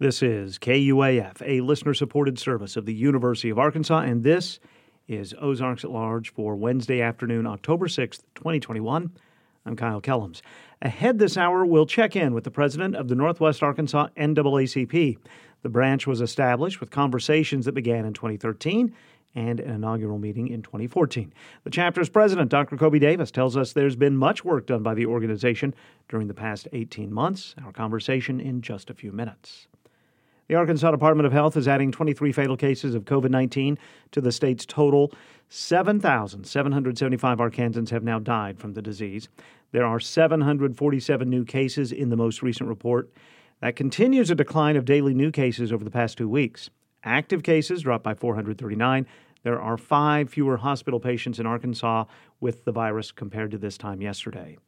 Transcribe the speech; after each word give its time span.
This 0.00 0.24
is 0.24 0.58
KUAF, 0.58 1.40
a 1.46 1.60
listener 1.60 1.94
supported 1.94 2.36
service 2.36 2.76
of 2.76 2.84
the 2.84 2.92
University 2.92 3.48
of 3.48 3.60
Arkansas, 3.60 4.00
and 4.00 4.24
this 4.24 4.58
is 5.06 5.32
Ozarks 5.40 5.84
at 5.84 5.90
Large 5.92 6.32
for 6.32 6.56
Wednesday 6.56 7.00
afternoon, 7.00 7.46
October 7.46 7.86
6th, 7.86 8.22
2021. 8.34 9.12
I'm 9.64 9.76
Kyle 9.76 10.00
Kellums. 10.00 10.40
Ahead 10.82 11.20
this 11.20 11.36
hour, 11.36 11.64
we'll 11.64 11.86
check 11.86 12.16
in 12.16 12.34
with 12.34 12.42
the 12.42 12.50
president 12.50 12.96
of 12.96 13.06
the 13.06 13.14
Northwest 13.14 13.62
Arkansas 13.62 14.08
NAACP. 14.16 15.16
The 15.62 15.68
branch 15.68 16.08
was 16.08 16.20
established 16.20 16.80
with 16.80 16.90
conversations 16.90 17.64
that 17.66 17.76
began 17.76 18.04
in 18.04 18.14
2013 18.14 18.92
and 19.36 19.60
an 19.60 19.70
inaugural 19.70 20.18
meeting 20.18 20.48
in 20.48 20.62
2014. 20.62 21.32
The 21.62 21.70
chapter's 21.70 22.08
president, 22.08 22.50
Dr. 22.50 22.76
Kobe 22.76 22.98
Davis, 22.98 23.30
tells 23.30 23.56
us 23.56 23.72
there's 23.72 23.94
been 23.94 24.16
much 24.16 24.44
work 24.44 24.66
done 24.66 24.82
by 24.82 24.94
the 24.94 25.06
organization 25.06 25.72
during 26.08 26.26
the 26.26 26.34
past 26.34 26.66
18 26.72 27.12
months. 27.12 27.54
Our 27.64 27.70
conversation 27.70 28.40
in 28.40 28.60
just 28.60 28.90
a 28.90 28.94
few 28.94 29.12
minutes. 29.12 29.68
The 30.46 30.56
Arkansas 30.56 30.90
Department 30.90 31.26
of 31.26 31.32
Health 31.32 31.56
is 31.56 31.66
adding 31.66 31.90
23 31.90 32.30
fatal 32.30 32.56
cases 32.56 32.94
of 32.94 33.06
COVID 33.06 33.30
19 33.30 33.78
to 34.12 34.20
the 34.20 34.30
state's 34.30 34.66
total. 34.66 35.10
7,775 35.48 37.38
Arkansans 37.38 37.88
have 37.90 38.02
now 38.02 38.18
died 38.18 38.58
from 38.58 38.74
the 38.74 38.82
disease. 38.82 39.28
There 39.72 39.86
are 39.86 39.98
747 39.98 41.30
new 41.30 41.44
cases 41.44 41.92
in 41.92 42.10
the 42.10 42.16
most 42.16 42.42
recent 42.42 42.68
report. 42.68 43.10
That 43.60 43.76
continues 43.76 44.30
a 44.30 44.34
decline 44.34 44.76
of 44.76 44.84
daily 44.84 45.14
new 45.14 45.30
cases 45.30 45.72
over 45.72 45.82
the 45.82 45.90
past 45.90 46.18
two 46.18 46.28
weeks. 46.28 46.68
Active 47.04 47.42
cases 47.42 47.82
dropped 47.82 48.04
by 48.04 48.14
439. 48.14 49.06
There 49.44 49.60
are 49.60 49.78
five 49.78 50.28
fewer 50.28 50.58
hospital 50.58 51.00
patients 51.00 51.38
in 51.38 51.46
Arkansas 51.46 52.04
with 52.40 52.64
the 52.64 52.72
virus 52.72 53.12
compared 53.12 53.50
to 53.52 53.58
this 53.58 53.78
time 53.78 54.02
yesterday. 54.02 54.58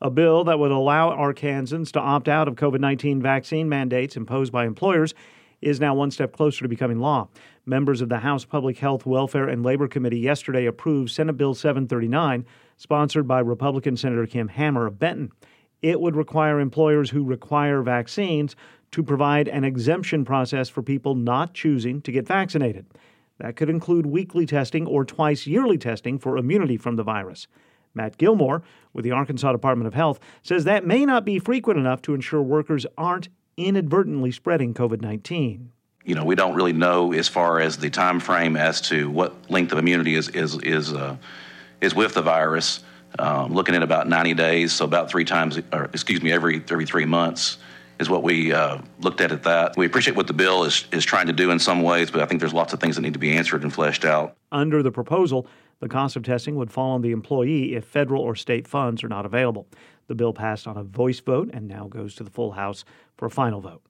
A 0.00 0.10
bill 0.10 0.44
that 0.44 0.60
would 0.60 0.70
allow 0.70 1.10
Arkansans 1.10 1.90
to 1.92 2.00
opt 2.00 2.28
out 2.28 2.46
of 2.46 2.54
COVID 2.54 2.78
19 2.78 3.20
vaccine 3.20 3.68
mandates 3.68 4.16
imposed 4.16 4.52
by 4.52 4.64
employers 4.64 5.12
is 5.60 5.80
now 5.80 5.92
one 5.92 6.12
step 6.12 6.32
closer 6.32 6.62
to 6.64 6.68
becoming 6.68 7.00
law. 7.00 7.28
Members 7.66 8.00
of 8.00 8.08
the 8.08 8.18
House 8.18 8.44
Public 8.44 8.78
Health, 8.78 9.04
Welfare, 9.04 9.48
and 9.48 9.64
Labor 9.64 9.88
Committee 9.88 10.20
yesterday 10.20 10.66
approved 10.66 11.10
Senate 11.10 11.36
Bill 11.36 11.52
739, 11.52 12.46
sponsored 12.76 13.26
by 13.26 13.40
Republican 13.40 13.96
Senator 13.96 14.24
Kim 14.24 14.46
Hammer 14.46 14.86
of 14.86 15.00
Benton. 15.00 15.32
It 15.82 16.00
would 16.00 16.14
require 16.14 16.60
employers 16.60 17.10
who 17.10 17.24
require 17.24 17.82
vaccines 17.82 18.54
to 18.92 19.02
provide 19.02 19.48
an 19.48 19.64
exemption 19.64 20.24
process 20.24 20.68
for 20.68 20.80
people 20.80 21.16
not 21.16 21.54
choosing 21.54 22.02
to 22.02 22.12
get 22.12 22.26
vaccinated. 22.26 22.86
That 23.38 23.56
could 23.56 23.68
include 23.68 24.06
weekly 24.06 24.46
testing 24.46 24.86
or 24.86 25.04
twice 25.04 25.44
yearly 25.46 25.78
testing 25.78 26.20
for 26.20 26.36
immunity 26.36 26.76
from 26.76 26.94
the 26.94 27.02
virus. 27.02 27.48
Matt 27.94 28.18
Gilmore 28.18 28.62
with 28.92 29.04
the 29.04 29.10
Arkansas 29.10 29.52
Department 29.52 29.86
of 29.86 29.94
Health 29.94 30.18
says 30.42 30.64
that 30.64 30.86
may 30.86 31.04
not 31.04 31.24
be 31.24 31.38
frequent 31.38 31.78
enough 31.78 32.02
to 32.02 32.14
ensure 32.14 32.42
workers 32.42 32.86
aren't 32.96 33.28
inadvertently 33.56 34.30
spreading 34.30 34.74
COVID 34.74 35.00
19. 35.00 35.72
You 36.04 36.14
know, 36.14 36.24
we 36.24 36.34
don't 36.34 36.54
really 36.54 36.72
know 36.72 37.12
as 37.12 37.28
far 37.28 37.60
as 37.60 37.76
the 37.76 37.90
time 37.90 38.20
frame 38.20 38.56
as 38.56 38.80
to 38.82 39.10
what 39.10 39.50
length 39.50 39.72
of 39.72 39.78
immunity 39.78 40.14
is 40.14 40.28
is 40.30 40.58
is 40.62 40.92
uh, 40.92 41.16
is 41.80 41.94
with 41.94 42.14
the 42.14 42.22
virus. 42.22 42.82
Um, 43.18 43.54
looking 43.54 43.74
at 43.74 43.82
about 43.82 44.06
90 44.06 44.34
days, 44.34 44.72
so 44.72 44.84
about 44.84 45.10
three 45.10 45.24
times, 45.24 45.58
or 45.72 45.84
excuse 45.86 46.22
me, 46.22 46.30
every 46.30 46.62
every 46.70 46.86
three 46.86 47.06
months 47.06 47.58
is 47.98 48.08
what 48.08 48.22
we 48.22 48.52
uh, 48.52 48.78
looked 49.00 49.20
at 49.20 49.32
at 49.32 49.42
that. 49.44 49.76
We 49.76 49.86
appreciate 49.86 50.16
what 50.16 50.26
the 50.26 50.32
bill 50.32 50.64
is, 50.64 50.86
is 50.92 51.04
trying 51.04 51.26
to 51.26 51.32
do 51.32 51.50
in 51.50 51.58
some 51.58 51.82
ways, 51.82 52.10
but 52.10 52.20
I 52.20 52.26
think 52.26 52.40
there's 52.40 52.54
lots 52.54 52.72
of 52.72 52.80
things 52.80 52.96
that 52.96 53.02
need 53.02 53.14
to 53.14 53.18
be 53.18 53.32
answered 53.32 53.62
and 53.62 53.72
fleshed 53.72 54.04
out. 54.04 54.36
Under 54.52 54.82
the 54.82 54.92
proposal, 54.92 55.46
the 55.80 55.88
cost 55.88 56.16
of 56.16 56.22
testing 56.22 56.56
would 56.56 56.70
fall 56.70 56.92
on 56.92 57.02
the 57.02 57.12
employee 57.12 57.74
if 57.74 57.84
federal 57.84 58.22
or 58.22 58.34
state 58.34 58.66
funds 58.66 59.04
are 59.04 59.08
not 59.08 59.26
available. 59.26 59.66
The 60.06 60.14
bill 60.14 60.32
passed 60.32 60.66
on 60.66 60.76
a 60.76 60.82
voice 60.82 61.20
vote 61.20 61.50
and 61.52 61.68
now 61.68 61.86
goes 61.86 62.14
to 62.16 62.24
the 62.24 62.30
full 62.30 62.52
House 62.52 62.84
for 63.16 63.26
a 63.26 63.30
final 63.30 63.60
vote. 63.60 63.82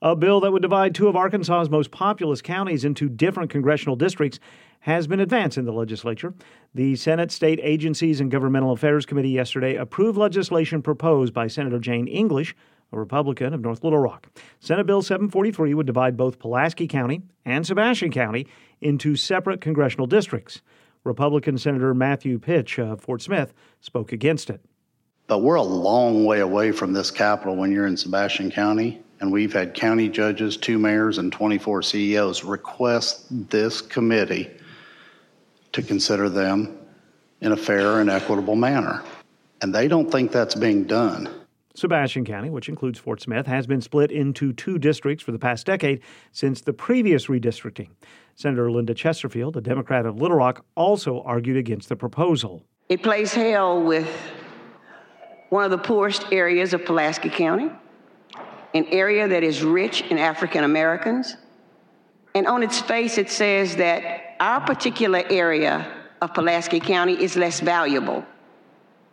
A 0.00 0.16
bill 0.16 0.40
that 0.40 0.52
would 0.52 0.62
divide 0.62 0.94
two 0.94 1.08
of 1.08 1.16
Arkansas's 1.16 1.70
most 1.70 1.90
populous 1.90 2.42
counties 2.42 2.84
into 2.84 3.08
different 3.08 3.50
congressional 3.50 3.96
districts 3.96 4.38
has 4.80 5.06
been 5.06 5.20
advanced 5.20 5.58
in 5.58 5.64
the 5.64 5.72
legislature. 5.72 6.34
The 6.74 6.96
Senate 6.96 7.30
State 7.30 7.60
Agencies 7.62 8.20
and 8.20 8.30
Governmental 8.30 8.72
Affairs 8.72 9.06
Committee 9.06 9.30
yesterday 9.30 9.76
approved 9.76 10.18
legislation 10.18 10.82
proposed 10.82 11.32
by 11.32 11.46
Senator 11.46 11.78
Jane 11.78 12.08
English 12.08 12.56
a 12.92 12.98
Republican 12.98 13.54
of 13.54 13.60
North 13.60 13.82
Little 13.82 13.98
Rock. 13.98 14.28
Senate 14.60 14.86
Bill 14.86 15.02
743 15.02 15.74
would 15.74 15.86
divide 15.86 16.16
both 16.16 16.38
Pulaski 16.38 16.86
County 16.86 17.22
and 17.44 17.66
Sebastian 17.66 18.12
County 18.12 18.46
into 18.80 19.16
separate 19.16 19.60
congressional 19.60 20.06
districts. 20.06 20.60
Republican 21.04 21.58
Senator 21.58 21.94
Mathew 21.94 22.38
Pitsch 22.38 22.78
of 22.78 23.00
Fort 23.00 23.22
Smith 23.22 23.52
spoke 23.80 24.12
against 24.12 24.50
it. 24.50 24.60
But 25.26 25.38
we're 25.38 25.54
a 25.56 25.62
long 25.62 26.24
way 26.24 26.40
away 26.40 26.72
from 26.72 26.92
this 26.92 27.10
capital 27.10 27.56
when 27.56 27.72
you're 27.72 27.86
in 27.86 27.96
Sebastian 27.96 28.50
County, 28.50 29.00
and 29.20 29.32
we've 29.32 29.52
had 29.52 29.74
county 29.74 30.08
judges, 30.08 30.56
two 30.56 30.78
mayors, 30.78 31.18
and 31.18 31.32
24 31.32 31.82
CEOs 31.82 32.44
request 32.44 33.26
this 33.50 33.80
committee 33.80 34.50
to 35.72 35.82
consider 35.82 36.28
them 36.28 36.76
in 37.40 37.52
a 37.52 37.56
fair 37.56 38.00
and 38.00 38.10
equitable 38.10 38.56
manner. 38.56 39.02
And 39.60 39.74
they 39.74 39.88
don't 39.88 40.10
think 40.10 40.32
that's 40.32 40.54
being 40.54 40.84
done. 40.84 41.41
Sebastian 41.74 42.24
County, 42.24 42.50
which 42.50 42.68
includes 42.68 42.98
Fort 42.98 43.20
Smith, 43.20 43.46
has 43.46 43.66
been 43.66 43.80
split 43.80 44.10
into 44.10 44.52
two 44.52 44.78
districts 44.78 45.24
for 45.24 45.32
the 45.32 45.38
past 45.38 45.64
decade 45.64 46.02
since 46.30 46.60
the 46.60 46.72
previous 46.72 47.26
redistricting. 47.26 47.88
Senator 48.34 48.70
Linda 48.70 48.94
Chesterfield, 48.94 49.56
a 49.56 49.60
Democrat 49.60 50.04
of 50.04 50.20
Little 50.20 50.36
Rock, 50.36 50.64
also 50.74 51.22
argued 51.22 51.56
against 51.56 51.88
the 51.88 51.96
proposal. 51.96 52.64
It 52.88 53.02
plays 53.02 53.32
hell 53.32 53.82
with 53.82 54.08
one 55.48 55.64
of 55.64 55.70
the 55.70 55.78
poorest 55.78 56.26
areas 56.30 56.72
of 56.72 56.84
Pulaski 56.84 57.30
County, 57.30 57.70
an 58.74 58.86
area 58.86 59.28
that 59.28 59.42
is 59.42 59.62
rich 59.62 60.02
in 60.02 60.18
African 60.18 60.64
Americans. 60.64 61.36
And 62.34 62.46
on 62.46 62.62
its 62.62 62.80
face, 62.80 63.18
it 63.18 63.30
says 63.30 63.76
that 63.76 64.36
our 64.40 64.60
particular 64.60 65.22
area 65.30 65.86
of 66.20 66.34
Pulaski 66.34 66.80
County 66.80 67.22
is 67.22 67.36
less 67.36 67.60
valuable 67.60 68.24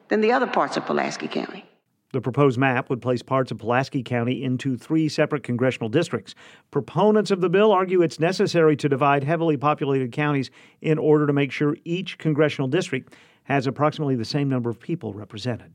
than 0.09 0.22
the 0.22 0.31
other 0.31 0.47
parts 0.47 0.78
of 0.78 0.86
Pulaski 0.86 1.28
County. 1.28 1.69
The 2.12 2.22
proposed 2.22 2.58
map 2.58 2.90
would 2.90 3.02
place 3.02 3.22
parts 3.22 3.52
of 3.52 3.59
Pulaski 3.59 4.02
County 4.02 4.44
into 4.44 4.75
three 4.75 5.08
separate 5.09 5.44
congressional 5.44 5.90
districts. 5.90 6.34
Proponents 6.72 7.30
of 7.30 7.40
the 7.40 7.50
bill 7.50 7.72
argue 7.72 8.02
it's 8.02 8.20
necessary 8.20 8.75
to 8.78 8.90
divide 8.90 9.24
heavily 9.24 9.58
populated 9.58 10.12
counties 10.12 10.50
in 10.81 10.97
order 10.97 11.28
to 11.28 11.34
make 11.34 11.52
sure 11.52 11.78
each 11.86 12.18
congressional 12.18 12.68
district 12.68 13.14
has 13.44 13.68
approximately 13.68 14.16
the 14.16 14.25
same 14.25 14.50
number 14.50 14.72
of 14.72 14.80
people 14.80 15.14
represented. 15.14 15.72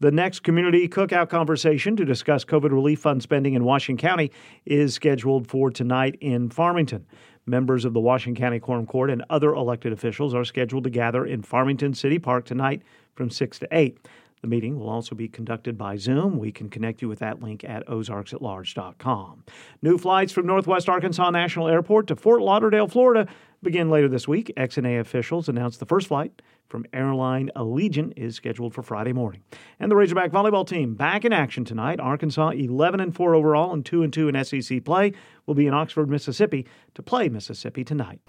The 0.00 0.12
next 0.12 0.40
community 0.40 0.88
cookout 0.88 1.28
conversation 1.28 1.96
to 1.96 2.04
discuss 2.04 2.44
COVID 2.44 2.70
relief 2.70 3.00
fund 3.00 3.20
spending 3.20 3.54
in 3.54 3.64
Washington 3.64 4.08
County 4.08 4.30
is 4.64 4.94
scheduled 4.94 5.48
for 5.48 5.70
tonight 5.70 6.16
in 6.20 6.50
Farmington. 6.50 7.04
Members 7.46 7.84
of 7.84 7.94
the 7.94 8.00
Washington 8.00 8.40
County 8.40 8.60
Quorum 8.60 8.86
Court 8.86 9.10
and 9.10 9.24
other 9.30 9.54
elected 9.54 9.92
officials 9.92 10.34
are 10.34 10.44
scheduled 10.44 10.84
to 10.84 10.90
gather 10.90 11.26
in 11.26 11.42
Farmington 11.42 11.94
City 11.94 12.18
Park 12.18 12.44
tonight 12.44 12.82
from 13.16 13.28
6 13.28 13.58
to 13.60 13.68
8. 13.72 13.98
The 14.42 14.48
meeting 14.48 14.78
will 14.78 14.88
also 14.88 15.14
be 15.14 15.28
conducted 15.28 15.76
by 15.76 15.96
Zoom. 15.96 16.38
We 16.38 16.52
can 16.52 16.68
connect 16.68 17.02
you 17.02 17.08
with 17.08 17.18
that 17.18 17.42
link 17.42 17.64
at 17.64 17.86
ozarksatlarge.com. 17.86 19.44
New 19.82 19.98
flights 19.98 20.32
from 20.32 20.46
Northwest 20.46 20.88
Arkansas 20.88 21.30
National 21.30 21.68
Airport 21.68 22.06
to 22.08 22.16
Fort 22.16 22.42
Lauderdale, 22.42 22.88
Florida 22.88 23.26
begin 23.62 23.90
later 23.90 24.08
this 24.08 24.28
week. 24.28 24.52
XNA 24.56 25.00
officials 25.00 25.48
announced 25.48 25.80
the 25.80 25.86
first 25.86 26.08
flight 26.08 26.42
from 26.68 26.84
airline 26.92 27.50
Allegiant 27.56 28.12
is 28.16 28.36
scheduled 28.36 28.74
for 28.74 28.82
Friday 28.82 29.12
morning. 29.12 29.42
And 29.80 29.90
the 29.90 29.96
Razorback 29.96 30.30
volleyball 30.30 30.66
team 30.66 30.94
back 30.94 31.24
in 31.24 31.32
action 31.32 31.64
tonight. 31.64 31.98
Arkansas 31.98 32.50
11 32.50 33.00
and 33.00 33.14
4 33.14 33.34
overall 33.34 33.72
and 33.72 33.84
2 33.84 34.02
and 34.02 34.12
2 34.12 34.28
in 34.28 34.44
SEC 34.44 34.84
play 34.84 35.12
will 35.46 35.54
be 35.54 35.66
in 35.66 35.74
Oxford, 35.74 36.08
Mississippi 36.08 36.66
to 36.94 37.02
play 37.02 37.28
Mississippi 37.28 37.84
tonight. 37.84 38.20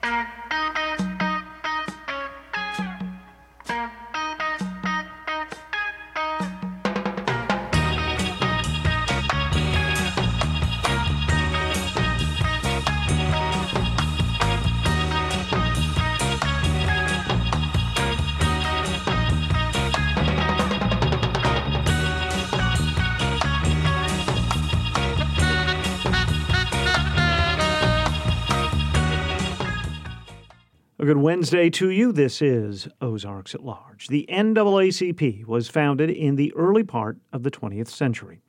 Wednesday 31.39 31.69
to 31.69 31.89
you. 31.89 32.11
This 32.11 32.41
is 32.41 32.89
Ozarks 32.99 33.55
at 33.55 33.63
Large. 33.63 34.09
The 34.09 34.25
NAACP 34.29 35.45
was 35.45 35.69
founded 35.69 36.09
in 36.09 36.35
the 36.35 36.53
early 36.53 36.83
part 36.83 37.17
of 37.31 37.43
the 37.43 37.49
20th 37.49 37.87
century. 37.87 38.41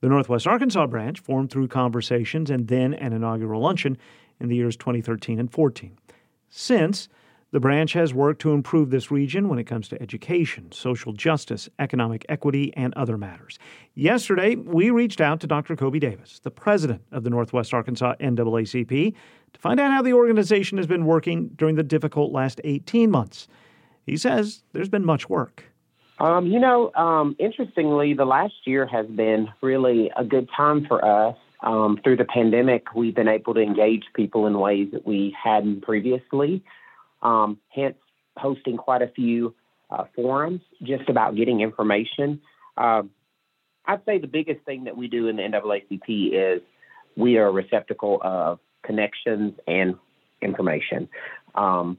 The 0.00 0.08
Northwest 0.08 0.46
Arkansas 0.46 0.86
branch 0.86 1.18
formed 1.18 1.50
through 1.50 1.66
conversations 1.66 2.48
and 2.48 2.68
then 2.68 2.94
an 2.94 3.12
inaugural 3.12 3.62
luncheon 3.62 3.98
in 4.38 4.46
the 4.46 4.54
years 4.54 4.76
2013 4.76 5.40
and 5.40 5.50
14. 5.50 5.98
Since, 6.48 7.08
the 7.50 7.58
branch 7.58 7.94
has 7.94 8.14
worked 8.14 8.40
to 8.42 8.52
improve 8.52 8.90
this 8.90 9.10
region 9.10 9.48
when 9.48 9.58
it 9.58 9.64
comes 9.64 9.88
to 9.88 10.00
education, 10.00 10.70
social 10.70 11.12
justice, 11.12 11.68
economic 11.80 12.24
equity, 12.28 12.72
and 12.76 12.94
other 12.94 13.18
matters. 13.18 13.58
Yesterday, 13.96 14.54
we 14.54 14.90
reached 14.90 15.20
out 15.20 15.40
to 15.40 15.48
Dr. 15.48 15.74
Kobe 15.74 15.98
Davis, 15.98 16.38
the 16.38 16.50
president 16.52 17.02
of 17.10 17.24
the 17.24 17.30
Northwest 17.30 17.74
Arkansas 17.74 18.14
NAACP, 18.20 19.14
to 19.56 19.60
find 19.60 19.80
out 19.80 19.90
how 19.90 20.02
the 20.02 20.12
organization 20.12 20.78
has 20.78 20.86
been 20.86 21.06
working 21.06 21.48
during 21.56 21.74
the 21.74 21.82
difficult 21.82 22.32
last 22.32 22.60
18 22.62 23.10
months. 23.10 23.48
He 24.04 24.16
says 24.16 24.62
there's 24.72 24.88
been 24.88 25.04
much 25.04 25.28
work. 25.28 25.64
Um, 26.18 26.46
you 26.46 26.60
know, 26.60 26.92
um, 26.94 27.36
interestingly, 27.38 28.14
the 28.14 28.24
last 28.24 28.54
year 28.64 28.86
has 28.86 29.06
been 29.06 29.48
really 29.60 30.10
a 30.16 30.24
good 30.24 30.48
time 30.56 30.86
for 30.86 31.04
us. 31.04 31.36
Um, 31.62 31.98
through 32.04 32.16
the 32.16 32.24
pandemic, 32.24 32.94
we've 32.94 33.14
been 33.14 33.28
able 33.28 33.54
to 33.54 33.60
engage 33.60 34.04
people 34.14 34.46
in 34.46 34.58
ways 34.58 34.88
that 34.92 35.06
we 35.06 35.34
hadn't 35.42 35.82
previously 35.82 36.62
um, 37.22 37.58
hence 37.70 37.96
hosting 38.36 38.76
quite 38.76 39.02
a 39.02 39.08
few 39.08 39.54
uh, 39.90 40.04
forums 40.14 40.60
just 40.82 41.08
about 41.08 41.34
getting 41.36 41.60
information. 41.60 42.40
Uh, 42.76 43.02
I'd 43.86 44.04
say 44.04 44.18
the 44.18 44.26
biggest 44.26 44.64
thing 44.64 44.84
that 44.84 44.96
we 44.96 45.08
do 45.08 45.28
in 45.28 45.36
the 45.36 45.42
NAACP 45.42 46.56
is 46.56 46.62
we 47.16 47.38
are 47.38 47.46
a 47.46 47.50
receptacle 47.50 48.20
of 48.22 48.58
connections 48.86 49.54
and 49.66 49.96
information. 50.40 51.08
Um, 51.54 51.98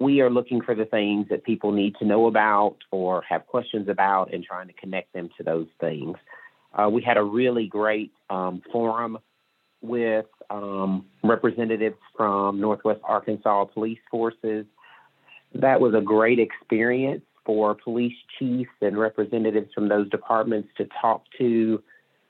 we 0.00 0.20
are 0.20 0.30
looking 0.30 0.60
for 0.60 0.74
the 0.74 0.84
things 0.84 1.26
that 1.30 1.44
people 1.44 1.72
need 1.72 1.96
to 1.96 2.04
know 2.04 2.26
about 2.26 2.76
or 2.90 3.22
have 3.28 3.46
questions 3.46 3.88
about 3.88 4.32
and 4.32 4.44
trying 4.44 4.68
to 4.68 4.72
connect 4.74 5.12
them 5.12 5.28
to 5.36 5.42
those 5.42 5.66
things. 5.80 6.16
Uh, 6.72 6.88
we 6.88 7.02
had 7.02 7.16
a 7.16 7.22
really 7.22 7.66
great 7.66 8.12
um, 8.30 8.62
forum 8.70 9.18
with 9.80 10.26
um, 10.50 11.06
representatives 11.22 11.96
from 12.16 12.60
Northwest 12.60 13.00
Arkansas 13.04 13.64
Police 13.66 13.98
Forces. 14.10 14.66
That 15.54 15.80
was 15.80 15.94
a 15.94 16.00
great 16.00 16.38
experience 16.38 17.22
for 17.44 17.74
police 17.74 18.16
chiefs 18.38 18.70
and 18.82 18.98
representatives 18.98 19.72
from 19.74 19.88
those 19.88 20.08
departments 20.10 20.68
to 20.76 20.86
talk 21.00 21.24
to 21.38 21.82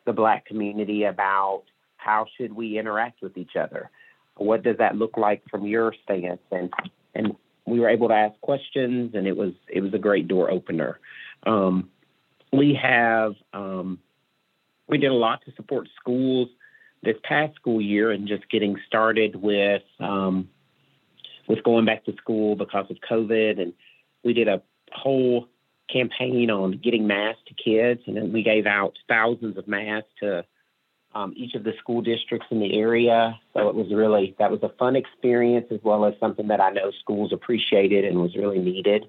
the 0.07 0.13
black 0.13 0.47
community 0.47 1.05
about 1.05 1.65
how 1.97 2.27
should 2.37 2.53
we 2.53 2.79
interact 2.79 3.21
with 3.21 3.37
each 3.37 3.57
other. 3.57 3.91
What 4.39 4.63
does 4.63 4.79
that 4.79 4.97
look 4.97 5.17
like 5.17 5.43
from 5.51 5.67
your 5.67 5.95
stance? 6.05 6.41
And 6.51 6.73
and 7.15 7.35
we 7.67 7.81
were 7.81 7.89
able 7.89 8.09
to 8.09 8.15
ask 8.15 8.41
questions, 8.41 9.15
and 9.15 9.27
it 9.27 9.37
was 9.37 9.53
it 9.69 9.81
was 9.81 9.93
a 9.95 9.99
great 9.99 10.29
door 10.29 10.51
opener. 10.51 10.99
Um, 11.45 11.91
we 12.53 12.79
have 12.81 13.35
um, 13.53 13.99
we 14.89 14.99
did 14.99 15.11
a 15.11 15.15
lot 15.15 15.45
to 15.45 15.53
support 15.55 15.89
schools 16.01 16.49
this 17.03 17.17
past 17.23 17.55
school 17.55 17.81
year 17.81 18.11
and 18.11 18.27
just 18.27 18.49
getting 18.51 18.77
started 18.87 19.37
with 19.37 19.83
um, 20.01 20.49
with 21.47 21.63
going 21.63 21.85
back 21.85 22.05
to 22.07 22.15
school 22.17 22.57
because 22.57 22.87
of 22.91 22.97
COVID, 23.09 23.61
and 23.61 23.73
we 24.25 24.33
did 24.33 24.49
a 24.49 24.63
whole 24.93 25.49
campaign 25.93 26.51
on 26.51 26.81
getting 26.83 27.07
masks 27.07 27.43
to 27.47 27.55
kids, 27.55 28.03
and 28.07 28.17
then 28.17 28.33
we 28.33 28.43
gave 28.43 28.67
out 28.67 28.95
thousands 29.09 29.57
of 29.57 29.67
masks 29.69 30.11
to 30.21 30.45
um, 31.15 31.33
each 31.37 31.55
of 31.55 31.65
the 31.65 31.73
school 31.79 32.03
districts 32.03 32.47
in 32.51 32.61
the 32.61 32.79
area. 32.79 33.39
So 33.55 33.69
it 33.69 33.75
was 33.75 33.87
really 33.93 34.35
that 34.39 34.51
was 34.51 34.63
a 34.63 34.71
fun 34.79 34.97
experience 34.97 35.67
as 35.71 35.81
well 35.83 36.05
as 36.05 36.15
something 36.21 36.49
that 36.49 36.61
I 36.61 36.71
know 36.71 36.93
schools 37.01 37.33
appreciated 37.33 38.05
and 38.05 38.21
was 38.21 38.37
really 38.37 38.59
needed. 38.59 39.07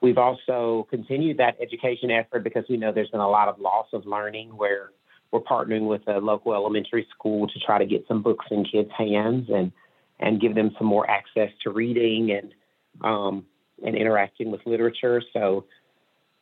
We've 0.00 0.18
also 0.18 0.86
continued 0.90 1.38
that 1.38 1.56
education 1.60 2.10
effort 2.10 2.42
because 2.42 2.64
we 2.68 2.76
know 2.76 2.92
there's 2.92 3.10
been 3.10 3.20
a 3.20 3.28
lot 3.28 3.48
of 3.48 3.60
loss 3.60 3.86
of 3.92 4.04
learning 4.04 4.56
where 4.56 4.90
we're 5.30 5.40
partnering 5.40 5.86
with 5.86 6.02
a 6.08 6.18
local 6.18 6.54
elementary 6.54 7.06
school 7.16 7.46
to 7.48 7.58
try 7.60 7.78
to 7.78 7.86
get 7.86 8.04
some 8.06 8.22
books 8.22 8.46
in 8.50 8.64
kids' 8.64 8.90
hands 8.96 9.48
and 9.48 9.72
and 10.20 10.40
give 10.40 10.54
them 10.54 10.70
some 10.78 10.86
more 10.86 11.08
access 11.10 11.50
to 11.62 11.70
reading 11.70 12.30
and 12.30 12.54
um, 13.02 13.44
and 13.84 13.96
interacting 13.96 14.50
with 14.50 14.60
literature. 14.66 15.22
So 15.32 15.64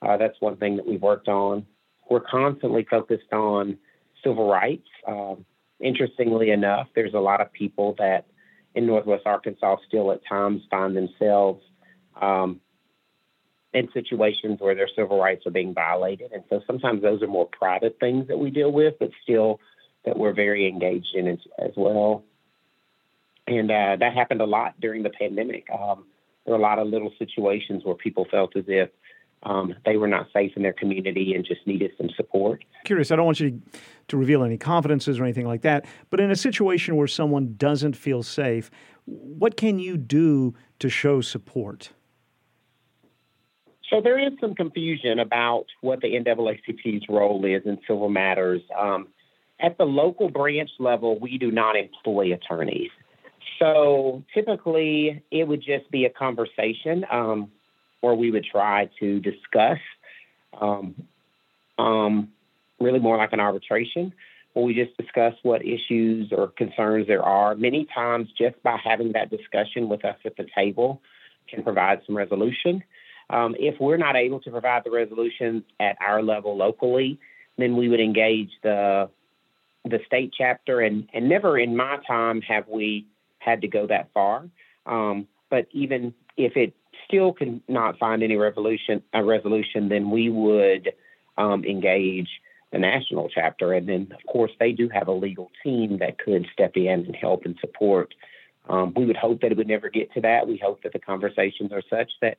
uh, 0.02 0.16
that's 0.16 0.40
one 0.40 0.56
thing 0.56 0.76
that 0.76 0.86
we've 0.86 1.00
worked 1.00 1.28
on. 1.28 1.66
We're 2.10 2.20
constantly 2.20 2.86
focused 2.88 3.32
on 3.32 3.78
civil 4.22 4.48
rights. 4.48 4.86
Um, 5.06 5.44
interestingly 5.80 6.50
enough, 6.50 6.88
there's 6.94 7.14
a 7.14 7.18
lot 7.18 7.40
of 7.40 7.52
people 7.52 7.94
that 7.98 8.26
in 8.74 8.86
Northwest 8.86 9.22
Arkansas 9.26 9.76
still 9.88 10.12
at 10.12 10.20
times 10.28 10.62
find 10.70 10.96
themselves 10.96 11.62
um, 12.20 12.60
in 13.72 13.88
situations 13.92 14.60
where 14.60 14.74
their 14.74 14.88
civil 14.94 15.18
rights 15.18 15.46
are 15.46 15.50
being 15.50 15.74
violated. 15.74 16.32
And 16.32 16.42
so 16.48 16.60
sometimes 16.66 17.02
those 17.02 17.22
are 17.22 17.26
more 17.26 17.46
private 17.46 17.98
things 18.00 18.28
that 18.28 18.38
we 18.38 18.50
deal 18.50 18.72
with, 18.72 18.94
but 18.98 19.10
still 19.22 19.60
that 20.04 20.16
we're 20.16 20.32
very 20.32 20.66
engaged 20.68 21.14
in 21.14 21.28
as, 21.28 21.38
as 21.58 21.72
well. 21.76 22.24
And 23.46 23.70
uh, 23.70 23.96
that 23.98 24.14
happened 24.14 24.40
a 24.40 24.46
lot 24.46 24.80
during 24.80 25.02
the 25.02 25.10
pandemic. 25.10 25.66
Um, 25.70 26.06
there 26.44 26.54
were 26.54 26.60
a 26.60 26.62
lot 26.62 26.78
of 26.78 26.88
little 26.88 27.12
situations 27.18 27.84
where 27.84 27.94
people 27.94 28.26
felt 28.30 28.56
as 28.56 28.64
if 28.66 28.90
um, 29.42 29.74
they 29.84 29.96
were 29.96 30.08
not 30.08 30.26
safe 30.32 30.52
in 30.56 30.62
their 30.62 30.72
community 30.72 31.34
and 31.34 31.44
just 31.44 31.66
needed 31.66 31.92
some 31.96 32.10
support. 32.16 32.64
Curious, 32.84 33.10
I 33.10 33.16
don't 33.16 33.24
want 33.24 33.40
you 33.40 33.60
to 34.08 34.16
reveal 34.16 34.44
any 34.44 34.58
confidences 34.58 35.18
or 35.18 35.24
anything 35.24 35.46
like 35.46 35.62
that, 35.62 35.86
but 36.10 36.20
in 36.20 36.30
a 36.30 36.36
situation 36.36 36.96
where 36.96 37.06
someone 37.06 37.54
doesn't 37.56 37.96
feel 37.96 38.22
safe, 38.22 38.70
what 39.06 39.56
can 39.56 39.78
you 39.78 39.96
do 39.96 40.54
to 40.78 40.88
show 40.88 41.20
support? 41.20 41.90
So 43.88 44.00
there 44.00 44.18
is 44.18 44.32
some 44.40 44.54
confusion 44.54 45.18
about 45.18 45.66
what 45.80 46.00
the 46.00 46.08
NAACP's 46.08 47.06
role 47.08 47.44
is 47.44 47.62
in 47.64 47.78
civil 47.88 48.08
matters. 48.08 48.62
Um, 48.78 49.08
at 49.58 49.76
the 49.78 49.84
local 49.84 50.30
branch 50.30 50.70
level, 50.78 51.18
we 51.18 51.38
do 51.38 51.50
not 51.50 51.76
employ 51.76 52.32
attorneys. 52.32 52.90
So 53.58 54.22
typically, 54.32 55.22
it 55.30 55.46
would 55.46 55.60
just 55.60 55.90
be 55.90 56.04
a 56.04 56.10
conversation 56.10 57.04
um, 57.10 57.50
where 58.00 58.14
we 58.14 58.30
would 58.30 58.44
try 58.44 58.88
to 58.98 59.20
discuss, 59.20 59.78
um, 60.60 60.94
um, 61.78 62.28
really 62.78 62.98
more 62.98 63.16
like 63.16 63.32
an 63.32 63.40
arbitration, 63.40 64.12
where 64.52 64.64
we 64.64 64.74
just 64.74 64.96
discuss 64.96 65.34
what 65.42 65.64
issues 65.64 66.32
or 66.32 66.48
concerns 66.48 67.06
there 67.06 67.22
are. 67.22 67.54
Many 67.54 67.86
times, 67.94 68.28
just 68.36 68.60
by 68.62 68.78
having 68.82 69.12
that 69.12 69.30
discussion 69.30 69.88
with 69.88 70.04
us 70.04 70.16
at 70.24 70.36
the 70.36 70.46
table, 70.54 71.00
can 71.48 71.62
provide 71.62 72.00
some 72.06 72.16
resolution. 72.16 72.82
Um, 73.28 73.54
if 73.58 73.80
we're 73.80 73.96
not 73.96 74.16
able 74.16 74.40
to 74.40 74.50
provide 74.50 74.82
the 74.84 74.90
resolution 74.90 75.64
at 75.78 75.96
our 76.00 76.22
level 76.22 76.56
locally, 76.56 77.18
then 77.58 77.76
we 77.76 77.88
would 77.88 78.00
engage 78.00 78.50
the 78.62 79.10
the 79.84 80.00
state 80.06 80.34
chapter. 80.36 80.80
And, 80.80 81.08
and 81.14 81.28
never 81.28 81.58
in 81.58 81.76
my 81.76 81.98
time 82.06 82.42
have 82.42 82.68
we 82.68 83.06
had 83.38 83.62
to 83.62 83.68
go 83.68 83.86
that 83.86 84.10
far. 84.12 84.46
Um, 84.84 85.26
but 85.48 85.66
even 85.72 86.12
if 86.36 86.56
it 86.56 86.74
still 87.06 87.32
cannot 87.32 87.98
find 87.98 88.22
any 88.22 88.36
revolution 88.36 89.02
a 89.12 89.24
resolution, 89.24 89.88
then 89.88 90.10
we 90.10 90.28
would 90.28 90.92
um, 91.38 91.64
engage 91.64 92.28
the 92.72 92.78
national 92.78 93.28
chapter, 93.28 93.72
and 93.72 93.88
then 93.88 94.12
of 94.12 94.32
course 94.32 94.52
they 94.60 94.72
do 94.72 94.88
have 94.88 95.08
a 95.08 95.12
legal 95.12 95.50
team 95.62 95.98
that 95.98 96.18
could 96.18 96.46
step 96.52 96.72
in 96.76 97.04
and 97.06 97.16
help 97.16 97.44
and 97.44 97.56
support. 97.60 98.14
Um, 98.68 98.92
we 98.94 99.04
would 99.06 99.16
hope 99.16 99.40
that 99.40 99.50
it 99.50 99.56
would 99.56 99.66
never 99.66 99.88
get 99.88 100.12
to 100.14 100.20
that. 100.20 100.46
We 100.46 100.60
hope 100.62 100.82
that 100.84 100.92
the 100.92 101.00
conversations 101.00 101.72
are 101.72 101.82
such 101.90 102.12
that 102.20 102.38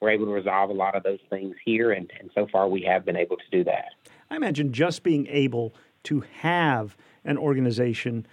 we're 0.00 0.10
able 0.10 0.26
to 0.26 0.32
resolve 0.32 0.70
a 0.70 0.74
lot 0.74 0.94
of 0.94 1.02
those 1.02 1.20
things 1.30 1.56
here, 1.64 1.92
and, 1.92 2.10
and 2.20 2.30
so 2.34 2.46
far 2.50 2.68
we 2.68 2.82
have 2.82 3.04
been 3.04 3.16
able 3.16 3.36
to 3.36 3.50
do 3.50 3.64
that. 3.64 3.90
I 4.30 4.36
imagine 4.36 4.72
just 4.72 5.02
being 5.02 5.26
able 5.28 5.74
to 6.04 6.20
have 6.40 6.96
an 7.24 7.38
organization 7.38 8.26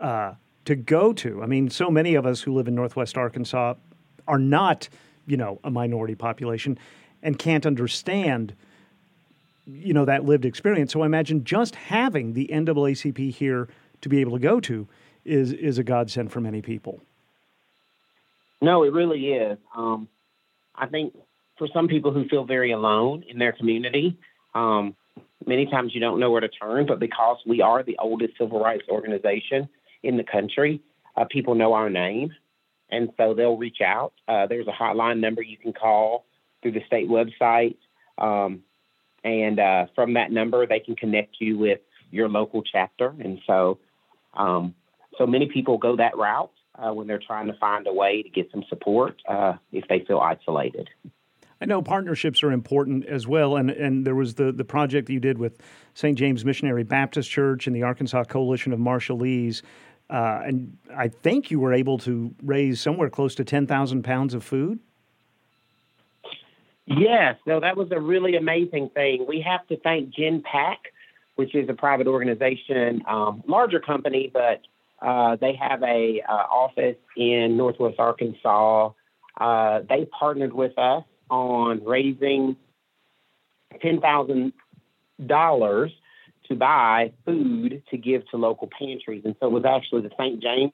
uh, 0.00 0.34
to 0.64 0.76
go 0.76 1.12
to. 1.12 1.42
I 1.42 1.46
mean, 1.46 1.70
so 1.70 1.90
many 1.90 2.14
of 2.14 2.26
us 2.26 2.42
who 2.42 2.52
live 2.52 2.68
in 2.68 2.74
Northwest 2.74 3.16
Arkansas 3.16 3.74
are 4.28 4.38
not, 4.38 4.88
you 5.26 5.36
know, 5.36 5.60
a 5.64 5.70
minority 5.70 6.14
population 6.14 6.78
and 7.22 7.38
can't 7.38 7.66
understand, 7.66 8.54
you 9.66 9.92
know, 9.92 10.04
that 10.04 10.24
lived 10.24 10.44
experience. 10.44 10.92
So 10.92 11.02
I 11.02 11.06
imagine 11.06 11.44
just 11.44 11.74
having 11.74 12.34
the 12.34 12.48
NAACP 12.52 13.32
here 13.32 13.68
to 14.00 14.08
be 14.08 14.20
able 14.20 14.32
to 14.32 14.38
go 14.38 14.60
to 14.60 14.88
is 15.24 15.52
is 15.52 15.78
a 15.78 15.84
godsend 15.84 16.30
for 16.32 16.40
many 16.40 16.62
people. 16.62 17.00
No, 18.62 18.84
it 18.84 18.92
really 18.92 19.32
is. 19.32 19.58
Um, 19.74 20.08
I 20.74 20.86
think 20.86 21.14
for 21.58 21.68
some 21.72 21.88
people 21.88 22.12
who 22.12 22.28
feel 22.28 22.44
very 22.44 22.72
alone 22.72 23.24
in 23.28 23.38
their 23.38 23.52
community, 23.52 24.18
um, 24.54 24.94
many 25.44 25.66
times 25.66 25.94
you 25.94 26.00
don't 26.00 26.20
know 26.20 26.30
where 26.30 26.40
to 26.40 26.48
turn. 26.48 26.86
But 26.86 27.00
because 27.00 27.38
we 27.46 27.60
are 27.60 27.82
the 27.82 27.96
oldest 27.98 28.34
civil 28.38 28.60
rights 28.60 28.84
organization 28.88 29.68
in 30.02 30.16
the 30.16 30.24
country, 30.24 30.80
uh, 31.16 31.24
people 31.24 31.54
know 31.54 31.72
our 31.72 31.90
name, 31.90 32.34
and 32.90 33.10
so 33.16 33.34
they'll 33.34 33.56
reach 33.56 33.80
out. 33.84 34.12
Uh, 34.28 34.46
there's 34.46 34.66
a 34.66 34.72
hotline 34.72 35.20
number 35.20 35.42
you 35.42 35.56
can 35.56 35.72
call 35.72 36.24
through 36.62 36.72
the 36.72 36.82
state 36.86 37.08
website, 37.08 37.76
um, 38.18 38.62
and 39.24 39.58
uh, 39.58 39.86
from 39.94 40.14
that 40.14 40.30
number 40.30 40.66
they 40.66 40.80
can 40.80 40.96
connect 40.96 41.36
you 41.40 41.58
with 41.58 41.80
your 42.10 42.28
local 42.28 42.62
chapter. 42.62 43.14
And 43.18 43.40
so, 43.46 43.78
um, 44.34 44.74
so 45.18 45.26
many 45.26 45.48
people 45.52 45.78
go 45.78 45.96
that 45.96 46.16
route 46.16 46.52
uh, 46.76 46.92
when 46.92 47.06
they're 47.06 47.22
trying 47.24 47.46
to 47.46 47.54
find 47.54 47.86
a 47.86 47.92
way 47.92 48.22
to 48.22 48.28
get 48.28 48.50
some 48.50 48.64
support 48.68 49.20
uh, 49.28 49.54
if 49.72 49.86
they 49.88 50.04
feel 50.06 50.18
isolated. 50.18 50.88
I 51.60 51.64
know 51.64 51.80
partnerships 51.80 52.42
are 52.42 52.52
important 52.52 53.06
as 53.06 53.26
well, 53.26 53.56
and, 53.56 53.70
and 53.70 54.06
there 54.06 54.14
was 54.14 54.34
the, 54.34 54.52
the 54.52 54.64
project 54.64 55.06
that 55.06 55.14
you 55.14 55.20
did 55.20 55.38
with 55.38 55.58
St. 55.94 56.18
James 56.18 56.44
Missionary 56.44 56.84
Baptist 56.84 57.30
Church 57.30 57.66
and 57.66 57.74
the 57.74 57.82
Arkansas 57.82 58.24
Coalition 58.24 58.74
of 58.74 58.78
Marshallese 58.78 59.62
Uh, 60.08 60.40
and 60.44 60.76
I 60.96 61.08
think 61.08 61.50
you 61.50 61.58
were 61.58 61.72
able 61.72 61.98
to 61.98 62.34
raise 62.42 62.80
somewhere 62.80 63.10
close 63.10 63.34
to 63.36 63.44
10,000 63.44 64.02
pounds 64.02 64.34
of 64.34 64.44
food. 64.44 64.78
Yes, 66.86 67.36
no, 67.46 67.58
that 67.60 67.76
was 67.76 67.88
a 67.90 67.98
really 67.98 68.36
amazing 68.36 68.90
thing. 68.90 69.26
We 69.28 69.40
have 69.40 69.66
to 69.68 69.76
thank 69.80 70.14
Genpact, 70.14 70.86
which 71.34 71.54
is 71.54 71.68
a 71.68 71.74
private 71.74 72.06
organization, 72.06 73.02
um, 73.08 73.42
larger 73.48 73.80
company, 73.80 74.30
but 74.32 74.60
uh, 75.02 75.36
they 75.36 75.54
have 75.54 75.82
a 75.82 76.22
uh, 76.26 76.32
office 76.32 76.96
in 77.16 77.56
Northwest 77.56 77.96
Arkansas. 77.98 78.90
Uh, 79.38 79.80
they 79.88 80.06
partnered 80.18 80.52
with 80.52 80.78
us 80.78 81.02
on 81.28 81.84
raising 81.84 82.56
ten 83.82 84.00
thousand 84.00 84.52
dollars 85.26 85.90
to 86.48 86.54
buy 86.54 87.12
food 87.24 87.82
to 87.90 87.96
give 87.96 88.28
to 88.30 88.36
local 88.36 88.68
pantries, 88.78 89.22
and 89.24 89.34
so 89.40 89.46
it 89.46 89.52
was 89.52 89.64
actually 89.64 90.02
the 90.02 90.10
St. 90.18 90.42
James 90.42 90.72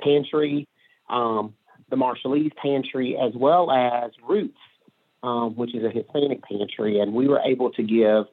Pantry, 0.00 0.68
um, 1.08 1.54
the 1.90 1.96
Marshallese 1.96 2.54
Pantry, 2.56 3.16
as 3.16 3.32
well 3.34 3.70
as 3.70 4.10
Roots, 4.28 4.58
um, 5.22 5.56
which 5.56 5.74
is 5.74 5.84
a 5.84 5.90
Hispanic 5.90 6.42
pantry, 6.42 7.00
and 7.00 7.12
we 7.12 7.28
were 7.28 7.40
able 7.40 7.70
to 7.72 7.82
give 7.82 8.26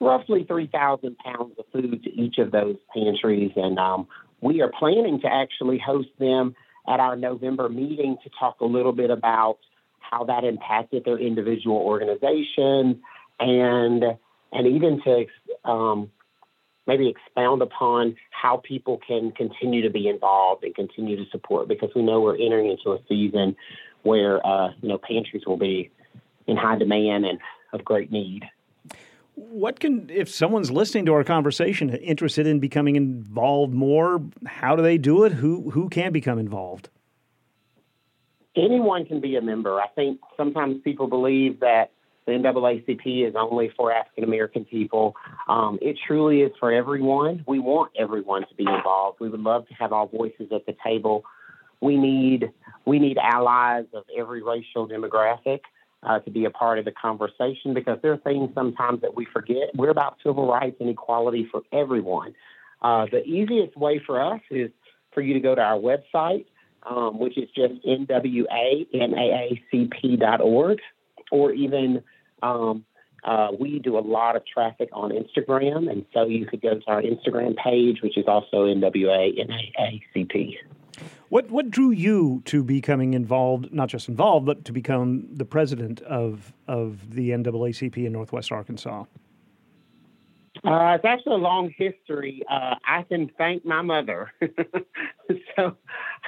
roughly 0.00 0.44
3,000 0.44 1.16
pounds 1.18 1.54
of 1.58 1.64
food 1.72 2.02
to 2.04 2.10
each 2.10 2.38
of 2.38 2.50
those 2.50 2.76
pantries. 2.92 3.52
And 3.56 3.78
um, 3.78 4.06
we 4.40 4.60
are 4.60 4.70
planning 4.78 5.20
to 5.22 5.26
actually 5.26 5.78
host 5.78 6.08
them 6.18 6.54
at 6.88 7.00
our 7.00 7.16
November 7.16 7.68
meeting 7.68 8.16
to 8.22 8.30
talk 8.38 8.60
a 8.60 8.64
little 8.64 8.92
bit 8.92 9.10
about 9.10 9.58
how 10.00 10.24
that 10.24 10.44
impacted 10.44 11.04
their 11.04 11.18
individual 11.18 11.76
organization 11.76 13.00
and 13.40 14.04
and 14.54 14.66
even 14.66 15.02
to 15.02 15.70
um, 15.70 16.10
maybe 16.86 17.08
expound 17.08 17.60
upon 17.60 18.16
how 18.30 18.56
people 18.58 19.00
can 19.06 19.32
continue 19.32 19.82
to 19.82 19.90
be 19.90 20.08
involved 20.08 20.64
and 20.64 20.74
continue 20.74 21.16
to 21.16 21.28
support 21.30 21.68
because 21.68 21.90
we 21.94 22.02
know 22.02 22.20
we're 22.20 22.36
entering 22.36 22.70
into 22.70 22.92
a 22.92 22.98
season 23.08 23.56
where 24.02 24.44
uh, 24.46 24.68
you 24.80 24.88
know 24.88 24.98
pantries 24.98 25.42
will 25.46 25.56
be 25.56 25.90
in 26.46 26.56
high 26.56 26.78
demand 26.78 27.26
and 27.26 27.38
of 27.72 27.84
great 27.84 28.12
need. 28.12 28.44
What 29.34 29.80
can, 29.80 30.08
if 30.10 30.28
someone's 30.28 30.70
listening 30.70 31.06
to 31.06 31.14
our 31.14 31.24
conversation, 31.24 31.90
interested 31.90 32.46
in 32.46 32.60
becoming 32.60 32.94
involved 32.94 33.74
more, 33.74 34.22
how 34.46 34.76
do 34.76 34.82
they 34.82 34.96
do 34.96 35.24
it? 35.24 35.32
Who 35.32 35.70
who 35.70 35.88
can 35.88 36.12
become 36.12 36.38
involved? 36.38 36.88
Anyone 38.56 39.04
can 39.04 39.20
be 39.20 39.34
a 39.34 39.42
member. 39.42 39.80
I 39.80 39.88
think 39.88 40.20
sometimes 40.36 40.80
people 40.84 41.08
believe 41.08 41.58
that 41.60 41.90
the 42.26 42.32
NAACP 42.32 43.28
is 43.28 43.34
only 43.36 43.70
for 43.76 43.92
African 43.92 44.24
American 44.24 44.64
people. 44.64 45.14
Um, 45.48 45.78
it 45.82 45.96
truly 46.06 46.40
is 46.40 46.52
for 46.58 46.72
everyone. 46.72 47.44
We 47.46 47.58
want 47.58 47.92
everyone 47.98 48.46
to 48.48 48.54
be 48.54 48.64
involved. 48.64 49.18
We 49.20 49.28
would 49.28 49.40
love 49.40 49.68
to 49.68 49.74
have 49.74 49.92
all 49.92 50.06
voices 50.06 50.48
at 50.52 50.64
the 50.66 50.74
table. 50.84 51.24
We 51.80 51.96
need 51.96 52.50
we 52.86 52.98
need 52.98 53.18
allies 53.18 53.84
of 53.92 54.04
every 54.16 54.42
racial 54.42 54.88
demographic 54.88 55.60
uh, 56.02 56.20
to 56.20 56.30
be 56.30 56.44
a 56.44 56.50
part 56.50 56.78
of 56.78 56.84
the 56.84 56.92
conversation 56.92 57.74
because 57.74 57.98
there 58.02 58.12
are 58.12 58.18
things 58.18 58.50
sometimes 58.54 59.00
that 59.02 59.14
we 59.14 59.26
forget. 59.32 59.74
We're 59.74 59.90
about 59.90 60.16
civil 60.24 60.48
rights 60.48 60.76
and 60.80 60.88
equality 60.88 61.46
for 61.50 61.62
everyone. 61.72 62.34
Uh, 62.82 63.06
the 63.10 63.24
easiest 63.24 63.76
way 63.76 64.00
for 64.04 64.20
us 64.20 64.40
is 64.50 64.70
for 65.12 65.22
you 65.22 65.34
to 65.34 65.40
go 65.40 65.54
to 65.54 65.60
our 65.60 65.78
website, 65.78 66.46
um, 66.82 67.18
which 67.18 67.38
is 67.38 67.48
just 67.54 67.74
nwaNAACP.org, 67.86 70.78
or 71.30 71.52
even 71.52 72.02
um, 72.44 72.84
uh, 73.24 73.48
we 73.58 73.78
do 73.78 73.96
a 73.96 74.00
lot 74.00 74.36
of 74.36 74.42
traffic 74.46 74.90
on 74.92 75.10
Instagram, 75.10 75.90
and 75.90 76.04
so 76.12 76.26
you 76.26 76.44
could 76.46 76.60
go 76.60 76.78
to 76.78 76.86
our 76.86 77.02
Instagram 77.02 77.56
page, 77.56 78.02
which 78.02 78.18
is 78.18 78.26
also 78.28 78.66
NWANAACP. 78.66 80.56
What 81.30 81.50
what 81.50 81.70
drew 81.70 81.90
you 81.90 82.42
to 82.44 82.62
becoming 82.62 83.14
involved, 83.14 83.72
not 83.72 83.88
just 83.88 84.08
involved, 84.08 84.46
but 84.46 84.64
to 84.66 84.72
become 84.72 85.26
the 85.32 85.44
president 85.44 86.02
of 86.02 86.52
of 86.68 87.14
the 87.14 87.30
NAACP 87.30 87.96
in 87.96 88.12
Northwest 88.12 88.52
Arkansas? 88.52 89.04
Uh, 90.62 90.94
it's 90.94 91.04
actually 91.04 91.34
a 91.34 91.38
long 91.38 91.74
history. 91.76 92.42
Uh, 92.48 92.76
I 92.86 93.02
can 93.02 93.30
thank 93.36 93.64
my 93.64 93.82
mother. 93.82 94.32
so 95.56 95.76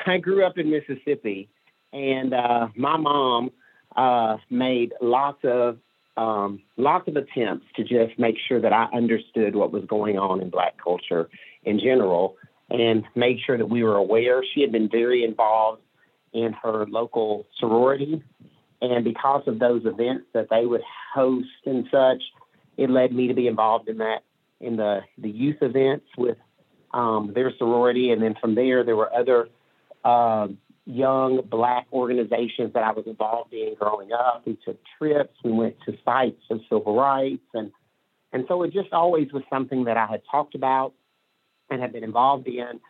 I 0.07 0.19
grew 0.19 0.45
up 0.45 0.59
in 0.59 0.71
Mississippi, 0.71 1.49
and 1.93 2.35
uh, 2.35 2.69
my 2.75 2.97
mom 2.97 3.51
uh, 3.95 4.39
made 4.51 4.93
lots 5.01 5.39
of 5.45 5.79
um, 6.17 6.63
lots 6.77 7.09
of 7.09 7.17
attempts 7.17 7.67
to 7.77 7.83
just 7.83 8.19
make 8.19 8.37
sure 8.49 8.61
that 8.61 8.73
I 8.73 8.87
understood 8.95 9.55
what 9.55 9.73
was 9.73 9.85
going 9.85 10.19
on 10.19 10.41
in 10.41 10.51
Black 10.51 10.75
culture 10.83 11.29
in 11.65 11.79
general 11.79 12.37
and 12.71 13.05
made 13.15 13.39
sure 13.45 13.59
that 13.59 13.69
we 13.69 13.83
were 13.83 13.97
aware. 13.97 14.43
She 14.55 14.61
had 14.61 14.73
been 14.73 14.89
very 14.89 15.25
involved 15.25 15.83
in 16.33 16.53
her 16.55 16.87
local 16.87 17.47
sorority. 17.59 18.23
And 18.81 19.05
because 19.05 19.43
of 19.47 19.59
those 19.59 19.83
events 19.85 20.27
that 20.33 20.49
they 20.51 20.67
would 20.67 20.83
host 21.15 21.49
and 21.65 21.87
such, 21.91 22.23
it 22.77 22.91
led 22.91 23.13
me 23.13 23.29
to 23.29 23.35
be 23.35 23.47
involved 23.47 23.89
in 23.89 23.99
that, 23.99 24.23
in 24.61 24.77
the, 24.77 25.01
the 25.19 25.31
youth 25.31 25.63
events 25.63 26.07
with 26.17 26.37
um, 26.93 27.33
their 27.35 27.53
sorority. 27.57 28.11
And 28.11 28.23
then 28.23 28.35
from 28.41 28.55
there, 28.55 28.85
there 28.85 28.97
were 28.97 29.13
other 29.15 29.49
uh, 30.05 30.49
young 30.87 31.43
black 31.51 31.87
organizations 31.93 32.73
that 32.75 32.85
I 32.85 32.93
was 32.93 33.07
involved 33.07 33.53
in 33.53 33.75
growing 33.79 34.13
up. 34.13 34.45
We 34.47 34.57
took 34.65 34.79
trips, 34.99 35.37
we 35.45 35.53
went 35.53 35.77
to 35.87 35.97
sites 36.05 36.41
of 36.51 36.61
civil 36.71 36.97
rights. 36.97 37.43
And, 37.53 37.73
and 38.33 38.45
so 38.49 38.63
it 38.63 38.73
just 38.73 38.93
always 38.93 39.33
was 39.33 39.43
something 39.51 39.85
that 39.85 39.97
I 39.97 40.07
had 40.07 40.23
talked 40.31 40.55
about 40.55 40.95
and 41.71 41.83
had 41.83 41.93
been 41.93 42.05
involved 42.05 42.47
in. 42.47 42.81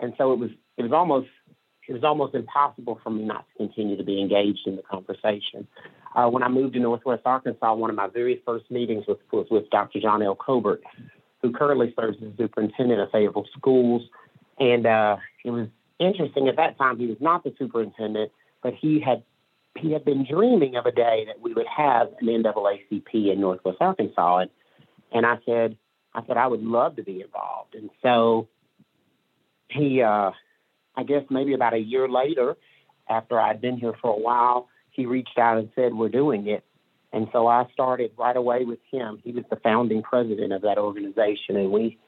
And 0.00 0.12
so 0.18 0.32
it 0.32 0.38
was 0.38 0.50
it 0.76 0.82
was 0.82 0.92
almost 0.92 1.28
it 1.88 1.92
was 1.94 2.04
almost 2.04 2.34
impossible 2.34 3.00
for 3.02 3.10
me 3.10 3.24
not 3.24 3.46
to 3.48 3.66
continue 3.66 3.96
to 3.96 4.04
be 4.04 4.20
engaged 4.20 4.66
in 4.66 4.76
the 4.76 4.82
conversation. 4.82 5.66
Uh, 6.14 6.28
when 6.28 6.42
I 6.42 6.48
moved 6.48 6.74
to 6.74 6.80
Northwest 6.80 7.22
Arkansas, 7.24 7.74
one 7.74 7.90
of 7.90 7.96
my 7.96 8.08
very 8.08 8.42
first 8.44 8.70
meetings 8.70 9.06
was, 9.08 9.16
was 9.32 9.46
with 9.50 9.70
Dr. 9.70 9.98
John 10.00 10.22
L. 10.22 10.36
Colbert, 10.36 10.82
who 11.40 11.50
currently 11.52 11.94
serves 11.98 12.18
as 12.22 12.36
superintendent 12.36 13.00
of 13.00 13.10
Fayetteville 13.10 13.46
Schools. 13.56 14.02
And 14.58 14.86
uh, 14.86 15.16
it 15.44 15.50
was 15.50 15.68
interesting 15.98 16.48
at 16.48 16.56
that 16.56 16.78
time. 16.78 16.98
He 16.98 17.06
was 17.06 17.18
not 17.20 17.44
the 17.44 17.54
superintendent, 17.58 18.32
but 18.62 18.74
he 18.74 19.00
had 19.00 19.22
he 19.76 19.92
had 19.92 20.04
been 20.04 20.26
dreaming 20.28 20.76
of 20.76 20.86
a 20.86 20.92
day 20.92 21.24
that 21.26 21.40
we 21.40 21.54
would 21.54 21.66
have 21.66 22.08
an 22.20 22.26
NAACP 22.26 23.32
in 23.32 23.40
Northwest 23.40 23.78
Arkansas. 23.80 24.38
And, 24.38 24.50
and 25.12 25.26
I 25.26 25.36
said, 25.46 25.76
I 26.14 26.26
said 26.26 26.36
I 26.36 26.46
would 26.46 26.62
love 26.62 26.96
to 26.96 27.02
be 27.02 27.20
involved. 27.20 27.74
And 27.74 27.90
so 28.02 28.48
he, 29.68 30.02
uh, 30.02 30.32
I 30.96 31.02
guess 31.04 31.22
maybe 31.30 31.54
about 31.54 31.74
a 31.74 31.78
year 31.78 32.08
later, 32.08 32.56
after 33.08 33.40
I'd 33.40 33.60
been 33.60 33.76
here 33.76 33.94
for 34.00 34.10
a 34.10 34.18
while, 34.18 34.68
he 34.90 35.06
reached 35.06 35.38
out 35.38 35.58
and 35.58 35.70
said, 35.74 35.94
We're 35.94 36.08
doing 36.08 36.48
it. 36.48 36.64
And 37.12 37.28
so 37.32 37.46
I 37.46 37.66
started 37.72 38.10
right 38.18 38.36
away 38.36 38.64
with 38.64 38.80
him. 38.90 39.20
He 39.24 39.32
was 39.32 39.44
the 39.48 39.56
founding 39.56 40.02
president 40.02 40.52
of 40.52 40.62
that 40.62 40.76
organization, 40.76 41.56
and 41.56 41.70
we 41.70 41.98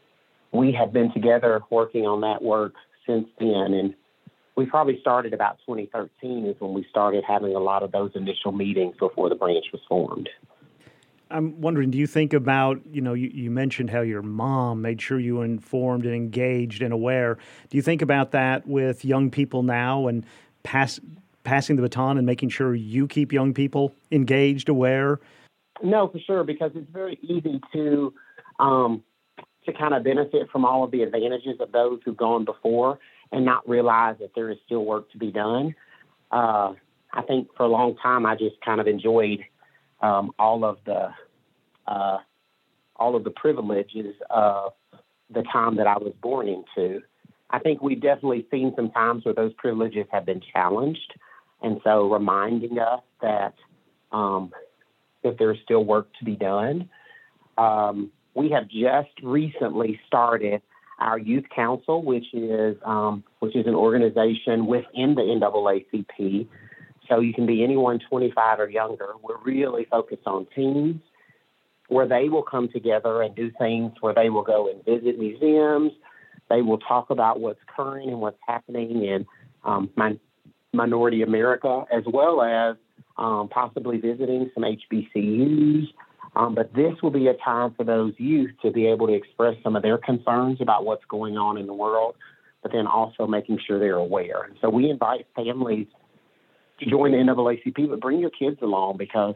we 0.53 0.73
have 0.73 0.93
been 0.93 1.13
together 1.13 1.63
working 1.71 2.07
on 2.07 2.23
that 2.23 2.43
work 2.43 2.75
since 3.11 3.29
then. 3.39 3.75
And 3.75 3.95
we 4.57 4.67
probably 4.67 4.99
started 5.01 5.33
about 5.33 5.59
2013 5.67 6.47
is 6.47 6.57
when 6.61 6.75
we 6.75 6.87
started 6.91 7.25
having 7.27 7.55
a 7.55 7.59
lot 7.59 7.83
of 7.83 7.93
those 7.93 8.13
initial 8.15 8.53
meetings 8.53 8.97
before 8.99 9.29
the 9.29 9.35
branch 9.35 9.67
was 9.73 9.83
formed. 9.89 10.29
I'm 11.33 11.61
wondering, 11.61 11.93
do 11.93 11.99
you 11.99 12.09
think 12.09 12.33
about, 12.33 12.81
you 12.91 13.01
know, 13.01 13.15
you, 13.15 13.31
you, 13.33 13.53
mentioned 13.53 13.89
how 13.89 14.01
your 14.01 14.21
mom 14.21 14.83
made 14.83 15.01
sure 15.01 15.21
you 15.21 15.37
were 15.37 15.45
informed 15.45 16.05
and 16.05 16.13
engaged 16.13 16.83
and 16.83 16.93
aware. 16.93 17.39
Do 17.69 17.77
you 17.77 17.83
think 17.83 18.03
about 18.03 18.33
that 18.33 18.67
with 18.67 19.05
young 19.05 19.31
people 19.31 19.63
now 19.63 20.09
and 20.09 20.27
pass, 20.65 20.99
passing 21.45 21.77
the 21.77 21.83
baton 21.83 22.19
and 22.19 22.27
making 22.27 22.49
sure 22.49 22.75
you 22.75 23.07
keep 23.07 23.33
young 23.33 23.55
people 23.55 23.95
engaged, 24.11 24.69
aware? 24.69 25.21
No, 25.85 26.09
for 26.09 26.19
sure, 26.19 26.43
because 26.43 26.73
it's 26.75 26.91
very 26.91 27.17
easy 27.23 27.61
to 27.75 28.13
um, 28.59 29.05
to 29.71 29.79
kind 29.79 29.95
of 29.95 30.05
benefit 30.05 30.51
from 30.51 30.65
all 30.65 30.85
of 30.85 30.91
the 30.91 31.03
advantages 31.03 31.57
of 31.61 31.73
those 31.73 32.01
who've 32.05 32.17
gone 32.17 32.45
before 32.45 32.99
and 33.33 33.45
not 33.45 33.69
realize 33.69 34.17
that 34.21 34.31
there 34.35 34.51
is 34.51 34.59
still 34.67 34.85
work 34.85 35.11
to 35.13 35.19
be 35.19 35.31
done. 35.31 35.75
Uh, 36.31 36.75
I 37.13 37.23
think 37.27 37.49
for 37.57 37.65
a 37.65 37.69
long 37.69 37.97
time 37.97 38.27
I 38.27 38.37
just 38.37 38.61
kind 38.65 38.81
of 38.81 38.87
enjoyed 38.87 39.45
um, 40.01 40.33
all 40.39 40.65
of 40.65 40.79
the 40.87 41.11
uh, 41.87 42.19
all 42.97 43.17
of 43.17 43.25
the 43.25 43.31
privileges 43.31 44.15
of 44.29 44.73
the 45.31 45.43
time 45.53 45.77
that 45.77 45.87
I 45.87 45.97
was 45.97 46.13
born 46.21 46.49
into. 46.49 47.01
I 47.51 47.59
think 47.59 47.83
we've 47.83 48.01
definitely 48.01 48.47
seen 48.51 48.73
some 48.77 48.91
times 48.91 49.25
where 49.25 49.35
those 49.35 49.53
privileges 49.55 50.07
have 50.13 50.25
been 50.25 50.41
challenged, 50.53 51.15
and 51.63 51.81
so 51.83 52.11
reminding 52.11 52.79
us 52.79 53.01
that 53.23 53.55
um, 54.13 54.53
that 55.23 55.37
there's 55.39 55.59
still 55.65 55.85
work 55.85 56.09
to 56.19 56.25
be 56.25 56.37
done. 56.37 56.89
Um, 57.59 58.11
we 58.35 58.51
have 58.51 58.69
just 58.69 59.11
recently 59.23 60.01
started 60.07 60.63
our 60.99 61.19
youth 61.19 61.45
council, 61.55 62.03
which 62.03 62.33
is 62.35 62.77
um, 62.85 63.25
which 63.39 63.57
is 63.57 63.67
an 63.67 63.75
organization 63.75 64.67
within 64.67 65.15
the 65.15 65.23
NAACP 65.23 66.47
so 67.09 67.21
you 67.21 67.35
can 67.35 67.45
be 67.45 67.65
anyone 67.65 67.99
25 68.09 68.61
or 68.61 68.71
younger. 68.71 69.15
We're 69.23 69.43
really 69.43 69.87
focused 69.91 70.27
on 70.27 70.47
teens 70.55 71.01
where 71.89 72.07
they 72.07 72.29
will 72.29 72.45
come 72.45 72.69
together 72.69 73.21
and 73.21 73.35
do 73.35 73.51
things 73.59 73.93
where 74.01 74.15
they 74.15 74.31
will 74.31 74.45
go 74.45 74.71
and 74.71 74.85
visit 74.85 75.19
museums, 75.19 75.91
They 76.49 76.63
will 76.63 76.79
talk 76.79 77.11
about 77.11 77.41
what's 77.41 77.59
current 77.67 78.09
and 78.09 78.21
what's 78.21 78.39
happening 78.47 79.05
in 79.05 79.27
um, 79.65 79.91
minority 80.73 81.23
America, 81.23 81.85
as 81.93 82.05
well 82.07 82.43
as 82.43 82.77
um, 83.19 83.49
possibly 83.49 83.99
visiting 83.99 84.51
some 84.55 84.63
HBCUs. 84.63 85.89
Um, 86.37 86.55
but 86.55 86.73
this 86.75 86.95
will 87.03 87.11
be 87.11 87.27
a 87.27 87.35
time 87.35 87.75
for 87.77 87.85
those 87.85 88.15
youth 88.19 88.53
to 88.63 88.71
be 88.71 88.87
able 88.87 89.09
to 89.09 89.15
express 89.15 89.57
some 89.63 89.75
of 89.77 89.83
their 89.83 89.99
concerns 89.99 90.61
about 90.61 90.85
what's 90.85 91.05
going 91.07 91.37
on 91.37 91.59
in 91.59 91.67
the 91.67 91.75
world, 91.75 92.15
but 92.63 92.73
then 92.73 92.87
also 92.87 93.27
making 93.27 93.59
sure 93.67 93.79
they're 93.79 93.97
aware. 93.97 94.45
And 94.45 94.57
so 94.61 94.69
we 94.69 94.91
invite 94.91 95.27
families 95.35 95.87
to 96.79 96.87
join 96.89 97.13
the 97.13 97.19
NAACP, 97.19 97.89
but 97.89 98.01
bring 98.01 98.21
your 98.21 98.31
kids 98.31 98.59
along 98.63 98.97
because, 98.97 99.35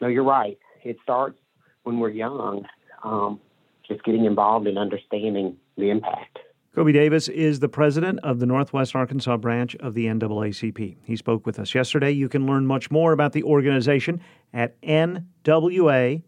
no, 0.00 0.08
you're 0.08 0.24
right. 0.24 0.58
It 0.82 0.98
starts 1.02 1.38
when 1.82 1.98
we're 1.98 2.10
young, 2.10 2.66
um, 3.02 3.40
just 3.86 4.04
getting 4.04 4.24
involved 4.24 4.66
and 4.66 4.78
understanding 4.78 5.56
the 5.76 5.90
impact. 5.90 6.38
Kobe 6.72 6.92
Davis 6.92 7.26
is 7.26 7.58
the 7.58 7.68
president 7.68 8.20
of 8.22 8.38
the 8.38 8.46
Northwest 8.46 8.94
Arkansas 8.94 9.36
branch 9.38 9.74
of 9.80 9.94
the 9.94 10.06
NAACP. 10.06 10.98
He 11.02 11.16
spoke 11.16 11.44
with 11.44 11.58
us 11.58 11.74
yesterday. 11.74 12.12
You 12.12 12.28
can 12.28 12.46
learn 12.46 12.64
much 12.64 12.92
more 12.92 13.10
about 13.10 13.32
the 13.32 13.42
organization 13.42 14.20
at 14.52 14.80
nwa.naacp.org. 14.82 16.22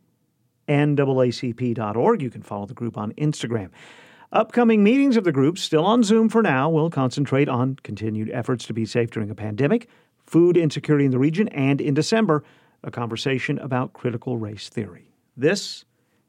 You 2.22 2.30
can 2.30 2.42
follow 2.42 2.66
the 2.66 2.74
group 2.74 2.98
on 2.98 3.12
Instagram. 3.12 3.70
Upcoming 4.32 4.82
meetings 4.82 5.16
of 5.16 5.22
the 5.22 5.30
group, 5.30 5.58
still 5.58 5.84
on 5.84 6.02
Zoom 6.02 6.28
for 6.28 6.42
now, 6.42 6.68
will 6.68 6.90
concentrate 6.90 7.48
on 7.48 7.76
continued 7.84 8.28
efforts 8.30 8.66
to 8.66 8.72
be 8.72 8.84
safe 8.84 9.12
during 9.12 9.30
a 9.30 9.36
pandemic, 9.36 9.88
food 10.26 10.56
insecurity 10.56 11.04
in 11.04 11.12
the 11.12 11.20
region, 11.20 11.46
and 11.48 11.80
in 11.80 11.94
December, 11.94 12.42
a 12.82 12.90
conversation 12.90 13.60
about 13.60 13.92
critical 13.92 14.38
race 14.38 14.68
theory. 14.68 15.14
This 15.36 15.84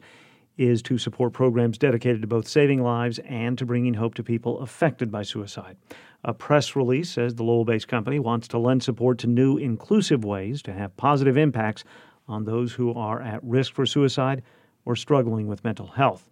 is 0.57 0.81
to 0.81 0.97
support 0.97 1.35
programs 1.35 1.77
dedicated 1.77 2.23
to 2.23 2.27
both 2.27 2.49
saving 2.49 2.83
lives 2.83 3.19
and 3.27 3.59
to 3.59 3.67
bringing 3.67 3.93
hope 3.93 4.15
to 4.15 4.23
people 4.23 4.61
affected 4.61 5.11
by 5.11 5.23
suicide. 5.23 5.77
A 6.25 6.33
press 6.33 6.75
release 6.75 7.11
says 7.11 7.35
the 7.35 7.45
Lowell 7.45 7.67
based 7.67 7.89
company 7.89 8.19
wants 8.19 8.49
to 8.49 8.59
lend 8.59 8.83
support 8.83 9.19
to 9.19 9.27
new 9.27 9.59
inclusive 9.59 10.25
ways 10.25 10.63
to 10.63 10.73
have 10.73 10.97
positive 10.97 11.37
impacts 11.37 11.85
on 12.27 12.45
those 12.45 12.73
who 12.73 12.95
are 12.95 13.21
at 13.21 13.45
risk 13.45 13.75
for 13.75 13.85
suicide 13.85 14.43
or 14.87 14.97
struggling 14.97 15.47
with 15.47 15.63
mental 15.63 15.89
health. 15.89 16.27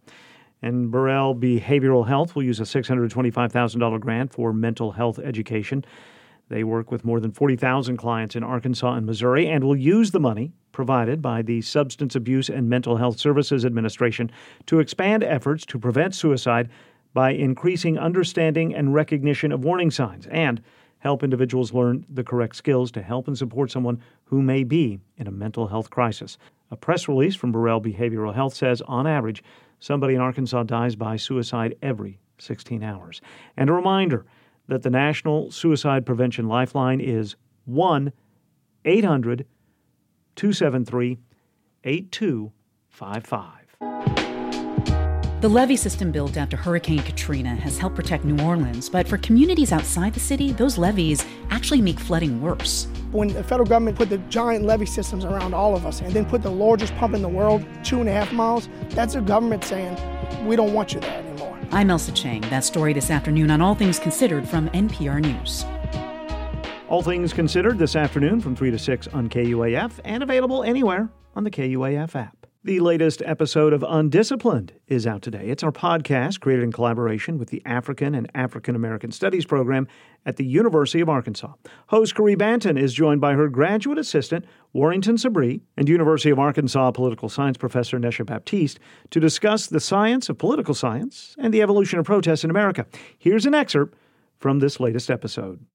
And 0.62 0.90
Burrell 0.90 1.34
Behavioral 1.34 2.06
Health 2.06 2.36
will 2.36 2.44
use 2.44 2.60
a 2.60 2.62
$625,000 2.62 4.00
grant 4.00 4.32
for 4.32 4.52
mental 4.52 4.92
health 4.92 5.18
education. 5.18 5.84
They 6.48 6.64
work 6.64 6.92
with 6.92 7.04
more 7.04 7.18
than 7.18 7.32
40,000 7.32 7.96
clients 7.96 8.36
in 8.36 8.44
Arkansas 8.44 8.94
and 8.94 9.06
Missouri 9.06 9.48
and 9.48 9.64
will 9.64 9.76
use 9.76 10.12
the 10.12 10.20
money 10.20 10.52
provided 10.70 11.20
by 11.20 11.42
the 11.42 11.62
Substance 11.62 12.14
Abuse 12.14 12.48
and 12.48 12.68
Mental 12.68 12.96
Health 12.96 13.18
Services 13.18 13.64
Administration 13.64 14.30
to 14.66 14.78
expand 14.78 15.24
efforts 15.24 15.66
to 15.66 15.78
prevent 15.78 16.14
suicide 16.14 16.68
by 17.14 17.30
increasing 17.32 17.98
understanding 17.98 18.74
and 18.74 18.94
recognition 18.94 19.52
of 19.52 19.64
warning 19.64 19.90
signs 19.90 20.26
and 20.28 20.62
help 20.98 21.22
individuals 21.22 21.72
learn 21.72 22.06
the 22.08 22.22
correct 22.24 22.54
skills 22.54 22.90
to 22.92 23.02
help 23.02 23.26
and 23.26 23.36
support 23.36 23.70
someone 23.70 24.00
who 24.24 24.40
may 24.40 24.62
be 24.62 25.00
in 25.18 25.26
a 25.26 25.32
mental 25.32 25.66
health 25.66 25.90
crisis. 25.90 26.38
A 26.70 26.76
press 26.76 27.08
release 27.08 27.34
from 27.34 27.52
Burrell 27.52 27.80
Behavioral 27.80 28.34
Health 28.34 28.54
says, 28.54 28.80
on 28.82 29.06
average, 29.06 29.42
Somebody 29.82 30.14
in 30.14 30.20
Arkansas 30.20 30.62
dies 30.62 30.94
by 30.94 31.16
suicide 31.16 31.74
every 31.82 32.20
16 32.38 32.84
hours. 32.84 33.20
And 33.56 33.68
a 33.68 33.72
reminder 33.72 34.24
that 34.68 34.82
the 34.82 34.90
National 34.90 35.50
Suicide 35.50 36.06
Prevention 36.06 36.46
Lifeline 36.46 37.00
is 37.00 37.34
1 37.64 38.12
800 38.84 39.44
273 40.36 41.18
8255. 41.82 44.31
The 45.42 45.48
levee 45.48 45.74
system 45.74 46.12
built 46.12 46.36
after 46.36 46.56
Hurricane 46.56 47.00
Katrina 47.00 47.56
has 47.56 47.76
helped 47.76 47.96
protect 47.96 48.24
New 48.24 48.40
Orleans, 48.44 48.88
but 48.88 49.08
for 49.08 49.18
communities 49.18 49.72
outside 49.72 50.14
the 50.14 50.20
city, 50.20 50.52
those 50.52 50.78
levees 50.78 51.26
actually 51.50 51.82
make 51.82 51.98
flooding 51.98 52.40
worse. 52.40 52.86
When 53.10 53.26
the 53.26 53.42
federal 53.42 53.68
government 53.68 53.96
put 53.96 54.08
the 54.08 54.18
giant 54.18 54.64
levee 54.64 54.86
systems 54.86 55.24
around 55.24 55.52
all 55.52 55.74
of 55.74 55.84
us 55.84 56.00
and 56.00 56.12
then 56.12 56.26
put 56.26 56.42
the 56.42 56.50
largest 56.52 56.94
pump 56.94 57.16
in 57.16 57.22
the 57.22 57.28
world, 57.28 57.66
two 57.82 57.98
and 57.98 58.08
a 58.08 58.12
half 58.12 58.32
miles, 58.32 58.68
that's 58.90 59.14
the 59.14 59.20
government 59.20 59.64
saying, 59.64 59.96
we 60.46 60.54
don't 60.54 60.72
want 60.74 60.94
you 60.94 61.00
there 61.00 61.18
anymore. 61.18 61.58
I'm 61.72 61.88
Ailsa 61.88 62.14
Chang. 62.14 62.42
That 62.42 62.62
story 62.62 62.92
this 62.92 63.10
afternoon 63.10 63.50
on 63.50 63.60
All 63.60 63.74
Things 63.74 63.98
Considered 63.98 64.48
from 64.48 64.68
NPR 64.68 65.20
News. 65.20 65.64
All 66.88 67.02
Things 67.02 67.32
Considered 67.32 67.78
this 67.78 67.96
afternoon 67.96 68.40
from 68.40 68.54
3 68.54 68.70
to 68.70 68.78
6 68.78 69.08
on 69.08 69.28
KUAF 69.28 69.98
and 70.04 70.22
available 70.22 70.62
anywhere 70.62 71.10
on 71.34 71.42
the 71.42 71.50
KUAF 71.50 72.14
app. 72.14 72.42
The 72.64 72.78
latest 72.78 73.22
episode 73.26 73.72
of 73.72 73.82
Undisciplined 73.82 74.74
is 74.86 75.04
out 75.04 75.20
today. 75.20 75.48
It's 75.48 75.64
our 75.64 75.72
podcast 75.72 76.38
created 76.38 76.62
in 76.62 76.70
collaboration 76.70 77.36
with 77.36 77.48
the 77.48 77.60
African 77.66 78.14
and 78.14 78.30
African 78.36 78.76
American 78.76 79.10
Studies 79.10 79.44
program 79.44 79.88
at 80.26 80.36
the 80.36 80.44
University 80.44 81.00
of 81.00 81.08
Arkansas. 81.08 81.54
Host 81.88 82.14
Caree 82.14 82.36
Banton 82.36 82.78
is 82.78 82.94
joined 82.94 83.20
by 83.20 83.32
her 83.32 83.48
graduate 83.48 83.98
assistant, 83.98 84.44
Warrington 84.74 85.16
Sabri, 85.16 85.62
and 85.76 85.88
University 85.88 86.30
of 86.30 86.38
Arkansas 86.38 86.92
political 86.92 87.28
science 87.28 87.56
professor 87.56 87.98
Najja 87.98 88.24
Baptiste 88.24 88.78
to 89.10 89.18
discuss 89.18 89.66
the 89.66 89.80
science 89.80 90.28
of 90.28 90.38
political 90.38 90.72
science 90.72 91.34
and 91.40 91.52
the 91.52 91.62
evolution 91.62 91.98
of 91.98 92.06
protests 92.06 92.44
in 92.44 92.50
America. 92.50 92.86
Here's 93.18 93.44
an 93.44 93.56
excerpt 93.56 93.98
from 94.38 94.60
this 94.60 94.78
latest 94.78 95.10
episode. 95.10 95.66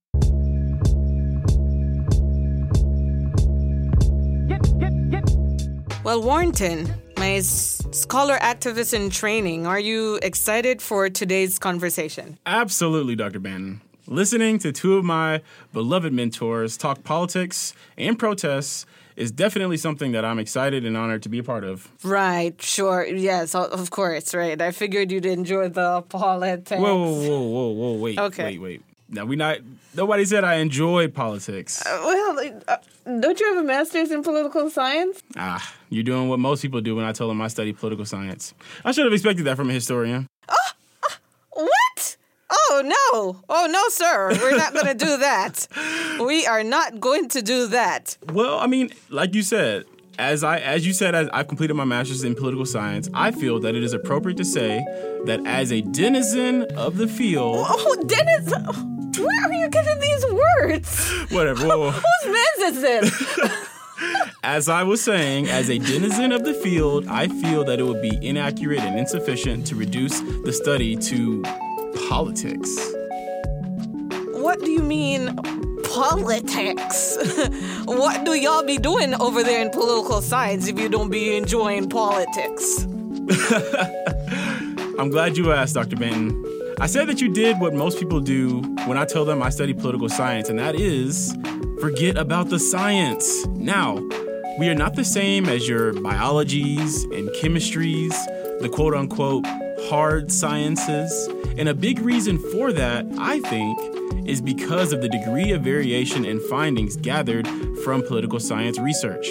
Well, 6.07 6.23
Warrington, 6.23 6.95
my 7.17 7.41
scholar 7.41 8.37
activist 8.37 8.93
in 8.93 9.09
training, 9.09 9.67
are 9.67 9.77
you 9.77 10.19
excited 10.21 10.81
for 10.81 11.09
today's 11.09 11.59
conversation? 11.59 12.37
Absolutely, 12.45 13.13
Dr. 13.17 13.41
Banton. 13.41 13.81
Listening 14.07 14.57
to 14.59 14.71
two 14.71 14.95
of 14.95 15.03
my 15.03 15.41
beloved 15.73 16.13
mentors 16.13 16.77
talk 16.77 17.03
politics 17.03 17.73
and 17.97 18.17
protests 18.17 18.85
is 19.17 19.33
definitely 19.33 19.75
something 19.75 20.13
that 20.13 20.23
I'm 20.23 20.39
excited 20.39 20.85
and 20.85 20.95
honored 20.95 21.23
to 21.23 21.29
be 21.29 21.39
a 21.39 21.43
part 21.43 21.65
of. 21.65 21.91
Right, 22.05 22.55
sure. 22.61 23.05
Yes, 23.05 23.53
of 23.53 23.89
course, 23.89 24.33
right. 24.33 24.61
I 24.61 24.71
figured 24.71 25.11
you'd 25.11 25.25
enjoy 25.25 25.67
the 25.67 26.03
politics. 26.03 26.71
Whoa, 26.71 26.95
whoa, 26.95 27.11
whoa, 27.11 27.41
whoa, 27.41 27.69
whoa, 27.71 27.93
wait. 27.95 28.17
Okay. 28.17 28.45
Wait, 28.45 28.61
wait. 28.61 28.81
Now, 29.09 29.25
we 29.25 29.35
not, 29.37 29.59
nobody 29.95 30.25
said 30.25 30.43
I 30.43 30.55
enjoyed 30.55 31.13
politics. 31.13 31.85
Uh, 31.85 31.99
well, 32.03 32.51
uh, 32.67 32.77
don't 33.19 33.39
you 33.39 33.47
have 33.47 33.57
a 33.57 33.63
master's 33.67 34.11
in 34.11 34.21
political 34.21 34.69
science? 34.69 35.21
Ah, 35.37 35.73
you're 35.89 36.03
doing 36.03 36.27
what 36.27 36.39
most 36.39 36.61
people 36.61 36.81
do 36.81 36.95
when 36.95 37.05
I 37.05 37.13
tell 37.13 37.29
them 37.29 37.41
I 37.41 37.47
study 37.47 37.71
political 37.71 38.05
science. 38.05 38.53
I 38.83 38.91
should 38.91 39.05
have 39.05 39.13
expected 39.13 39.45
that 39.45 39.55
from 39.55 39.69
a 39.69 39.73
historian. 39.73 40.27
Oh, 40.49 40.55
uh, 41.03 41.13
what? 41.53 42.17
Oh, 42.49 42.81
no. 42.83 43.41
Oh, 43.47 43.67
no, 43.69 43.81
sir. 43.89 44.29
We're 44.41 44.57
not 44.57 44.73
going 44.73 44.87
to 44.87 45.05
do 45.05 45.17
that. 45.19 45.67
We 46.19 46.45
are 46.45 46.63
not 46.63 46.99
going 46.99 47.29
to 47.29 47.41
do 47.41 47.67
that. 47.67 48.17
Well, 48.33 48.59
I 48.59 48.67
mean, 48.67 48.91
like 49.09 49.33
you 49.35 49.41
said, 49.41 49.85
as 50.19 50.43
I 50.43 50.57
as 50.57 50.85
you 50.85 50.93
said, 50.93 51.13
as 51.13 51.29
I've 51.31 51.47
completed 51.47 51.75
my 51.75 51.85
master's 51.85 52.23
in 52.23 52.33
political 52.35 52.65
science, 52.65 53.07
I 53.13 53.31
feel 53.31 53.59
that 53.59 53.75
it 53.75 53.83
is 53.83 53.93
appropriate 53.93 54.37
to 54.37 54.45
say 54.45 54.83
that 55.25 55.45
as 55.45 55.71
a 55.71 55.81
denizen 55.81 56.63
of 56.75 56.97
the 56.97 57.07
field. 57.07 57.65
Oh, 57.69 58.03
denizen! 58.07 58.96
Where 59.15 59.45
are 59.45 59.53
you 59.53 59.69
getting 59.69 59.99
these 59.99 60.25
words? 60.25 61.31
Whatever. 61.31 61.67
Whoa, 61.67 61.79
whoa. 61.91 61.91
Whose 61.91 62.33
mess 62.33 62.57
is 62.59 62.81
this? 62.81 63.39
as 64.43 64.69
I 64.69 64.83
was 64.83 65.01
saying, 65.01 65.47
as 65.47 65.69
a 65.69 65.77
denizen 65.77 66.31
of 66.31 66.43
the 66.43 66.53
field, 66.53 67.07
I 67.07 67.27
feel 67.27 67.63
that 67.65 67.79
it 67.79 67.83
would 67.83 68.01
be 68.01 68.17
inaccurate 68.21 68.79
and 68.79 68.99
insufficient 68.99 69.65
to 69.67 69.75
reduce 69.75 70.19
the 70.19 70.53
study 70.53 70.95
to 70.95 71.41
politics. 72.07 72.77
What 74.33 74.59
do 74.59 74.71
you 74.71 74.83
mean, 74.83 75.35
politics? 75.83 77.17
what 77.85 78.23
do 78.23 78.33
y'all 78.33 78.63
be 78.63 78.77
doing 78.77 79.13
over 79.15 79.43
there 79.43 79.61
in 79.61 79.69
political 79.71 80.21
science 80.21 80.67
if 80.67 80.79
you 80.79 80.89
don't 80.89 81.09
be 81.09 81.35
enjoying 81.35 81.89
politics? 81.89 82.85
I'm 84.99 85.09
glad 85.09 85.37
you 85.37 85.51
asked, 85.51 85.75
Dr. 85.75 85.95
Banton. 85.95 86.56
I 86.79 86.85
said 86.85 87.07
that 87.07 87.19
you 87.21 87.29
did 87.33 87.59
what 87.59 87.73
most 87.73 87.97
people 87.97 88.19
do 88.19 88.61
when 88.85 88.97
I 88.99 89.05
tell 89.05 89.25
them 89.25 89.41
I 89.41 89.49
study 89.49 89.73
political 89.73 90.09
science, 90.09 90.47
and 90.49 90.59
that 90.59 90.75
is 90.75 91.35
forget 91.81 92.17
about 92.17 92.49
the 92.49 92.59
science. 92.59 93.47
Now, 93.47 93.97
We 94.57 94.69
are 94.69 94.75
not 94.75 94.95
the 94.95 95.05
same 95.05 95.47
as 95.47 95.67
your 95.67 95.93
biologies 95.93 97.03
and 97.03 97.29
chemistries, 97.29 98.13
the 98.59 98.67
quote 98.67 98.95
unquote 98.95 99.45
hard 99.87 100.31
sciences. 100.31 101.29
And 101.59 101.69
a 101.69 101.75
big 101.75 101.99
reason 101.99 102.39
for 102.39 102.73
that, 102.73 103.05
I 103.19 103.39
think, 103.41 103.77
is 104.27 104.41
because 104.41 104.93
of 104.93 105.01
the 105.01 105.09
degree 105.09 105.51
of 105.51 105.61
variation 105.61 106.25
in 106.25 106.39
findings 106.49 106.95
gathered 106.97 107.47
from 107.83 108.01
political 108.01 108.39
science 108.39 108.79
research. 108.79 109.27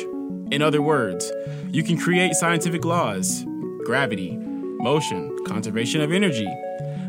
In 0.53 0.63
other 0.63 0.81
words, 0.81 1.33
you 1.73 1.83
can 1.83 1.99
create 1.99 2.35
scientific 2.35 2.85
laws, 2.85 3.45
gravity, 3.85 4.37
motion, 4.37 5.37
conservation 5.45 6.03
of 6.03 6.13
energy, 6.13 6.47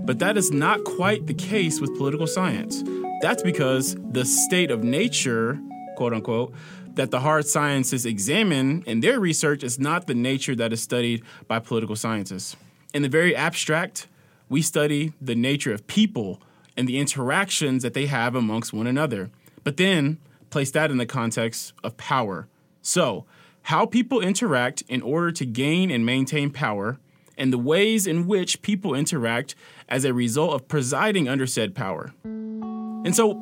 but 0.08 0.20
that 0.20 0.38
is 0.38 0.52
not 0.52 0.86
quite 0.86 1.28
the 1.28 1.34
case 1.34 1.82
with 1.82 1.96
political 1.98 2.26
science. 2.26 2.82
That's 3.22 3.43
because 3.43 3.98
the 4.12 4.24
state 4.24 4.72
of 4.72 4.82
nature, 4.82 5.60
quote 5.98 6.13
unquote, 6.13 6.54
that 6.93 7.12
the 7.12 7.20
hard 7.20 7.46
sciences 7.46 8.06
examine 8.06 8.84
in 8.88 9.02
their 9.02 9.20
research 9.20 9.63
is 9.63 9.78
not 9.78 10.08
the 10.08 10.15
nature 10.15 10.56
that 10.56 10.72
is 10.72 10.82
studied 10.82 11.24
by 11.50 11.60
political 11.60 11.98
scientists. 11.98 12.56
In 12.93 13.02
the 13.02 13.10
very 13.10 13.36
abstract, 13.36 14.08
we 14.48 14.62
study 14.62 15.12
the 15.20 15.36
nature 15.36 15.74
of 15.74 15.86
people 15.88 16.41
and 16.78 16.88
the 16.88 17.00
interactions 17.00 17.84
that 17.84 17.93
they 17.93 18.06
have 18.06 18.34
amongst 18.34 18.72
one 18.72 18.88
another, 18.88 19.30
but 19.65 19.76
then 19.76 20.20
place 20.50 20.72
that 20.72 20.89
in 20.89 20.98
the 20.98 21.06
context 21.06 21.74
of 21.84 21.98
power. 21.98 22.48
So, 22.82 23.26
how 23.63 23.86
people 23.86 24.22
interact 24.22 24.84
in 24.88 25.02
order 25.02 25.34
to 25.34 25.46
gain 25.46 25.91
and 25.91 26.06
maintain 26.06 26.50
power, 26.50 26.98
and 27.38 27.54
the 27.54 27.58
ways 27.58 28.08
in 28.08 28.28
which 28.28 28.62
people 28.62 28.96
interact 28.96 29.56
as 29.89 30.06
a 30.06 30.13
result 30.13 30.54
of 30.54 30.67
presiding 30.67 31.28
under 31.28 31.47
said 31.47 31.76
power. 31.76 32.12
And 32.23 33.15
so, 33.15 33.34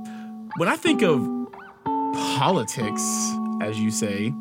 when 0.57 0.69
I 0.69 0.75
think 0.75 1.01
of 1.01 1.21
politics, 2.13 3.01
as 3.61 3.79
you 3.79 3.91
say, 3.91 4.33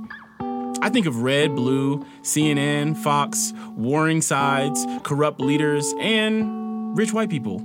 I 0.83 0.91
think 0.91 1.07
of 1.07 1.23
red, 1.23 1.55
blue, 1.57 2.05
CNN, 2.23 2.97
Fox, 2.97 3.53
warring 3.71 4.21
sides, 4.21 4.85
corrupt 5.03 5.41
leaders, 5.41 5.95
and 5.99 6.97
rich 6.97 7.13
white 7.13 7.31
people. 7.31 7.59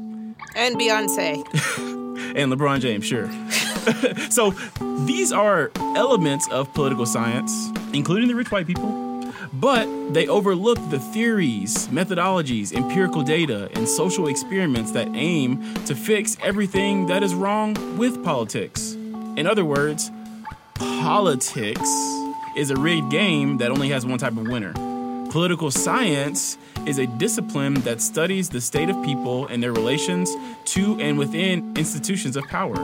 And 0.56 0.78
Beyonce. 0.78 1.43
and 2.36 2.52
LeBron 2.52 2.80
James, 2.80 3.06
sure. 3.06 3.30
so 4.30 4.52
these 5.06 5.32
are 5.32 5.71
elements 5.78 6.47
of 6.49 6.73
political 6.73 7.06
science, 7.06 7.71
including 7.93 8.30
the 8.30 8.36
rich 8.36 8.52
white 8.52 8.67
people, 8.67 8.89
but 9.54 10.14
they 10.14 10.28
overlook 10.28 10.78
the 10.90 11.00
theories, 11.00 11.88
methodologies, 11.88 12.74
empirical 12.74 13.22
data, 13.22 13.70
and 13.74 13.88
social 13.88 14.28
experiments 14.28 14.92
that 14.92 15.08
aim 15.14 15.74
to 15.86 15.96
fix 15.96 16.38
everything 16.42 17.08
that 17.08 17.24
is 17.24 17.34
wrong 17.34 17.98
with 17.98 18.24
politics. 18.24 18.94
In 18.94 19.48
other 19.48 19.66
words, 19.66 20.12
politics 20.76 21.90
is 22.56 22.72
a 22.72 22.76
rigged 22.76 23.12
game 23.12 23.58
that 23.58 23.72
only 23.72 23.90
has 23.90 24.06
one 24.06 24.20
type 24.20 24.38
of 24.38 24.48
winner. 24.48 24.74
Political 25.30 25.72
science 25.72 26.58
is 26.86 26.98
a 26.98 27.06
discipline 27.06 27.76
that 27.82 28.02
studies 28.02 28.50
the 28.50 28.60
state 28.60 28.90
of 28.90 29.02
people 29.04 29.46
and 29.48 29.62
their 29.62 29.72
relations 29.72 30.36
to 30.66 31.00
and 31.00 31.18
within 31.18 31.76
institutions 31.78 32.36
of 32.36 32.44
power, 32.46 32.76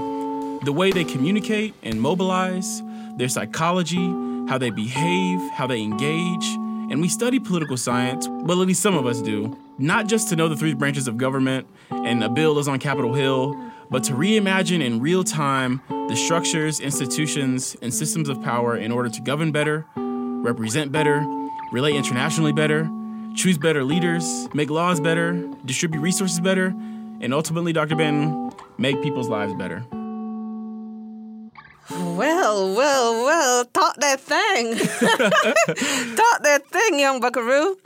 the 0.63 0.71
way 0.71 0.91
they 0.91 1.03
communicate 1.03 1.73
and 1.81 1.99
mobilize, 1.99 2.83
their 3.17 3.29
psychology, 3.29 4.24
how 4.47 4.57
they 4.57 4.69
behave, 4.69 5.49
how 5.51 5.67
they 5.67 5.81
engage. 5.81 6.45
And 6.91 7.01
we 7.01 7.09
study 7.09 7.39
political 7.39 7.77
science, 7.77 8.27
well, 8.29 8.61
at 8.61 8.67
least 8.67 8.81
some 8.81 8.95
of 8.95 9.05
us 9.05 9.21
do, 9.21 9.57
not 9.77 10.07
just 10.07 10.29
to 10.29 10.35
know 10.35 10.47
the 10.47 10.55
three 10.55 10.73
branches 10.73 11.07
of 11.07 11.17
government 11.17 11.67
and 11.89 12.23
a 12.23 12.29
bill 12.29 12.59
is 12.59 12.67
on 12.67 12.79
Capitol 12.79 13.13
Hill, 13.13 13.55
but 13.89 14.03
to 14.05 14.13
reimagine 14.13 14.83
in 14.83 14.99
real 14.99 15.23
time 15.23 15.81
the 15.89 16.15
structures, 16.15 16.79
institutions, 16.79 17.75
and 17.81 17.93
systems 17.93 18.29
of 18.29 18.41
power 18.41 18.77
in 18.77 18.91
order 18.91 19.09
to 19.09 19.21
govern 19.21 19.51
better, 19.51 19.85
represent 19.95 20.91
better, 20.91 21.25
relate 21.71 21.95
internationally 21.95 22.53
better, 22.53 22.89
choose 23.35 23.57
better 23.57 23.83
leaders, 23.83 24.47
make 24.53 24.69
laws 24.69 24.99
better, 24.99 25.33
distribute 25.65 26.01
resources 26.01 26.39
better, 26.39 26.67
and 27.21 27.33
ultimately, 27.33 27.73
Dr. 27.73 27.95
Banton, 27.95 28.53
make 28.77 29.01
people's 29.01 29.29
lives 29.29 29.53
better. 29.55 29.85
Well, 31.89 32.75
well, 32.75 33.24
well, 33.55 33.65
talk 33.65 33.95
that 33.97 34.19
thing. 34.19 34.75
talk 36.15 36.43
that 36.43 36.61
thing, 36.67 36.99
young 36.99 37.21
buckaroo. 37.21 37.77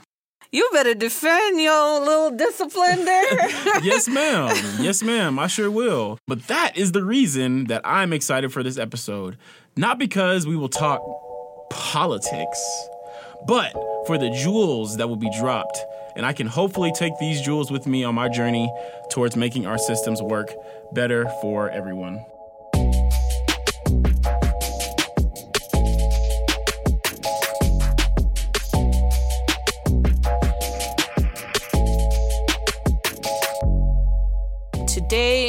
You 0.51 0.67
better 0.73 0.95
defend 0.95 1.62
your 1.62 1.99
little 1.99 2.32
discipline 2.32 3.05
there. 3.05 3.49
yes, 3.84 4.08
ma'am. 4.08 4.55
Yes, 4.79 5.03
ma'am. 5.03 5.38
I 5.38 5.45
sure 5.45 5.69
will. 5.69 6.17
But 6.27 6.47
that 6.47 6.75
is 6.75 6.91
the 6.91 7.03
reason 7.03 7.65
that 7.65 7.82
I'm 7.86 8.13
excited 8.13 8.51
for 8.51 8.63
this 8.63 8.77
episode. 8.79 9.38
Not 9.75 9.99
because 9.99 10.47
we 10.47 10.55
will 10.55 10.69
talk 10.69 11.01
politics, 11.69 12.60
but 13.45 13.73
for 14.08 14.17
the 14.17 14.32
jewels 14.32 14.97
that 14.97 15.08
will 15.08 15.17
be 15.17 15.29
dropped. 15.39 15.77
And 16.15 16.25
I 16.25 16.34
can 16.34 16.47
hopefully 16.47 16.91
take 16.95 17.13
these 17.19 17.41
jewels 17.41 17.69
with 17.69 17.86
me 17.86 18.03
on 18.03 18.15
my 18.15 18.27
journey 18.27 18.73
towards 19.12 19.36
making 19.36 19.67
our 19.67 19.77
systems 19.77 20.19
work 20.19 20.51
better 20.93 21.29
for 21.43 21.69
everyone. 21.69 22.25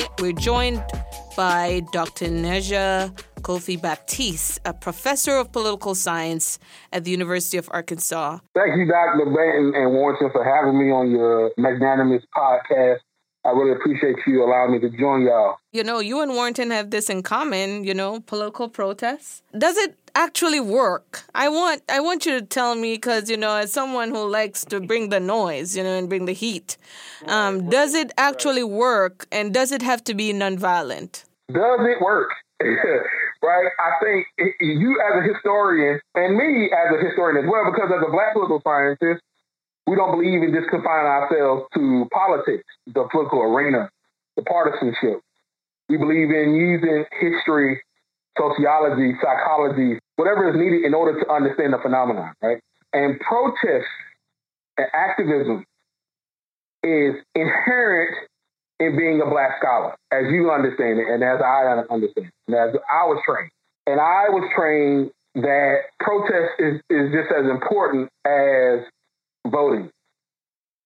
Today, 0.01 0.13
we're 0.19 0.33
joined 0.33 0.83
by 1.37 1.83
Dr. 1.93 2.27
Najja 2.27 3.13
Kofi 3.43 3.81
Baptiste, 3.81 4.59
a 4.65 4.73
professor 4.73 5.37
of 5.37 5.53
political 5.53 5.95
science 5.95 6.59
at 6.91 7.05
the 7.05 7.11
University 7.11 7.59
of 7.59 7.69
Arkansas. 7.71 8.39
Thank 8.55 8.77
you, 8.77 8.87
Dr. 8.87 9.27
Banton 9.27 9.77
and 9.77 9.93
Warrington, 9.93 10.31
for 10.33 10.43
having 10.43 10.79
me 10.79 10.91
on 10.91 11.11
your 11.11 11.51
magnanimous 11.59 12.23
podcast. 12.35 13.01
I 13.45 13.51
really 13.51 13.73
appreciate 13.73 14.17
you 14.27 14.43
allowing 14.43 14.73
me 14.73 14.79
to 14.81 14.91
join 14.91 15.23
y'all. 15.23 15.57
You 15.73 15.85
know, 15.85 15.99
you 15.99 16.23
and 16.23 16.33
Warrington 16.33 16.71
have 16.71 16.91
this 16.91 17.11
in 17.11 17.23
common, 17.23 17.85
you 17.85 17.93
know, 17.93 18.21
political 18.21 18.69
protests. 18.69 19.43
Does 19.57 19.77
it 19.77 20.00
actually 20.15 20.61
work? 20.61 21.23
I 21.35 21.49
want 21.49 21.83
I 21.89 22.01
want 22.01 22.27
you 22.27 22.39
to 22.39 22.45
tell 22.45 22.75
me 22.75 22.95
because, 22.95 23.31
you 23.31 23.37
know, 23.37 23.55
as 23.57 23.73
someone 23.73 24.11
who 24.11 24.29
likes 24.29 24.65
to 24.67 24.81
bring 24.81 25.09
the 25.09 25.21
noise, 25.21 25.77
you 25.77 25.83
know, 25.83 25.97
and 25.97 26.09
bring 26.09 26.27
the 26.27 26.33
heat, 26.33 26.77
um, 27.27 27.69
does 27.69 27.95
it 27.95 28.13
actually 28.17 28.65
work 28.65 29.27
and 29.33 29.53
does 29.53 29.73
it 29.73 29.83
have 29.83 30.03
to 30.05 30.15
be 30.15 30.33
nonviolent? 30.33 31.25
Does 31.53 31.81
it 31.81 32.01
work? 32.03 32.31
right? 32.63 33.69
I 33.79 33.91
think 34.03 34.27
you 34.61 35.01
as 35.01 35.25
a 35.25 35.35
historian 35.35 36.01
and 36.15 36.37
me 36.37 36.71
as 36.71 36.95
a 36.95 37.05
historian 37.05 37.45
as 37.45 37.51
well, 37.51 37.71
because 37.73 37.91
as 37.91 38.03
a 38.07 38.11
black 38.11 38.35
political 38.35 38.61
scientist, 38.63 39.23
we 39.87 39.97
don't 39.97 40.13
believe 40.13 40.43
in 40.43 40.55
just 40.55 40.69
confining 40.71 41.07
ourselves 41.07 41.65
to 41.75 42.07
politics, 42.13 42.65
the 42.87 43.09
political 43.11 43.43
arena, 43.43 43.91
the 44.37 44.43
partisanship. 44.43 45.21
We 45.89 45.97
believe 45.97 46.31
in 46.31 46.55
using 46.55 47.05
history, 47.19 47.83
sociology, 48.41 49.13
psychology, 49.21 50.01
whatever 50.17 50.49
is 50.49 50.57
needed 50.57 50.85
in 50.85 50.95
order 50.95 51.21
to 51.21 51.31
understand 51.31 51.75
the 51.75 51.79
phenomenon, 51.79 52.33
right? 52.41 52.59
And 52.93 53.21
protest 53.21 53.87
and 54.79 54.89
activism 54.95 55.65
is 56.83 57.21
inherent 57.35 58.17
in 58.81 58.97
being 58.97 59.21
a 59.21 59.29
black 59.29 59.61
scholar, 59.61 59.95
as 60.11 60.33
you 60.33 60.51
understand 60.51 60.99
it, 60.99 61.07
and 61.13 61.23
as 61.23 61.41
I 61.45 61.85
understand 61.93 62.33
it, 62.33 62.35
and 62.49 62.57
as 62.57 62.75
I 62.89 63.05
was 63.05 63.21
trained. 63.29 63.51
And 63.87 64.01
I 64.01 64.33
was 64.33 64.49
trained 64.57 65.11
that 65.35 65.93
protest 66.01 66.57
is, 66.59 66.81
is 66.89 67.13
just 67.13 67.29
as 67.29 67.45
important 67.45 68.09
as 68.25 68.81
voting, 69.47 69.91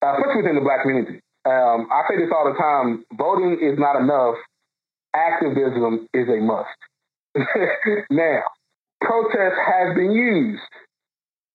uh, 0.03 0.19
especially 0.19 0.43
within 0.43 0.57
the 0.57 0.67
black 0.67 0.83
community. 0.83 1.21
Um, 1.47 1.87
I 1.93 2.03
say 2.09 2.17
this 2.19 2.33
all 2.35 2.51
the 2.51 2.59
time 2.59 3.05
voting 3.17 3.63
is 3.63 3.79
not 3.79 3.97
enough, 3.97 4.35
activism 5.15 6.09
is 6.13 6.29
a 6.29 6.43
must. 6.43 6.75
now, 8.11 8.43
protest 9.01 9.57
has 9.59 9.95
been 9.95 10.13
used. 10.13 10.63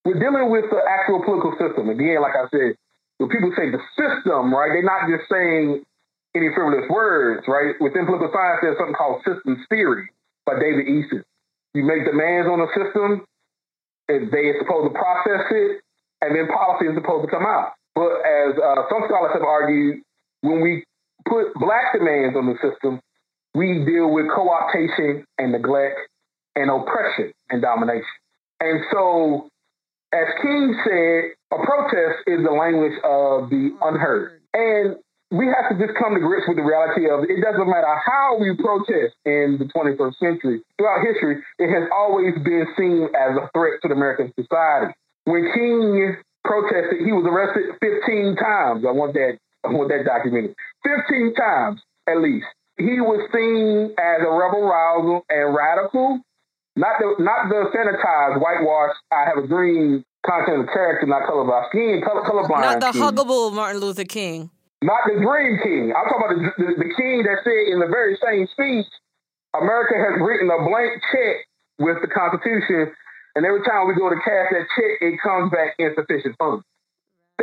We're 0.04 0.20
dealing 0.20 0.50
with 0.50 0.70
the 0.70 0.80
actual 0.80 1.22
political 1.24 1.52
system. 1.60 1.88
Again, 1.88 2.22
like 2.22 2.36
I 2.36 2.48
said, 2.48 2.76
when 3.18 3.28
people 3.28 3.52
say 3.56 3.68
the 3.68 3.80
system, 3.96 4.52
right, 4.52 4.72
they're 4.72 4.86
not 4.86 5.08
just 5.08 5.28
saying 5.28 5.84
any 6.34 6.48
frivolous 6.54 6.88
words, 6.88 7.44
right? 7.48 7.76
Within 7.80 8.06
political 8.06 8.32
science, 8.32 8.60
there's 8.62 8.78
something 8.78 8.96
called 8.96 9.20
systems 9.26 9.60
theory 9.68 10.08
by 10.46 10.56
David 10.56 10.88
Easton. 10.88 11.24
You 11.74 11.84
make 11.84 12.08
demands 12.08 12.48
on 12.48 12.64
a 12.64 12.68
system, 12.72 13.26
and 14.08 14.32
they 14.32 14.56
are 14.56 14.58
supposed 14.58 14.88
to 14.88 14.94
process 14.96 15.44
it, 15.52 15.84
and 16.22 16.34
then 16.34 16.48
policy 16.48 16.88
is 16.88 16.96
supposed 16.96 17.28
to 17.28 17.30
come 17.30 17.44
out. 17.44 17.76
But 17.94 18.24
as 18.24 18.56
uh, 18.56 18.88
some 18.88 19.04
scholars 19.06 19.34
have 19.34 19.44
argued, 19.44 20.00
when 20.40 20.60
we 20.60 20.84
put 21.28 21.52
black 21.54 21.92
demands 21.92 22.36
on 22.36 22.46
the 22.46 22.56
system, 22.64 23.00
we 23.54 23.84
deal 23.84 24.10
with 24.10 24.26
co-optation 24.34 25.24
and 25.38 25.52
neglect 25.52 25.98
and 26.54 26.70
oppression 26.70 27.32
and 27.50 27.62
domination. 27.62 28.04
And 28.60 28.84
so, 28.92 29.48
as 30.12 30.26
King 30.42 30.74
said, 30.84 31.34
a 31.52 31.64
protest 31.64 32.22
is 32.26 32.44
the 32.44 32.52
language 32.52 32.98
of 33.02 33.50
the 33.50 33.74
unheard. 33.82 34.40
And 34.54 34.96
we 35.30 35.46
have 35.46 35.70
to 35.70 35.78
just 35.78 35.96
come 35.98 36.14
to 36.14 36.20
grips 36.20 36.46
with 36.50 36.58
the 36.58 36.66
reality 36.66 37.06
of 37.06 37.22
it 37.22 37.38
doesn't 37.38 37.70
matter 37.70 37.94
how 38.02 38.36
we 38.38 38.54
protest 38.58 39.14
in 39.24 39.58
the 39.62 39.66
21st 39.70 40.18
century. 40.18 40.60
Throughout 40.76 41.06
history, 41.06 41.38
it 41.58 41.70
has 41.70 41.88
always 41.94 42.34
been 42.42 42.66
seen 42.76 43.08
as 43.14 43.38
a 43.38 43.46
threat 43.54 43.78
to 43.82 43.88
the 43.88 43.94
American 43.94 44.34
society. 44.34 44.92
When 45.24 45.46
King 45.54 46.16
protested, 46.44 47.06
he 47.06 47.12
was 47.14 47.26
arrested 47.30 47.78
15 47.78 48.36
times. 48.36 48.82
I 48.82 48.90
want 48.90 49.14
that. 49.14 49.38
I 49.62 49.68
want 49.68 49.90
that 49.90 50.04
documented. 50.04 50.56
15 50.82 51.34
times 51.34 51.80
at 52.08 52.18
least. 52.18 52.46
He 52.80 52.96
was 52.96 53.20
seen 53.28 53.92
as 54.00 54.24
a 54.24 54.32
rebel 54.32 54.64
rouser 54.64 55.20
and 55.28 55.52
radical. 55.52 56.24
Not 56.76 56.96
the 56.96 57.20
not 57.20 57.52
the 57.52 57.68
sanitized, 57.76 58.40
whitewashed. 58.40 58.96
I 59.12 59.28
have 59.28 59.36
a 59.36 59.46
dream 59.46 60.00
content 60.24 60.64
of 60.64 60.66
character, 60.72 61.04
not 61.04 61.28
color 61.28 61.44
by 61.44 61.68
skin, 61.68 62.00
color 62.00 62.24
colorblind. 62.24 62.64
Not 62.64 62.80
the 62.80 62.96
huggable 62.96 63.52
Martin 63.52 63.80
Luther 63.80 64.08
King. 64.08 64.48
Not 64.80 65.04
the 65.04 65.20
Dream 65.20 65.60
King. 65.60 65.92
I'm 65.92 66.08
talking 66.08 66.24
about 66.24 66.56
the, 66.56 66.64
the, 66.64 66.68
the 66.80 66.90
king 66.96 67.20
that 67.28 67.44
said 67.44 67.68
in 67.68 67.84
the 67.84 67.90
very 67.92 68.16
same 68.16 68.48
speech, 68.48 68.88
America 69.52 69.92
has 70.00 70.16
written 70.16 70.48
a 70.48 70.56
blank 70.64 71.04
check 71.12 71.44
with 71.76 72.00
the 72.00 72.08
Constitution, 72.08 72.88
and 73.36 73.44
every 73.44 73.60
time 73.60 73.84
we 73.84 73.92
go 73.92 74.08
to 74.08 74.16
cash 74.24 74.48
that 74.56 74.64
check, 74.72 74.92
it 75.04 75.20
comes 75.20 75.52
back 75.52 75.76
insufficient 75.76 76.32
funds. 76.40 76.64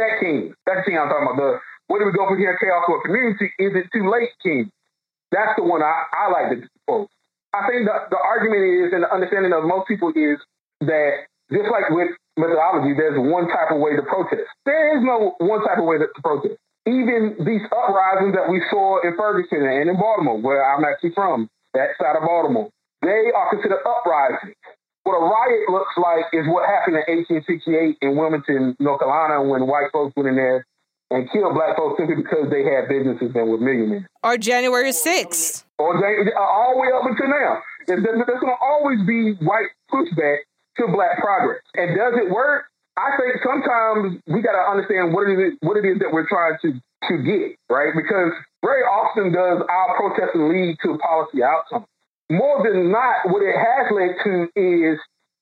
That 0.01 0.17
king. 0.17 0.57
That's 0.65 0.81
the 0.81 0.93
king 0.93 0.97
I'm 0.97 1.13
talking 1.13 1.29
about. 1.29 1.37
The 1.37 1.49
where 1.87 2.01
do 2.01 2.09
we 2.09 2.11
go 2.11 2.25
from 2.25 2.41
here, 2.41 2.57
chaos 2.57 2.83
for 2.89 3.05
community? 3.05 3.53
Is 3.61 3.71
it 3.77 3.85
too 3.93 4.09
late, 4.09 4.33
king? 4.41 4.73
That's 5.31 5.53
the 5.57 5.63
one 5.63 5.83
I, 5.83 6.03
I 6.13 6.31
like 6.31 6.47
to 6.55 6.67
quote. 6.87 7.09
I 7.53 7.67
think 7.67 7.87
the, 7.87 7.95
the 8.11 8.19
argument 8.19 8.63
is, 8.63 8.93
and 8.93 9.03
the 9.03 9.11
understanding 9.11 9.51
of 9.51 9.63
most 9.63 9.87
people 9.87 10.09
is 10.15 10.39
that 10.81 11.27
just 11.51 11.71
like 11.71 11.89
with 11.89 12.11
methodology, 12.37 12.93
there's 12.93 13.17
one 13.17 13.47
type 13.47 13.71
of 13.71 13.79
way 13.79 13.95
to 13.95 14.03
protest. 14.03 14.47
There 14.65 14.97
is 14.97 15.03
no 15.03 15.35
one 15.39 15.63
type 15.63 15.79
of 15.79 15.85
way 15.85 15.97
to, 15.97 16.07
protest 16.21 16.59
even 16.87 17.35
these 17.43 17.61
uprisings 17.67 18.31
that 18.31 18.47
we 18.47 18.63
saw 18.71 19.03
in 19.03 19.11
Ferguson 19.19 19.67
and 19.67 19.91
in 19.91 19.99
Baltimore, 19.99 20.39
where 20.39 20.63
I'm 20.63 20.87
actually 20.87 21.11
from, 21.11 21.51
that 21.75 21.91
side 21.99 22.15
of 22.15 22.23
Baltimore, 22.23 22.71
they 23.03 23.27
are 23.35 23.51
considered 23.51 23.83
uprisings. 23.83 24.55
What 25.03 25.19
a 25.19 25.23
riot 25.23 25.67
looks 25.69 25.95
like 25.99 26.31
is 26.31 26.47
what 26.47 26.67
happened 26.67 26.95
in 26.95 27.27
1868 27.43 27.99
in 28.01 28.15
Wilmington, 28.15 28.75
North 28.79 28.99
Carolina, 28.99 29.43
when 29.43 29.67
white 29.67 29.91
folks 29.91 30.15
went 30.15 30.29
in 30.31 30.35
there 30.35 30.65
and 31.09 31.29
kill 31.31 31.53
black 31.53 31.77
folks 31.77 31.99
simply 31.99 32.15
because 32.15 32.49
they 32.51 32.63
had 32.63 32.89
businesses 32.89 33.31
and 33.33 33.47
were 33.47 33.57
millionaires. 33.57 34.03
Or 34.23 34.37
January 34.37 34.91
6th. 34.91 35.63
Or 35.79 35.95
uh, 35.95 36.39
all 36.39 36.73
the 36.75 36.79
way 36.79 36.89
up 36.91 37.05
until 37.07 37.27
now. 37.27 37.61
There's, 37.87 38.03
there's 38.03 38.41
going 38.41 38.51
to 38.51 38.61
always 38.61 38.99
be 39.07 39.39
white 39.45 39.71
pushback 39.91 40.43
to 40.77 40.87
black 40.91 41.19
progress. 41.19 41.61
And 41.75 41.95
does 41.95 42.13
it 42.19 42.29
work? 42.29 42.65
I 42.97 43.15
think 43.15 43.39
sometimes 43.45 44.19
we 44.27 44.41
got 44.41 44.57
to 44.57 44.65
understand 44.67 45.13
what 45.13 45.29
it 45.29 45.37
is 45.37 45.53
what 45.61 45.77
it 45.77 45.85
is 45.85 45.99
that 45.99 46.09
we're 46.11 46.27
trying 46.27 46.57
to 46.65 46.81
to 47.07 47.13
get 47.21 47.53
right 47.69 47.93
because 47.93 48.33
very 48.65 48.81
often 48.81 49.31
does 49.31 49.61
our 49.61 49.87
protesting 49.95 50.49
lead 50.49 50.77
to 50.81 50.97
a 50.97 50.97
policy 50.97 51.43
outcome. 51.43 51.85
More 52.31 52.65
than 52.65 52.91
not, 52.91 53.29
what 53.29 53.45
it 53.45 53.53
has 53.53 53.85
led 53.93 54.17
to 54.25 54.49
is 54.57 54.97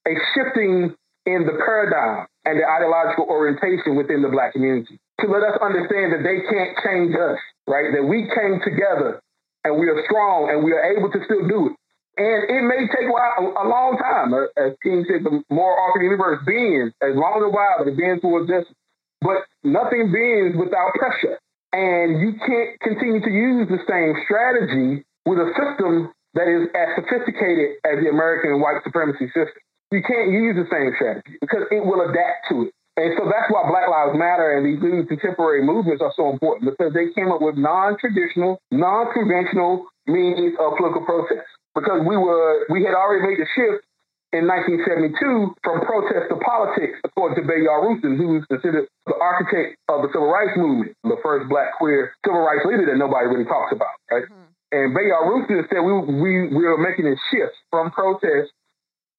a 0.06 0.13
shifting 0.36 0.93
in 1.25 1.47
the 1.47 1.56
paradigm 1.65 2.28
and 2.43 2.60
the 2.60 2.67
ideological 2.67 3.25
orientation 3.25 3.95
within 3.95 4.21
the 4.21 4.28
black 4.28 4.51
community 4.51 4.99
to 5.21 5.25
let 5.28 5.43
us 5.43 5.56
understand 5.62 6.12
that 6.12 6.23
they 6.23 6.43
can't 6.43 6.75
change 6.84 7.15
us, 7.15 7.39
right? 7.67 7.91
That 7.95 8.04
we 8.04 8.28
came 8.28 8.60
together 8.63 9.21
and 9.63 9.80
we 9.80 9.88
are 9.88 9.99
strong 10.06 10.51
and 10.51 10.63
we 10.63 10.71
are 10.73 10.84
able 10.97 11.12
to 11.12 11.19
still 11.25 11.47
do 11.47 11.71
it. 11.71 11.75
And 12.15 12.47
it 12.47 12.63
may 12.63 12.88
take 12.88 13.12
a, 13.12 13.67
long 13.67 13.99
time. 13.99 14.32
Uh, 14.32 14.47
as 14.56 14.71
King 14.80 15.04
said, 15.04 15.28
the 15.28 15.43
more 15.51 15.75
often 15.75 15.99
the 15.99 16.08
universe 16.08 16.39
bends, 16.47 16.95
as 17.04 17.12
long 17.12 17.43
as 17.43 17.43
a 17.43 17.51
while, 17.51 17.84
but 17.84 17.91
it 17.91 17.99
bends 17.99 18.23
towards 18.23 18.47
justice. 18.47 18.71
But 19.19 19.43
nothing 19.67 20.15
bends 20.15 20.56
without 20.56 20.95
pressure. 20.95 21.36
And 21.75 22.23
you 22.23 22.39
can't 22.39 22.80
continue 22.80 23.19
to 23.19 23.32
use 23.32 23.67
the 23.67 23.84
same 23.84 24.15
strategy 24.23 25.04
with 25.28 25.43
a 25.43 25.51
system 25.60 26.15
that 26.39 26.47
is 26.47 26.71
as 26.71 27.04
sophisticated 27.04 27.84
as 27.84 27.99
the 27.99 28.08
American 28.08 28.63
white 28.63 28.80
supremacy 28.88 29.28
system. 29.36 29.60
You 29.91 29.99
can't 29.99 30.32
use 30.32 30.56
the 30.56 30.67
same 30.71 30.95
strategy 30.95 31.36
because 31.43 31.67
it 31.67 31.84
will 31.84 31.99
adapt 31.99 32.47
to 32.47 32.71
it. 32.71 32.73
And 32.95 33.12
so 33.19 33.27
that's 33.27 33.51
why 33.51 33.67
Black 33.67 33.91
Lives 33.91 34.15
Matter 34.15 34.55
and 34.55 34.63
these 34.63 34.79
new 34.79 35.03
contemporary 35.03 35.63
movements 35.63 36.01
are 36.01 36.13
so 36.15 36.31
important 36.31 36.71
because 36.71 36.95
they 36.95 37.12
came 37.12 37.27
up 37.27 37.43
with 37.43 37.60
non-traditional, 37.60 38.60
non-conventional 38.71 39.88
means 40.08 40.55
of 40.63 40.79
political 40.79 41.03
protest 41.03 41.43
because 41.75 41.99
we 42.08 42.15
were 42.15 42.63
we 42.71 42.88
had 42.88 42.95
already 42.95 43.27
made 43.27 43.39
the 43.43 43.49
shift 43.51 43.84
in 44.31 44.47
1972 44.47 45.15
from 45.63 45.84
protest 45.84 46.31
to 46.31 46.36
politics, 46.39 46.99
according 47.03 47.39
to 47.39 47.43
Bayard 47.43 47.84
Rustin, 47.84 48.15
who's 48.15 48.43
considered 48.47 48.88
the 49.08 49.15
architect 49.19 49.79
of 49.88 50.03
the 50.03 50.10
civil 50.12 50.27
rights 50.27 50.55
movement, 50.55 50.95
the 51.03 51.19
first 51.23 51.47
black 51.47 51.75
queer 51.79 52.15
civil 52.25 52.43
rights 52.43 52.63
leader 52.67 52.88
that 52.88 52.99
nobody 52.99 53.27
really 53.27 53.47
talks 53.47 53.71
about, 53.71 53.95
right? 54.12 54.23
Mm-hmm. 54.23 54.51
And 54.75 54.95
Bayard 54.95 55.23
Rustin 55.23 55.63
said 55.71 55.84
we, 55.84 55.93
we, 55.99 56.31
we 56.51 56.63
were 56.63 56.79
making 56.79 57.08
a 57.08 57.15
shift 57.31 57.55
from 57.71 57.91
protest 57.91 58.51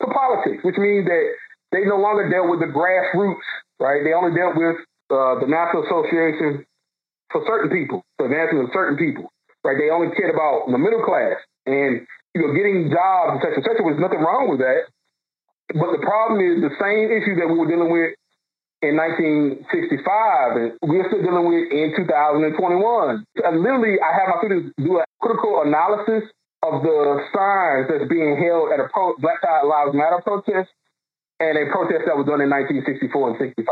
to 0.01 0.07
politics, 0.09 0.65
which 0.65 0.77
means 0.77 1.09
that 1.09 1.25
they 1.73 1.85
no 1.85 1.97
longer 1.97 2.29
dealt 2.29 2.49
with 2.53 2.61
the 2.61 2.69
grassroots, 2.69 3.49
right? 3.81 4.03
They 4.05 4.13
only 4.13 4.37
dealt 4.37 4.57
with 4.57 4.77
uh, 5.11 5.41
the 5.41 5.49
National 5.49 5.85
Association 5.85 6.65
for 7.31 7.43
certain 7.47 7.71
people, 7.71 8.03
for 8.17 8.27
advancement 8.27 8.69
of 8.69 8.71
certain 8.73 8.97
people, 8.97 9.31
right? 9.65 9.77
They 9.79 9.91
only 9.91 10.15
cared 10.15 10.35
about 10.35 10.71
the 10.71 10.79
middle 10.79 11.03
class. 11.03 11.37
And 11.67 12.07
you 12.35 12.41
know, 12.45 12.53
getting 12.55 12.93
jobs, 12.93 13.41
et 13.41 13.43
cetera, 13.43 13.59
et 13.59 13.67
cetera, 13.67 13.85
was 13.85 13.99
nothing 13.99 14.21
wrong 14.21 14.49
with 14.51 14.61
that. 14.61 14.87
But 15.75 15.99
the 15.99 16.03
problem 16.05 16.39
is 16.39 16.63
the 16.63 16.75
same 16.79 17.11
issue 17.11 17.35
that 17.43 17.49
we 17.51 17.59
were 17.59 17.67
dealing 17.67 17.91
with 17.91 18.15
in 18.85 18.95
1965, 18.95 20.57
and 20.57 20.69
we're 20.85 21.09
still 21.11 21.25
dealing 21.25 21.49
with 21.49 21.67
in 21.73 21.97
2021. 21.97 23.25
And 23.43 23.55
literally, 23.65 23.99
I 23.99 24.11
have 24.15 24.31
my 24.31 24.39
students 24.39 24.71
do 24.79 25.01
a 25.01 25.05
critical 25.19 25.65
analysis 25.67 26.31
of 26.63 26.83
the 26.87 27.25
signs 27.35 27.91
that's 27.91 28.07
being 28.07 28.39
held 28.39 28.71
at 28.71 28.79
a 28.79 28.87
pro- 28.93 29.17
Black 29.19 29.43
Lives 29.43 29.97
Matter 29.97 30.21
protest 30.23 30.71
and 31.41 31.55
a 31.57 31.71
protest 31.73 32.05
that 32.07 32.17
was 32.17 32.27
done 32.27 32.41
in 32.41 32.49
1964 32.49 33.13
and 33.31 33.39
65. 33.39 33.67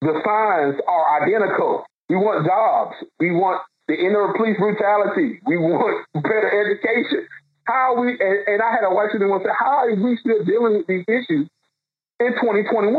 The 0.00 0.14
signs 0.24 0.76
are 0.84 1.04
identical. 1.20 1.84
We 2.08 2.16
want 2.16 2.44
jobs. 2.44 2.96
We 3.20 3.32
want 3.32 3.64
the 3.88 3.96
end 3.96 4.16
of 4.16 4.36
police 4.36 4.56
brutality. 4.56 5.40
We 5.44 5.56
want 5.56 6.04
better 6.14 6.48
education 6.48 7.28
how 7.64 7.96
we 7.96 8.12
and, 8.20 8.38
and 8.46 8.58
I 8.62 8.70
had 8.72 8.84
a 8.84 8.92
white 8.92 9.10
student 9.10 9.30
once 9.30 9.44
say, 9.44 9.56
how 9.56 9.88
are 9.88 9.94
we 9.94 10.16
still 10.20 10.44
dealing 10.44 10.84
with 10.84 10.86
these 10.86 11.04
issues 11.08 11.48
in 12.20 12.30
2021? 12.36 12.92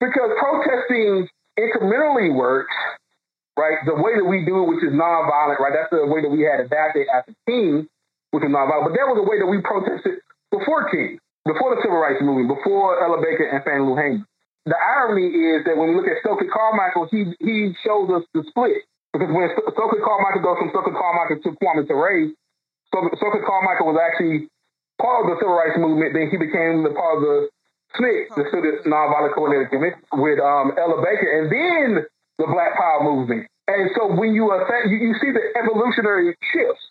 Because 0.00 0.30
protesting 0.38 1.28
incrementally 1.58 2.34
works, 2.34 2.74
right? 3.58 3.78
The 3.86 3.94
way 3.94 4.14
that 4.14 4.26
we 4.26 4.44
do 4.46 4.62
it, 4.62 4.66
which 4.70 4.82
is 4.82 4.94
nonviolent, 4.94 5.58
right? 5.58 5.74
That's 5.74 5.90
the 5.90 6.06
way 6.06 6.22
that 6.22 6.30
we 6.30 6.42
had 6.42 6.60
adapted 6.60 7.06
as 7.10 7.24
a 7.26 7.34
team, 7.50 7.88
which 8.30 8.42
was 8.42 8.50
nonviolent. 8.50 8.90
But 8.90 8.94
that 8.98 9.06
was 9.10 9.18
the 9.18 9.26
way 9.26 9.38
that 9.38 9.46
we 9.46 9.58
protested 9.62 10.22
before 10.50 10.90
King, 10.90 11.18
before 11.44 11.76
the 11.76 11.80
civil 11.84 12.00
rights 12.00 12.20
movement, 12.24 12.48
before 12.48 13.00
Ella 13.00 13.20
Baker 13.20 13.44
and 13.44 13.60
Fannie 13.64 13.84
Lou 13.84 13.96
Hamer. 13.96 14.24
The 14.64 14.76
irony 14.80 15.28
is 15.28 15.68
that 15.68 15.76
when 15.76 15.92
we 15.92 15.94
look 16.00 16.08
at 16.08 16.24
Stokely 16.24 16.48
Carmichael, 16.48 17.04
he 17.12 17.36
he 17.36 17.76
shows 17.84 18.08
us 18.08 18.24
the 18.32 18.44
split. 18.48 18.88
Because 19.12 19.30
when 19.30 19.46
Stokely 19.52 20.00
Carmichael 20.00 20.42
goes 20.42 20.58
from 20.58 20.72
Stokely 20.72 20.96
Carmichael 20.96 21.38
to 21.44 21.50
Kwame 21.60 21.84
Ture, 21.86 22.32
Stokely 22.90 23.44
Carmichael 23.44 23.92
was 23.92 24.00
actually 24.00 24.48
part 24.98 25.22
of 25.22 25.30
the 25.30 25.36
civil 25.38 25.54
rights 25.54 25.76
movement. 25.76 26.16
Then 26.16 26.32
he 26.32 26.40
became 26.40 26.82
the 26.82 26.96
part 26.96 27.20
of 27.20 27.22
the 27.22 27.36
SNCC, 27.94 28.34
the 28.34 28.44
Student 28.50 28.88
Nonviolent 28.88 29.34
Coordinating 29.36 29.70
Committee, 29.70 30.02
with 30.18 30.40
um, 30.40 30.74
Ella 30.74 30.98
Baker, 30.98 31.28
and 31.30 31.46
then 31.46 31.88
the 32.40 32.48
Black 32.50 32.74
Power 32.74 33.04
movement. 33.04 33.46
And 33.68 33.90
so 33.96 34.10
when 34.10 34.34
you 34.34 34.50
affect, 34.50 34.90
you, 34.90 34.98
you 34.98 35.14
see 35.20 35.30
the 35.30 35.44
evolutionary 35.56 36.34
shifts. 36.52 36.82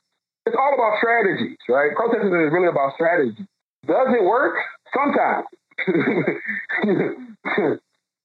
It's 0.45 0.55
all 0.55 0.73
about 0.73 0.99
strategies, 0.99 1.59
right? 1.69 1.91
Protesting 1.95 2.31
is 2.31 2.51
really 2.51 2.67
about 2.67 2.95
strategy. 2.95 3.45
Does 3.85 4.07
it 4.15 4.23
work? 4.23 4.55
Sometimes. 4.95 5.45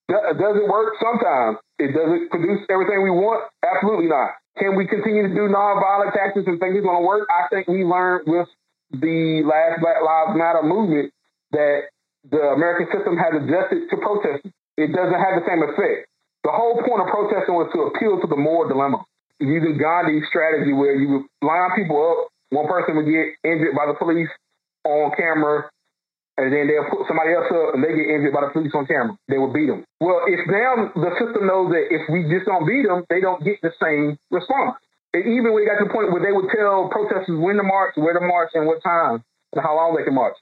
Does 0.08 0.56
it 0.56 0.68
work? 0.68 0.94
Sometimes. 1.02 1.58
It 1.78 1.94
doesn't 1.94 2.30
produce 2.30 2.62
everything 2.70 3.02
we 3.02 3.10
want? 3.10 3.44
Absolutely 3.62 4.06
not. 4.06 4.38
Can 4.58 4.74
we 4.74 4.86
continue 4.86 5.26
to 5.26 5.34
do 5.34 5.46
nonviolent 5.46 6.14
tactics 6.14 6.46
and 6.46 6.58
think 6.58 6.74
it's 6.74 6.84
going 6.84 6.98
to 6.98 7.06
work? 7.06 7.28
I 7.30 7.46
think 7.50 7.68
we 7.68 7.84
learned 7.84 8.26
with 8.26 8.48
the 8.90 9.42
last 9.46 9.82
Black 9.82 10.02
Lives 10.02 10.34
Matter 10.34 10.62
movement 10.62 11.12
that 11.52 11.90
the 12.30 12.54
American 12.54 12.86
system 12.90 13.18
has 13.18 13.34
adjusted 13.38 13.90
to 13.90 13.96
protesting. 13.98 14.52
It 14.76 14.94
doesn't 14.94 15.18
have 15.18 15.38
the 15.38 15.46
same 15.46 15.62
effect. 15.62 16.10
The 16.42 16.54
whole 16.54 16.82
point 16.82 17.02
of 17.02 17.10
protesting 17.10 17.54
was 17.54 17.70
to 17.74 17.90
appeal 17.90 18.22
to 18.22 18.26
the 18.26 18.38
moral 18.38 18.70
dilemma. 18.70 19.02
Using 19.38 19.78
Gandhi's 19.78 20.26
strategy 20.26 20.72
where 20.72 20.94
you 20.94 21.22
would 21.22 21.46
line 21.46 21.70
people 21.78 21.98
up, 21.98 22.30
one 22.50 22.66
person 22.66 22.98
would 22.98 23.06
get 23.06 23.38
injured 23.46 23.74
by 23.74 23.86
the 23.86 23.94
police 23.94 24.30
on 24.88 25.12
camera, 25.12 25.68
and 26.38 26.54
then 26.54 26.70
they'll 26.70 26.86
put 26.86 27.04
somebody 27.10 27.34
else 27.34 27.50
up 27.50 27.74
and 27.74 27.82
they 27.82 27.92
get 27.92 28.08
injured 28.08 28.32
by 28.32 28.46
the 28.46 28.54
police 28.54 28.70
on 28.72 28.86
camera. 28.86 29.18
They 29.26 29.36
will 29.36 29.52
beat 29.52 29.66
them. 29.66 29.82
Well, 29.98 30.22
if 30.30 30.46
now 30.46 30.88
the 30.94 31.12
system 31.18 31.50
knows 31.50 31.74
that 31.74 31.90
if 31.90 32.06
we 32.08 32.30
just 32.30 32.46
don't 32.46 32.62
beat 32.62 32.86
them, 32.86 33.02
they 33.10 33.18
don't 33.18 33.42
get 33.42 33.58
the 33.60 33.74
same 33.82 34.14
response. 34.30 34.78
And 35.12 35.26
even 35.26 35.50
it 35.56 35.66
got 35.66 35.82
to 35.82 35.90
the 35.90 35.94
point 35.94 36.14
where 36.14 36.22
they 36.22 36.30
would 36.30 36.46
tell 36.54 36.86
protesters 36.94 37.34
when 37.34 37.58
to 37.58 37.66
march, 37.66 37.98
where 37.98 38.14
to 38.14 38.22
march, 38.22 38.54
and 38.54 38.70
what 38.70 38.78
time, 38.86 39.24
and 39.50 39.58
how 39.58 39.74
long 39.74 39.98
they 39.98 40.04
can 40.04 40.14
march. 40.14 40.36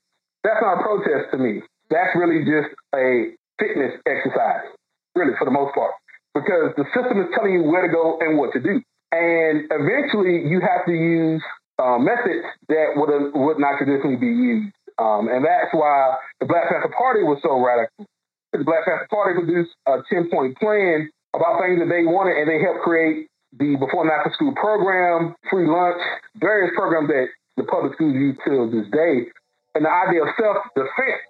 That's 0.45 0.61
not 0.61 0.79
a 0.79 0.83
protest 0.83 1.33
to 1.33 1.39
me. 1.39 1.65
That's 1.89 2.13
really 2.13 2.45
just 2.45 2.75
a 2.93 3.33
fitness 3.57 3.97
exercise, 4.05 4.69
really, 5.15 5.33
for 5.39 5.47
the 5.47 5.55
most 5.55 5.73
part. 5.73 5.95
Because 6.35 6.77
the 6.77 6.85
system 6.93 7.25
is 7.25 7.33
telling 7.33 7.55
you 7.57 7.63
where 7.65 7.87
to 7.87 7.93
go 7.93 8.19
and 8.21 8.37
what 8.37 8.53
to 8.53 8.61
do. 8.61 8.83
And 9.15 9.71
eventually, 9.71 10.45
you 10.45 10.61
have 10.61 10.85
to 10.85 10.93
use 10.93 11.41
uh, 11.79 11.99
methods 11.99 12.47
that 12.69 12.97
would 12.97 13.11
would 13.35 13.59
not 13.59 13.79
traditionally 13.79 14.17
be 14.17 14.33
used. 14.33 14.73
Um, 14.99 15.29
and 15.29 15.45
that's 15.45 15.73
why 15.73 16.17
the 16.41 16.47
Black 16.47 16.73
Panther 16.73 16.93
Party 16.97 17.21
was 17.23 17.39
so 17.45 17.61
radical. 17.61 18.09
The 18.53 18.65
Black 18.65 18.89
Panther 18.89 19.09
Party 19.13 19.37
produced 19.37 19.77
a 19.85 20.01
10 20.09 20.31
point 20.33 20.57
plan 20.57 21.11
about 21.37 21.61
things 21.61 21.77
that 21.85 21.93
they 21.93 22.09
wanted, 22.09 22.41
and 22.41 22.49
they 22.49 22.57
helped 22.65 22.81
create 22.81 23.29
the 23.61 23.77
before 23.77 24.09
and 24.09 24.13
after 24.13 24.33
school 24.33 24.57
program, 24.57 25.37
free 25.51 25.69
lunch, 25.69 26.01
various 26.41 26.73
programs 26.77 27.09
that 27.09 27.29
the 27.57 27.65
public 27.65 27.93
schools 27.95 28.17
use 28.17 28.37
till 28.45 28.69
this 28.73 28.89
day. 28.93 29.29
And 29.77 29.85
the 29.85 29.93
idea 29.93 30.25
of 30.25 30.33
self 30.41 30.57
defense 30.73 31.29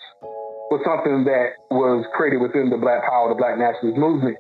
was 0.71 0.83
something 0.87 1.27
that 1.27 1.59
was 1.71 2.07
created 2.15 2.39
within 2.39 2.71
the 2.71 2.79
Black 2.79 3.03
Power, 3.03 3.31
the 3.31 3.39
Black 3.39 3.59
Nationalist 3.59 3.99
movement. 3.99 4.39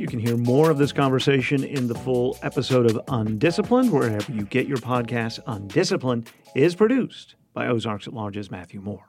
You 0.00 0.06
can 0.06 0.18
hear 0.18 0.38
more 0.38 0.70
of 0.70 0.78
this 0.78 0.94
conversation 0.94 1.62
in 1.62 1.86
the 1.86 1.94
full 1.94 2.38
episode 2.40 2.90
of 2.90 2.98
Undisciplined, 3.08 3.92
wherever 3.92 4.32
you 4.32 4.44
get 4.44 4.66
your 4.66 4.78
podcasts. 4.78 5.38
Undisciplined 5.46 6.30
is 6.54 6.74
produced 6.74 7.34
by 7.52 7.66
Ozarks 7.66 8.06
at 8.06 8.14
Large's 8.14 8.50
Matthew 8.50 8.80
Moore. 8.80 9.04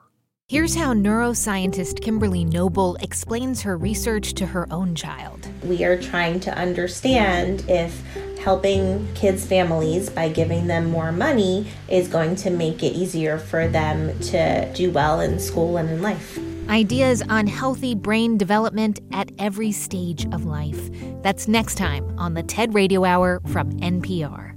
Here's 0.50 0.74
how 0.74 0.92
neuroscientist 0.92 2.02
Kimberly 2.02 2.44
Noble 2.44 2.96
explains 2.96 3.62
her 3.62 3.78
research 3.78 4.34
to 4.34 4.44
her 4.44 4.70
own 4.70 4.94
child. 4.94 5.48
We 5.64 5.82
are 5.82 5.96
trying 5.96 6.40
to 6.40 6.54
understand 6.58 7.64
if 7.70 8.04
helping 8.36 9.08
kids' 9.14 9.46
families 9.46 10.10
by 10.10 10.28
giving 10.28 10.66
them 10.66 10.90
more 10.90 11.10
money 11.10 11.68
is 11.88 12.06
going 12.06 12.36
to 12.36 12.50
make 12.50 12.82
it 12.82 12.92
easier 12.92 13.38
for 13.38 13.66
them 13.66 14.18
to 14.24 14.70
do 14.74 14.90
well 14.90 15.20
in 15.20 15.38
school 15.38 15.78
and 15.78 15.88
in 15.88 16.02
life. 16.02 16.38
Ideas 16.68 17.22
on 17.28 17.46
healthy 17.46 17.94
brain 17.94 18.38
development 18.38 19.00
at 19.12 19.30
every 19.38 19.72
stage 19.72 20.26
of 20.32 20.44
life. 20.44 20.90
That's 21.22 21.48
next 21.48 21.74
time 21.74 22.18
on 22.18 22.34
the 22.34 22.42
TED 22.42 22.74
Radio 22.74 23.04
Hour 23.04 23.40
from 23.48 23.72
NPR. 23.80 24.52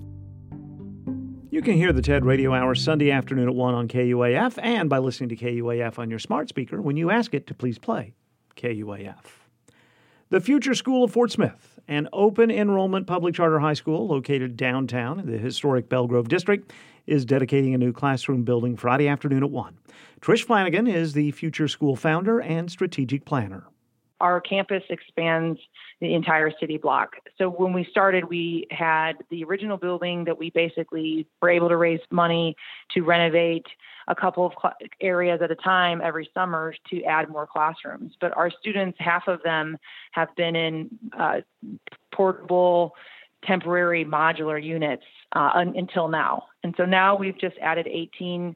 You 1.52 1.62
can 1.62 1.76
hear 1.76 1.94
the 1.94 2.02
TED 2.02 2.26
Radio 2.26 2.54
Hour 2.54 2.76
Sunday 2.76 3.12
afternoon 3.12 3.48
at 3.48 3.56
1 3.56 3.74
on 3.74 3.88
KUAF 3.88 4.60
and 4.62 4.90
by 4.90 5.00
listening 5.00 5.30
to 5.30 5.36
KUAF 5.36 5.98
on 5.98 6.10
your 6.10 6.20
smart 6.20 6.50
speaker 6.50 6.82
when 6.82 6.98
you 6.98 7.10
ask 7.10 7.34
it 7.34 7.48
to 7.48 7.54
please 7.54 7.80
play 7.80 8.14
KUAF. 8.56 9.24
The 10.30 10.42
Future 10.42 10.74
School 10.74 11.04
of 11.04 11.12
Fort 11.12 11.32
Smith, 11.32 11.80
an 11.88 12.10
open 12.12 12.50
enrollment 12.52 13.08
public 13.08 13.36
charter 13.36 13.60
high 13.60 13.74
school 13.74 14.08
located 14.08 14.58
downtown 14.58 15.20
in 15.20 15.32
the 15.32 15.38
historic 15.38 15.88
Belle 15.88 16.08
Grove 16.08 16.28
District, 16.28 16.74
is 17.08 17.26
dedicating 17.26 17.74
a 17.74 17.78
new 17.78 17.94
classroom 17.94 18.44
building 18.44 18.76
Friday 18.76 19.08
afternoon 19.08 19.44
at 19.44 19.52
1. 19.52 19.78
Trish 20.22 20.44
Flanagan 20.44 20.88
is 20.88 21.14
the 21.14 21.32
Future 21.32 21.68
School 21.68 21.96
founder 21.96 22.40
and 22.40 22.72
strategic 22.72 23.26
planner. 23.26 23.66
Our 24.22 24.40
campus 24.40 24.84
expands 24.90 25.60
the 26.00 26.14
entire 26.14 26.52
city 26.60 26.78
block. 26.78 27.18
So 27.38 27.50
when 27.50 27.74
we 27.74 27.86
started, 27.92 28.26
we 28.26 28.66
had 28.72 29.14
the 29.30 29.44
original 29.44 29.78
building 29.78 30.24
that 30.26 30.38
we 30.38 30.50
basically 30.52 31.28
were 31.42 31.50
able 31.50 31.70
to 31.70 31.78
raise 31.78 32.00
money 32.12 32.56
to 32.92 33.02
renovate 33.02 33.66
a 34.08 34.16
couple 34.16 34.46
of 34.46 34.72
areas 35.02 35.42
at 35.42 35.52
a 35.52 35.56
time 35.56 36.02
every 36.04 36.30
summer 36.34 36.74
to 36.92 37.04
add 37.04 37.30
more 37.30 37.48
classrooms. 37.48 38.14
But 38.22 38.36
our 38.38 38.52
students, 38.52 38.98
half 39.00 39.28
of 39.28 39.42
them 39.44 39.78
have 40.12 40.34
been 40.36 40.56
in 40.56 40.90
uh, 41.18 41.42
portable, 42.14 42.96
temporary 43.44 44.06
modular 44.06 44.64
units 44.64 45.04
uh, 45.36 45.52
un- 45.56 45.74
until 45.76 46.08
now. 46.08 46.44
And 46.64 46.74
so 46.78 46.86
now 46.86 47.16
we've 47.16 47.38
just 47.38 47.56
added 47.62 47.88
18 47.88 48.56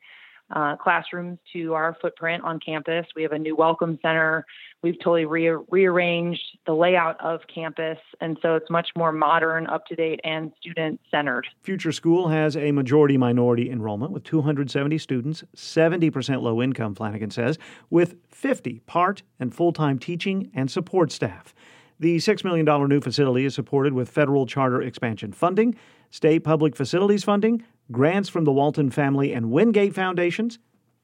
uh, 0.52 0.76
classrooms 0.78 1.38
to 1.54 1.74
our 1.74 1.96
footprint 2.02 2.44
on 2.44 2.60
campus. 2.60 3.06
We 3.16 3.22
have 3.24 3.34
a 3.34 3.38
new 3.38 3.56
welcome 3.56 4.00
center. 4.02 4.46
We've 4.82 4.98
totally 4.98 5.26
re- 5.26 5.64
rearranged 5.70 6.42
the 6.66 6.74
layout 6.74 7.20
of 7.22 7.42
campus, 7.54 7.98
and 8.20 8.38
so 8.42 8.56
it's 8.56 8.70
much 8.70 8.90
more 8.96 9.12
modern, 9.12 9.68
up 9.68 9.86
to 9.88 9.96
date, 9.96 10.20
and 10.24 10.52
student 10.60 11.00
centered. 11.12 11.46
Future 11.62 11.92
School 11.92 12.30
has 12.30 12.58
a 12.58 12.72
majority 12.72 13.18
minority 13.18 13.70
enrollment 13.70 14.12
with 14.12 14.24
270 14.24 14.98
students, 14.98 15.44
70% 15.56 16.42
low 16.42 16.62
income, 16.62 16.96
Flanagan 16.96 17.30
says, 17.30 17.60
with 17.90 18.16
50 18.30 18.80
part 18.88 19.22
and 19.40 19.54
full 19.54 19.72
time 19.72 20.00
teaching 20.00 20.50
and 20.56 20.72
support 20.72 21.12
staff. 21.12 21.54
The 22.00 22.18
$6 22.18 22.46
million 22.46 22.66
new 22.88 23.02
facility 23.02 23.44
is 23.44 23.54
supported 23.54 23.92
with 23.92 24.08
federal 24.08 24.46
charter 24.46 24.82
expansion 24.82 25.34
funding, 25.34 25.76
state 26.10 26.44
public 26.44 26.76
facilities 26.76 27.24
funding, 27.24 27.64
grants 27.92 28.30
from 28.30 28.44
the 28.44 28.52
Walton 28.52 28.90
Family 28.90 29.34
and 29.34 29.52
Wingate 29.52 29.94
Foundations, 29.94 30.60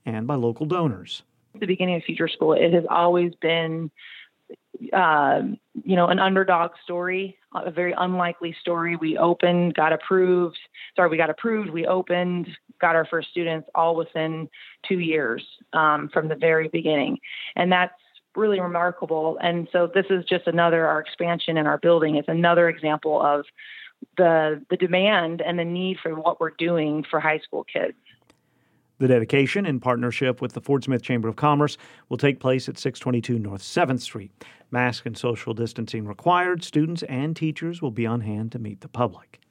and 0.06 0.28
by 0.28 0.36
local 0.36 0.66
donors. 0.66 1.24
The 1.60 1.66
beginning 1.66 1.96
of 1.96 2.04
Future 2.04 2.28
School, 2.28 2.54
it 2.54 2.74
has 2.74 2.84
always 2.90 3.34
been, 3.42 3.90
uh, 4.94 5.42
you 5.84 5.96
know, 5.96 6.08
an 6.08 6.20
underdog 6.20 6.72
story, 6.84 7.38
a 7.54 7.72
very 7.72 7.94
unlikely 7.98 8.56
story. 8.60 8.98
We 8.98 9.18
opened, 9.18 9.74
got 9.74 9.94
approved. 9.94 10.58
Sorry, 10.96 11.10
we 11.10 11.18
got 11.18 11.30
approved. 11.30 11.70
We 11.70 11.88
opened, 11.88 12.50
got 12.82 12.96
our 12.96 13.06
first 13.06 13.30
students 13.30 13.70
all 13.74 13.96
within 13.96 14.50
two 14.88 15.00
years 15.00 15.44
um, 15.74 16.10
from 16.12 16.28
the 16.28 16.36
very 16.36 16.68
beginning, 16.68 17.20
and 17.56 17.72
that's 17.72 17.94
really 18.36 18.60
remarkable. 18.60 19.38
And 19.42 19.68
so 19.72 19.90
this 19.94 20.06
is 20.10 20.26
just 20.26 20.46
another 20.46 20.86
our 20.86 21.00
expansion 21.00 21.58
in 21.58 21.68
our 21.68 21.78
building 21.78 22.18
is 22.18 22.26
another 22.28 22.68
example 22.68 23.22
of 23.22 23.46
the 24.18 24.64
the 24.70 24.78
demand 24.78 25.42
and 25.42 25.60
the 25.60 25.66
need 25.66 25.98
for 26.02 26.14
what 26.16 26.40
we're 26.40 26.52
doing 26.52 27.04
for 27.10 27.20
high 27.20 27.40
school 27.40 27.64
kids. 27.64 27.98
The 28.98 29.10
dedication, 29.10 29.66
in 29.66 29.82
partnership 29.82 30.42
with 30.42 30.54
the 30.54 30.62
Fort 30.62 30.86
Smith 30.86 31.02
Chamber 31.02 31.28
of 31.28 31.36
Commerce, 31.36 31.78
will 32.08 32.18
take 32.18 32.40
place 32.40 32.70
at 32.70 32.78
622 32.78 33.38
North 33.38 33.62
7th 33.62 34.00
Street. 34.00 34.32
Mask 34.72 35.06
and 35.06 35.18
social 35.18 35.54
distancing 35.54 36.06
required. 36.06 36.64
Students 36.64 37.04
and 37.04 37.36
teachers 37.36 37.82
will 37.82 37.92
be 37.92 38.06
on 38.06 38.22
hand 38.22 38.54
to 38.54 38.60
meet 38.60 38.80
the 38.80 38.88
public. 38.88 39.42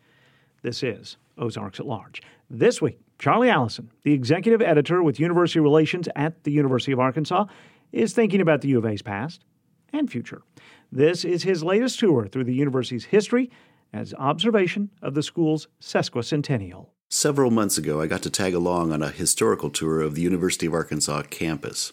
This 0.62 0.82
is 0.82 1.18
Ozarks 1.36 1.78
at 1.78 1.84
Large. 1.84 2.22
This 2.48 2.80
week, 2.80 2.98
Charlie 3.18 3.50
Alison, 3.50 3.90
the 4.02 4.14
executive 4.14 4.62
editor 4.62 5.02
with 5.02 5.20
University 5.20 5.60
Relations 5.60 6.08
at 6.16 6.44
the 6.44 6.52
University 6.52 6.92
of 6.92 7.00
Arkansas, 7.00 7.44
is 7.92 8.14
thinking 8.14 8.40
about 8.40 8.62
the 8.62 8.68
U 8.68 8.78
of 8.78 8.86
A's 8.86 9.02
past 9.02 9.44
and 9.92 10.10
future. 10.10 10.42
This 10.90 11.22
is 11.24 11.42
his 11.42 11.62
latest 11.62 11.98
tour 11.98 12.26
through 12.28 12.44
the 12.44 12.54
university's 12.54 13.04
history 13.04 13.50
as 13.94 14.12
observation 14.14 14.90
of 15.00 15.14
the 15.14 15.22
school's 15.22 15.68
sesquicentennial. 15.80 16.88
Several 17.08 17.52
months 17.52 17.78
ago, 17.78 18.00
I 18.00 18.08
got 18.08 18.22
to 18.22 18.30
tag 18.30 18.54
along 18.54 18.92
on 18.92 19.02
a 19.02 19.10
historical 19.10 19.70
tour 19.70 20.00
of 20.00 20.16
the 20.16 20.22
University 20.22 20.66
of 20.66 20.74
Arkansas 20.74 21.22
campus. 21.30 21.92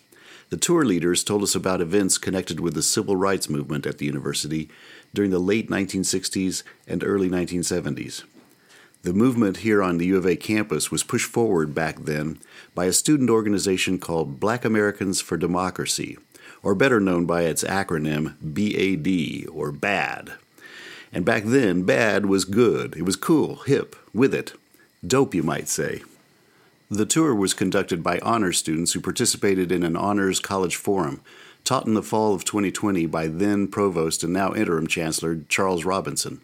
The 0.50 0.58
tour 0.58 0.84
leaders 0.84 1.24
told 1.24 1.44
us 1.44 1.54
about 1.54 1.80
events 1.80 2.18
connected 2.18 2.60
with 2.60 2.74
the 2.74 2.82
civil 2.82 3.16
rights 3.16 3.50
movement 3.50 3.86
at 3.86 4.00
the 4.00 4.06
university 4.06 4.68
during 5.14 5.30
the 5.30 5.40
late 5.40 5.70
1960s 5.70 6.64
and 6.88 7.04
early 7.04 7.30
1970s. 7.30 8.24
The 9.04 9.14
movement 9.14 9.58
here 9.58 9.82
on 9.82 9.98
the 9.98 10.08
U 10.08 10.18
of 10.18 10.26
A 10.26 10.36
campus 10.36 10.92
was 10.92 11.04
pushed 11.04 11.30
forward 11.30 11.74
back 11.74 12.00
then 12.00 12.40
by 12.76 12.86
a 12.86 12.94
student 12.94 13.30
organization 13.30 14.00
called 14.00 14.40
Black 14.40 14.66
Americans 14.66 15.22
for 15.22 15.38
Democracy, 15.38 16.18
or 16.64 16.76
better 16.76 17.00
known 17.00 17.26
by 17.26 17.44
its 17.44 17.64
acronym 17.64 18.36
BAD, 18.42 19.50
or 19.56 19.72
BAD. 19.72 20.34
And 21.14 21.26
back 21.26 21.44
then, 21.44 21.84
bad 21.84 22.26
was 22.26 22.46
good. 22.46 22.96
It 22.96 23.04
was 23.04 23.16
cool, 23.16 23.58
hip, 23.66 23.96
with 24.14 24.34
it. 24.34 24.54
Dope, 25.06 25.36
you 25.36 25.44
might 25.44 25.68
say. 25.68 26.04
The 26.90 27.06
tour 27.06 27.34
was 27.34 27.54
conducted 27.54 28.04
by 28.04 28.20
honors 28.20 28.58
students 28.58 28.94
who 28.94 29.02
participated 29.02 29.72
in 29.72 29.84
an 29.84 29.96
honors 29.96 30.40
college 30.40 30.76
forum 30.76 31.22
taught 31.64 31.86
in 31.86 31.94
the 31.94 32.04
fall 32.04 32.34
of 32.34 32.44
2020 32.44 33.06
by 33.06 33.28
then 33.28 33.68
Provost 33.68 34.24
and 34.24 34.34
now 34.34 34.54
Interim 34.54 34.88
Chancellor 34.88 35.42
Charles 35.48 35.86
Robinson. 35.86 36.42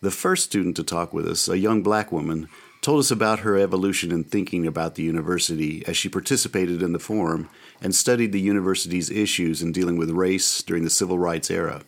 The 0.00 0.10
first 0.10 0.44
student 0.44 0.76
to 0.76 0.82
talk 0.82 1.12
with 1.12 1.26
us, 1.26 1.48
a 1.48 1.58
young 1.58 1.82
black 1.82 2.12
woman, 2.12 2.48
told 2.82 3.00
us 3.00 3.10
about 3.10 3.38
her 3.38 3.56
evolution 3.56 4.12
in 4.12 4.24
thinking 4.24 4.66
about 4.66 4.96
the 4.96 5.02
university 5.02 5.82
as 5.86 5.96
she 5.96 6.10
participated 6.10 6.82
in 6.82 6.92
the 6.92 6.98
forum 6.98 7.48
and 7.80 7.94
studied 7.94 8.32
the 8.32 8.40
university's 8.40 9.10
issues 9.10 9.62
in 9.62 9.72
dealing 9.72 9.96
with 9.96 10.10
race 10.10 10.62
during 10.62 10.84
the 10.84 10.90
civil 10.90 11.18
rights 11.18 11.50
era. 11.50 11.82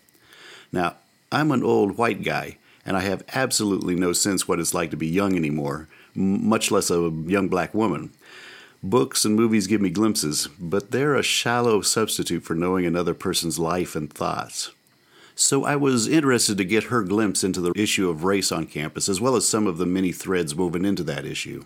Now, 0.73 0.97
I'm 1.33 1.51
an 1.51 1.63
old 1.63 1.99
white 1.99 2.23
guy, 2.23 2.59
and 2.85 2.97
I 2.97 3.01
have 3.01 3.25
absolutely 3.35 3.95
no 3.95 4.13
sense 4.13 4.47
what 4.47 4.61
it's 4.61 4.75
like 4.75 4.91
to 4.91 4.97
be 4.97 5.09
young 5.09 5.37
anymore, 5.37 5.89
much 6.15 6.71
less 6.71 6.91
a 6.91 7.11
young 7.27 7.49
black 7.49 7.75
woman. 7.75 8.11
Books 8.83 9.25
and 9.25 9.35
movies 9.35 9.67
give 9.67 9.81
me 9.81 9.91
glimpses, 9.91 10.49
but 10.61 10.93
they're 10.93 11.17
a 11.17 11.23
shallow 11.23 11.81
substitute 11.81 12.45
for 12.45 12.55
knowing 12.55 12.87
another 12.87 13.15
person's 13.15 13.59
life 13.59 13.97
and 13.97 14.13
thoughts. 14.13 14.71
So 15.35 15.65
I 15.65 15.77
was 15.77 16.07
interested 16.07 16.57
to 16.59 16.65
get 16.65 16.85
her 16.85 17.03
glimpse 17.03 17.43
into 17.43 17.61
the 17.61 17.73
issue 17.75 18.09
of 18.09 18.25
race 18.25 18.53
on 18.53 18.67
campus, 18.67 19.09
as 19.09 19.21
well 19.21 19.35
as 19.35 19.49
some 19.49 19.67
of 19.67 19.79
the 19.79 19.87
many 19.87 20.13
threads 20.13 20.55
woven 20.55 20.85
into 20.85 21.03
that 21.05 21.27
issue. 21.27 21.65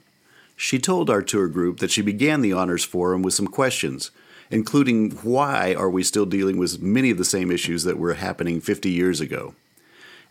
She 0.57 0.79
told 0.79 1.09
our 1.09 1.23
tour 1.23 1.49
group 1.49 1.79
that 1.79 1.91
she 1.91 2.03
began 2.03 2.41
the 2.41 2.53
Honors 2.53 2.85
Forum 2.85 3.23
with 3.23 3.35
some 3.35 3.47
questions, 3.47 4.11
including 4.51 5.11
why 5.23 5.75
are 5.75 5.91
we 5.91 6.03
still 6.03 6.27
dealing 6.27 6.59
with 6.59 6.83
many 6.83 7.11
of 7.11 7.19
the 7.19 7.25
same 7.25 7.51
issues 7.51 7.85
that 7.85 7.99
were 7.99 8.15
happening 8.15 8.61
50 8.61 8.91
years 8.91 9.21
ago? 9.21 9.55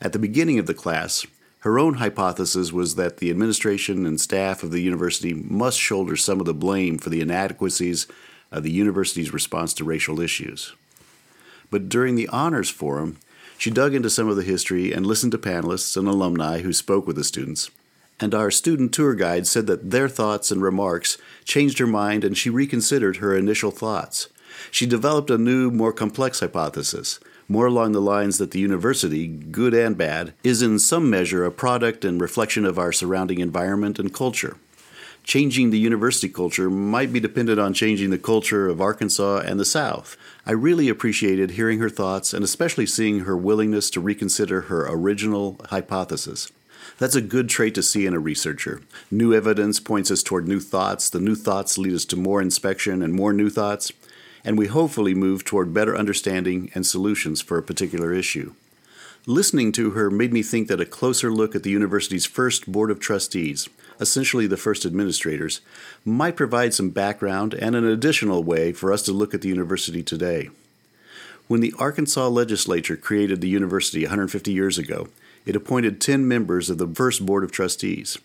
At 0.01 0.13
the 0.13 0.19
beginning 0.19 0.59
of 0.59 0.65
the 0.65 0.73
class, 0.73 1.25
her 1.59 1.77
own 1.77 1.95
hypothesis 1.95 2.71
was 2.71 2.95
that 2.95 3.17
the 3.17 3.29
administration 3.29 4.05
and 4.05 4.19
staff 4.19 4.63
of 4.63 4.71
the 4.71 4.81
university 4.81 5.33
must 5.33 5.77
shoulder 5.77 6.15
some 6.15 6.39
of 6.39 6.45
the 6.45 6.53
blame 6.53 6.97
for 6.97 7.09
the 7.09 7.21
inadequacies 7.21 8.07
of 8.51 8.63
the 8.63 8.71
university's 8.71 9.33
response 9.33 9.73
to 9.73 9.83
racial 9.83 10.21
issues. 10.21 10.73
But 11.69 11.89
during 11.89 12.15
the 12.15 12.29
honors 12.29 12.69
forum, 12.69 13.17
she 13.57 13.69
dug 13.69 13.93
into 13.93 14.09
some 14.09 14.29
of 14.29 14.37
the 14.37 14.43
history 14.43 14.93
and 14.93 15.05
listened 15.05 15.33
to 15.33 15.37
panelists 15.37 15.97
and 15.97 16.07
alumni 16.07 16.61
who 16.61 16.71
spoke 16.71 17.05
with 17.05 17.17
the 17.17 17.25
students. 17.25 17.69
And 18.19 18.35
our 18.35 18.51
student 18.51 18.93
tour 18.93 19.15
guide 19.15 19.47
said 19.47 19.67
that 19.67 19.91
their 19.91 20.09
thoughts 20.09 20.51
and 20.51 20.61
remarks 20.61 21.17
changed 21.45 21.79
her 21.79 21.87
mind 21.87 22.23
and 22.23 22.37
she 22.37 22.49
reconsidered 22.49 23.17
her 23.17 23.35
initial 23.35 23.71
thoughts. 23.71 24.27
She 24.71 24.85
developed 24.85 25.29
a 25.29 25.37
new, 25.37 25.71
more 25.71 25.93
complex 25.93 26.41
hypothesis, 26.41 27.19
more 27.47 27.65
along 27.65 27.93
the 27.93 28.01
lines 28.01 28.37
that 28.37 28.51
the 28.51 28.59
university, 28.59 29.27
good 29.27 29.73
and 29.73 29.97
bad, 29.97 30.33
is 30.43 30.61
in 30.61 30.79
some 30.79 31.09
measure 31.09 31.45
a 31.45 31.51
product 31.51 32.03
and 32.03 32.19
reflection 32.19 32.65
of 32.65 32.77
our 32.77 32.91
surrounding 32.91 33.39
environment 33.39 33.99
and 33.99 34.13
culture. 34.13 34.57
Changing 35.23 35.69
the 35.69 35.79
university 35.79 36.29
culture 36.29 36.69
might 36.69 37.13
be 37.13 37.19
dependent 37.19 37.59
on 37.59 37.73
changing 37.73 38.09
the 38.09 38.17
culture 38.17 38.67
of 38.67 38.81
Arkansas 38.81 39.39
and 39.45 39.59
the 39.59 39.65
South. 39.65 40.17
I 40.45 40.51
really 40.51 40.89
appreciated 40.89 41.51
hearing 41.51 41.79
her 41.79 41.89
thoughts 41.89 42.33
and 42.33 42.43
especially 42.43 42.85
seeing 42.85 43.21
her 43.21 43.37
willingness 43.37 43.89
to 43.91 44.01
reconsider 44.01 44.61
her 44.61 44.87
original 44.89 45.59
hypothesis. 45.69 46.51
That's 46.99 47.15
a 47.15 47.21
good 47.21 47.49
trait 47.49 47.75
to 47.75 47.83
see 47.83 48.05
in 48.05 48.13
a 48.13 48.19
researcher. 48.19 48.81
New 49.09 49.33
evidence 49.33 49.79
points 49.79 50.11
us 50.11 50.21
toward 50.21 50.47
new 50.47 50.59
thoughts. 50.59 51.09
The 51.09 51.19
new 51.19 51.35
thoughts 51.35 51.77
lead 51.77 51.93
us 51.93 52.05
to 52.05 52.15
more 52.15 52.41
inspection 52.41 53.01
and 53.01 53.13
more 53.13 53.33
new 53.33 53.49
thoughts 53.49 53.91
and 54.43 54.57
we 54.57 54.67
hopefully 54.67 55.13
move 55.13 55.43
toward 55.43 55.73
better 55.73 55.95
understanding 55.95 56.71
and 56.73 56.85
solutions 56.85 57.41
for 57.41 57.57
a 57.57 57.63
particular 57.63 58.13
issue. 58.13 58.53
Listening 59.25 59.71
to 59.73 59.91
her 59.91 60.09
made 60.09 60.33
me 60.33 60.41
think 60.41 60.67
that 60.67 60.81
a 60.81 60.85
closer 60.85 61.31
look 61.31 61.55
at 61.55 61.63
the 61.63 61.69
university's 61.69 62.25
first 62.25 62.71
Board 62.71 62.89
of 62.89 62.99
Trustees, 62.99 63.67
essentially 63.99 64.47
the 64.47 64.57
first 64.57 64.85
administrators, 64.85 65.61
might 66.05 66.37
provide 66.37 66.73
some 66.73 66.89
background 66.89 67.53
and 67.53 67.75
an 67.75 67.85
additional 67.85 68.43
way 68.43 68.71
for 68.71 68.93
us 68.93 69.03
to 69.03 69.11
look 69.11 69.33
at 69.33 69.41
the 69.41 69.49
university 69.49 70.01
today. 70.01 70.49
When 71.47 71.61
the 71.61 71.73
Arkansas 71.77 72.27
legislature 72.27 72.95
created 72.95 73.41
the 73.41 73.49
university 73.49 74.03
150 74.03 74.51
years 74.51 74.77
ago, 74.77 75.09
it 75.49 75.55
appointed 75.55 75.99
10 75.99 76.27
members 76.27 76.69
of 76.69 76.77
the 76.77 76.87
first 76.87 77.25
Board 77.25 77.43
of 77.43 77.51
Trustees. 77.51 78.19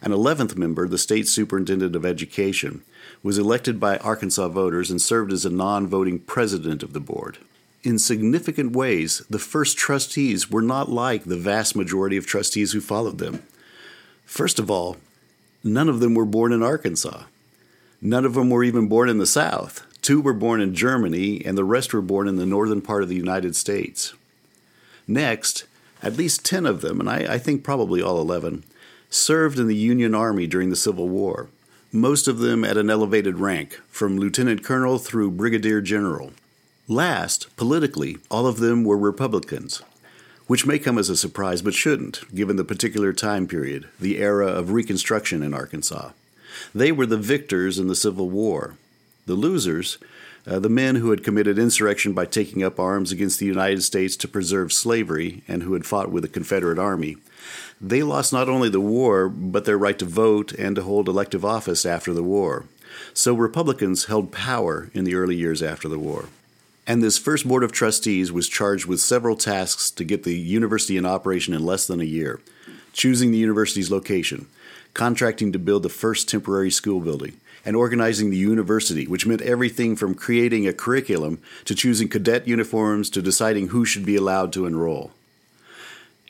An 0.00 0.12
11th 0.12 0.56
member, 0.56 0.88
the 0.88 0.96
state 0.96 1.28
superintendent 1.28 1.94
of 1.94 2.06
education, 2.06 2.80
was 3.22 3.36
elected 3.36 3.78
by 3.78 3.98
Arkansas 3.98 4.48
voters 4.48 4.90
and 4.90 4.98
served 4.98 5.30
as 5.30 5.44
a 5.44 5.50
non 5.50 5.86
voting 5.86 6.20
president 6.20 6.82
of 6.82 6.94
the 6.94 7.00
board. 7.00 7.36
In 7.82 7.98
significant 7.98 8.74
ways, 8.74 9.20
the 9.28 9.38
first 9.38 9.76
trustees 9.76 10.50
were 10.50 10.62
not 10.62 10.88
like 10.88 11.24
the 11.24 11.36
vast 11.36 11.76
majority 11.76 12.16
of 12.16 12.24
trustees 12.24 12.72
who 12.72 12.80
followed 12.80 13.18
them. 13.18 13.42
First 14.24 14.58
of 14.58 14.70
all, 14.70 14.96
none 15.62 15.90
of 15.90 16.00
them 16.00 16.14
were 16.14 16.24
born 16.24 16.50
in 16.50 16.62
Arkansas. 16.62 17.24
None 18.00 18.24
of 18.24 18.32
them 18.32 18.48
were 18.48 18.64
even 18.64 18.88
born 18.88 19.10
in 19.10 19.18
the 19.18 19.26
South. 19.26 19.86
Two 20.00 20.22
were 20.22 20.32
born 20.32 20.62
in 20.62 20.74
Germany, 20.74 21.44
and 21.44 21.58
the 21.58 21.64
rest 21.64 21.92
were 21.92 22.00
born 22.00 22.26
in 22.26 22.36
the 22.36 22.46
northern 22.46 22.80
part 22.80 23.02
of 23.02 23.10
the 23.10 23.16
United 23.16 23.54
States. 23.54 24.14
Next, 25.06 25.64
at 26.02 26.16
least 26.16 26.44
10 26.44 26.66
of 26.66 26.80
them, 26.80 27.00
and 27.00 27.08
I, 27.08 27.34
I 27.34 27.38
think 27.38 27.62
probably 27.62 28.02
all 28.02 28.20
11, 28.20 28.64
served 29.08 29.58
in 29.58 29.66
the 29.66 29.74
Union 29.74 30.14
Army 30.14 30.46
during 30.46 30.70
the 30.70 30.76
Civil 30.76 31.08
War 31.08 31.48
most 31.92 32.28
of 32.28 32.38
them 32.38 32.64
at 32.64 32.76
an 32.76 32.88
elevated 32.88 33.38
rank, 33.38 33.80
from 33.88 34.16
lieutenant 34.16 34.62
colonel 34.62 34.98
through 34.98 35.32
brigadier 35.32 35.80
general. 35.80 36.32
Last, 36.86 37.54
politically, 37.56 38.18
all 38.30 38.46
of 38.46 38.58
them 38.58 38.84
were 38.84 38.96
Republicans, 38.96 39.82
which 40.46 40.66
may 40.66 40.78
come 40.78 40.98
as 40.98 41.10
a 41.10 41.16
surprise 41.16 41.62
but 41.62 41.74
shouldn't, 41.74 42.32
given 42.32 42.54
the 42.54 42.64
particular 42.64 43.12
time 43.12 43.48
period, 43.48 43.88
the 43.98 44.18
era 44.18 44.46
of 44.46 44.70
Reconstruction 44.70 45.42
in 45.42 45.52
Arkansas. 45.52 46.10
They 46.72 46.92
were 46.92 47.06
the 47.06 47.16
victors 47.16 47.78
in 47.78 47.88
the 47.88 47.96
Civil 47.96 48.30
War. 48.30 48.76
The 49.26 49.34
losers, 49.34 49.98
uh, 50.46 50.58
the 50.58 50.68
men 50.68 50.96
who 50.96 51.10
had 51.10 51.24
committed 51.24 51.58
insurrection 51.58 52.12
by 52.12 52.26
taking 52.26 52.62
up 52.62 52.80
arms 52.80 53.12
against 53.12 53.38
the 53.38 53.46
United 53.46 53.82
States 53.82 54.16
to 54.16 54.28
preserve 54.28 54.72
slavery 54.72 55.42
and 55.46 55.62
who 55.62 55.74
had 55.74 55.86
fought 55.86 56.10
with 56.10 56.22
the 56.22 56.28
Confederate 56.28 56.78
Army, 56.78 57.16
they 57.80 58.02
lost 58.02 58.32
not 58.32 58.48
only 58.48 58.68
the 58.68 58.80
war, 58.80 59.28
but 59.28 59.64
their 59.64 59.78
right 59.78 59.98
to 59.98 60.04
vote 60.04 60.52
and 60.52 60.76
to 60.76 60.82
hold 60.82 61.08
elective 61.08 61.44
office 61.44 61.86
after 61.86 62.12
the 62.12 62.22
war. 62.22 62.66
So 63.14 63.34
Republicans 63.34 64.06
held 64.06 64.32
power 64.32 64.90
in 64.92 65.04
the 65.04 65.14
early 65.14 65.36
years 65.36 65.62
after 65.62 65.88
the 65.88 65.98
war. 65.98 66.28
And 66.86 67.02
this 67.02 67.18
first 67.18 67.46
Board 67.46 67.62
of 67.62 67.72
Trustees 67.72 68.32
was 68.32 68.48
charged 68.48 68.86
with 68.86 69.00
several 69.00 69.36
tasks 69.36 69.90
to 69.92 70.04
get 70.04 70.24
the 70.24 70.36
university 70.36 70.96
in 70.96 71.06
operation 71.06 71.54
in 71.54 71.64
less 71.64 71.86
than 71.86 72.00
a 72.00 72.04
year 72.04 72.40
choosing 72.92 73.30
the 73.30 73.38
university's 73.38 73.90
location, 73.90 74.46
contracting 74.94 75.52
to 75.52 75.58
build 75.58 75.82
the 75.82 75.88
first 75.88 76.28
temporary 76.28 76.70
school 76.70 77.00
building, 77.00 77.38
and 77.64 77.76
organizing 77.76 78.30
the 78.30 78.36
university, 78.36 79.06
which 79.06 79.26
meant 79.26 79.42
everything 79.42 79.96
from 79.96 80.14
creating 80.14 80.66
a 80.66 80.72
curriculum 80.72 81.40
to 81.64 81.74
choosing 81.74 82.08
cadet 82.08 82.48
uniforms 82.48 83.10
to 83.10 83.22
deciding 83.22 83.68
who 83.68 83.84
should 83.84 84.06
be 84.06 84.16
allowed 84.16 84.52
to 84.52 84.66
enroll. 84.66 85.12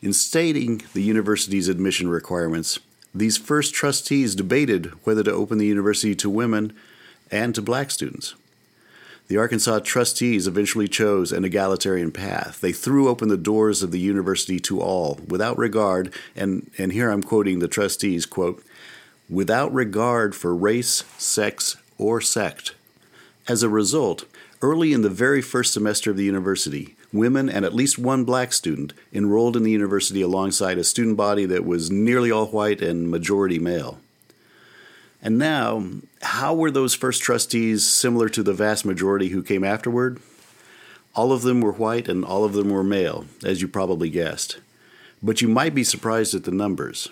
In 0.02 0.12
stating 0.12 0.82
the 0.94 1.02
university's 1.02 1.68
admission 1.68 2.08
requirements, 2.08 2.78
these 3.14 3.36
first 3.36 3.74
trustees 3.74 4.34
debated 4.34 4.92
whether 5.04 5.22
to 5.22 5.32
open 5.32 5.58
the 5.58 5.66
university 5.66 6.14
to 6.16 6.30
women 6.30 6.72
and 7.30 7.54
to 7.54 7.62
black 7.62 7.90
students. 7.90 8.34
The 9.28 9.36
Arkansas 9.36 9.80
trustees 9.80 10.48
eventually 10.48 10.88
chose 10.88 11.30
an 11.30 11.44
egalitarian 11.44 12.10
path. 12.10 12.60
They 12.60 12.72
threw 12.72 13.08
open 13.08 13.28
the 13.28 13.36
doors 13.36 13.80
of 13.80 13.92
the 13.92 14.00
university 14.00 14.58
to 14.60 14.80
all, 14.80 15.20
without 15.28 15.56
regard, 15.56 16.12
and, 16.34 16.68
and 16.78 16.92
here 16.92 17.10
I'm 17.10 17.22
quoting 17.22 17.60
the 17.60 17.68
trustees, 17.68 18.26
quote, 18.26 18.64
without 19.30 19.72
regard 19.72 20.34
for 20.34 20.54
race, 20.54 21.04
sex, 21.16 21.76
or 21.98 22.20
sect. 22.20 22.74
As 23.48 23.62
a 23.62 23.68
result, 23.68 24.24
early 24.60 24.92
in 24.92 25.02
the 25.02 25.08
very 25.08 25.40
first 25.40 25.72
semester 25.72 26.10
of 26.10 26.16
the 26.16 26.24
university, 26.24 26.96
women, 27.12 27.48
and 27.48 27.64
at 27.64 27.74
least 27.74 27.98
one 27.98 28.24
black 28.24 28.52
student 28.52 28.92
enrolled 29.12 29.56
in 29.56 29.62
the 29.62 29.70
university 29.70 30.20
alongside 30.20 30.78
a 30.78 30.84
student 30.84 31.16
body 31.16 31.46
that 31.46 31.64
was 31.64 31.90
nearly 31.90 32.30
all 32.30 32.46
white 32.46 32.82
and 32.82 33.10
majority 33.10 33.58
male. 33.58 33.98
And 35.22 35.38
now, 35.38 35.84
how 36.22 36.54
were 36.54 36.70
those 36.70 36.94
first 36.94 37.22
trustees 37.22 37.86
similar 37.86 38.28
to 38.30 38.42
the 38.42 38.54
vast 38.54 38.84
majority 38.84 39.28
who 39.28 39.42
came 39.42 39.64
afterward? 39.64 40.20
All 41.14 41.32
of 41.32 41.42
them 41.42 41.60
were 41.60 41.72
white 41.72 42.08
and 42.08 42.24
all 42.24 42.44
of 42.44 42.52
them 42.52 42.70
were 42.70 42.84
male, 42.84 43.26
as 43.44 43.60
you 43.60 43.68
probably 43.68 44.08
guessed. 44.08 44.58
But 45.22 45.42
you 45.42 45.48
might 45.48 45.74
be 45.74 45.84
surprised 45.84 46.34
at 46.34 46.44
the 46.44 46.50
numbers. 46.50 47.10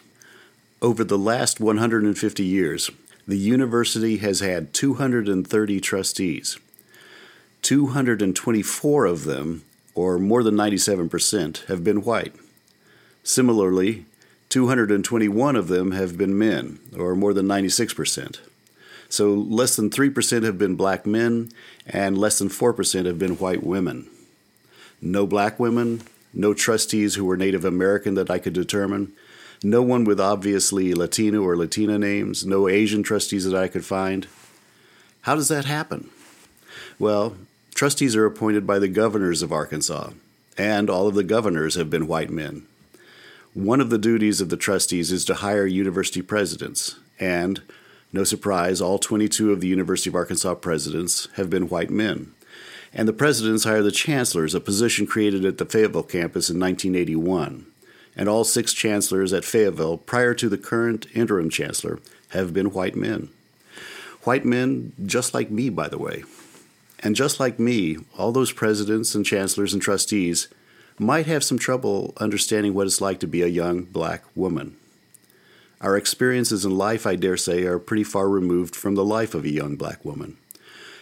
Over 0.81 1.05
the 1.05 1.19
last 1.19 1.61
150 1.61 2.45
years, 2.45 2.91
the 3.27 3.39
university 3.39 4.19
has 4.19 4.41
had 4.41 4.73
230 4.73 5.81
trustees. 5.81 6.59
224 7.63 9.07
of 9.07 9.25
them 9.25 9.65
or 9.99 10.17
more 10.17 10.45
than 10.45 10.55
97%, 10.55 11.67
have 11.67 11.83
been 11.83 12.05
white. 12.05 12.33
Similarly, 13.25 14.07
221 14.49 15.57
of 15.57 15.67
them 15.67 15.91
have 15.91 16.17
been 16.17 16.39
men, 16.39 16.79
or 16.97 17.17
more 17.17 17.35
than 17.35 17.47
96%. 17.47 18.39
So 19.09 19.35
less 19.35 19.75
than 19.75 19.91
3% 19.91 20.45
have 20.45 20.57
been 20.57 20.77
black 20.77 21.05
men, 21.05 21.51
and 21.85 22.17
less 22.17 22.39
than 22.39 22.49
4% 22.49 23.07
have 23.07 23.19
been 23.19 23.39
white 23.39 23.65
women. 23.65 24.09
No 25.03 25.27
black 25.27 25.59
women, 25.59 26.03
no 26.33 26.55
trustees 26.55 27.17
who 27.17 27.25
were 27.25 27.37
Native 27.37 27.65
American 27.65 28.15
that 28.15 28.31
I 28.31 28.39
could 28.39 28.53
determine, 28.53 29.13
no 29.63 29.83
one 29.83 30.05
with 30.05 30.21
obviously 30.21 30.95
Latino 30.95 31.43
or 31.43 31.57
Latina 31.57 31.99
names, 31.99 32.47
no 32.47 32.69
Asian 32.69 33.03
trustees 33.03 33.45
that 33.45 33.57
I 33.57 33.69
could 33.69 33.85
find. 33.85 34.27
How 35.23 35.35
does 35.35 35.49
that 35.49 35.65
happen? 35.65 36.11
Well, 36.99 37.37
Trustees 37.79 38.17
are 38.17 38.27
appointed 38.27 38.67
by 38.67 38.81
the 38.81 38.89
governors 38.89 39.41
of 39.41 39.53
Arkansas, 39.53 40.11
and 40.57 40.91
all 40.91 41.07
of 41.07 41.15
the 41.15 41.23
governors 41.23 41.77
have 41.77 41.89
been 41.89 42.09
white 42.09 42.29
men. 42.29 42.67
One 43.55 43.81
of 43.81 43.89
the 43.89 43.99
duties 43.99 44.41
of 44.41 44.49
the 44.49 44.57
trustees 44.57 45.13
is 45.13 45.25
to 45.27 45.35
hire 45.35 45.65
university 45.65 46.21
presidents, 46.21 46.97
and, 47.21 47.63
no 48.13 48.25
surprise, 48.25 48.81
all 48.81 48.99
22 48.99 49.53
of 49.53 49.61
the 49.61 49.69
University 49.69 50.11
of 50.11 50.17
Arkansas 50.17 50.57
presidents 50.57 51.29
have 51.37 51.51
been 51.51 51.69
white 51.69 51.89
men. 51.89 52.33
And 52.93 53.07
the 53.07 53.13
presidents 53.13 53.63
hire 53.63 53.85
the 53.85 53.93
chancellors, 53.93 54.57
a 54.57 54.61
position 54.61 55.07
created 55.07 55.45
at 55.45 55.59
the 55.59 55.65
Fayetteville 55.65 56.03
campus 56.03 56.51
in 56.51 56.59
1981. 56.59 57.65
And 58.19 58.29
all 58.29 58.45
six 58.45 58.75
chancellors 58.75 59.33
at 59.33 59.45
Fayetteville, 59.45 59.99
prior 59.99 60.35
to 60.35 60.49
the 60.49 60.59
current 60.59 61.07
interim 61.15 61.49
chancellor, 61.49 62.01
have 62.31 62.53
been 62.53 62.73
white 62.73 62.97
men. 62.97 63.31
White 64.25 64.45
men, 64.45 64.93
just 65.07 65.33
like 65.33 65.51
me, 65.51 65.71
by 65.71 65.89
the 65.89 65.99
way. 65.99 66.25
And 67.01 67.15
just 67.15 67.39
like 67.39 67.61
me, 67.61 67.97
all 68.19 68.33
those 68.33 68.53
presidents 68.53 69.15
and 69.15 69.25
chancellors 69.25 69.73
and 69.73 69.81
trustees 69.81 70.49
might 70.99 71.27
have 71.27 71.45
some 71.45 71.59
trouble 71.59 72.13
understanding 72.17 72.75
what 72.75 72.89
it's 72.89 73.01
like 73.01 73.21
to 73.21 73.29
be 73.29 73.43
a 73.43 73.47
young 73.47 73.85
black 73.85 74.25
woman. 74.35 74.77
Our 75.81 75.97
experiences 75.97 76.65
in 76.65 76.77
life, 76.77 77.07
I 77.07 77.15
dare 77.15 77.37
say, 77.37 77.63
are 77.63 77.79
pretty 77.79 78.03
far 78.03 78.29
removed 78.29 78.75
from 78.75 78.97
the 78.97 79.05
life 79.05 79.33
of 79.33 79.45
a 79.45 79.51
young 79.51 79.77
black 79.77 80.05
woman. 80.05 80.37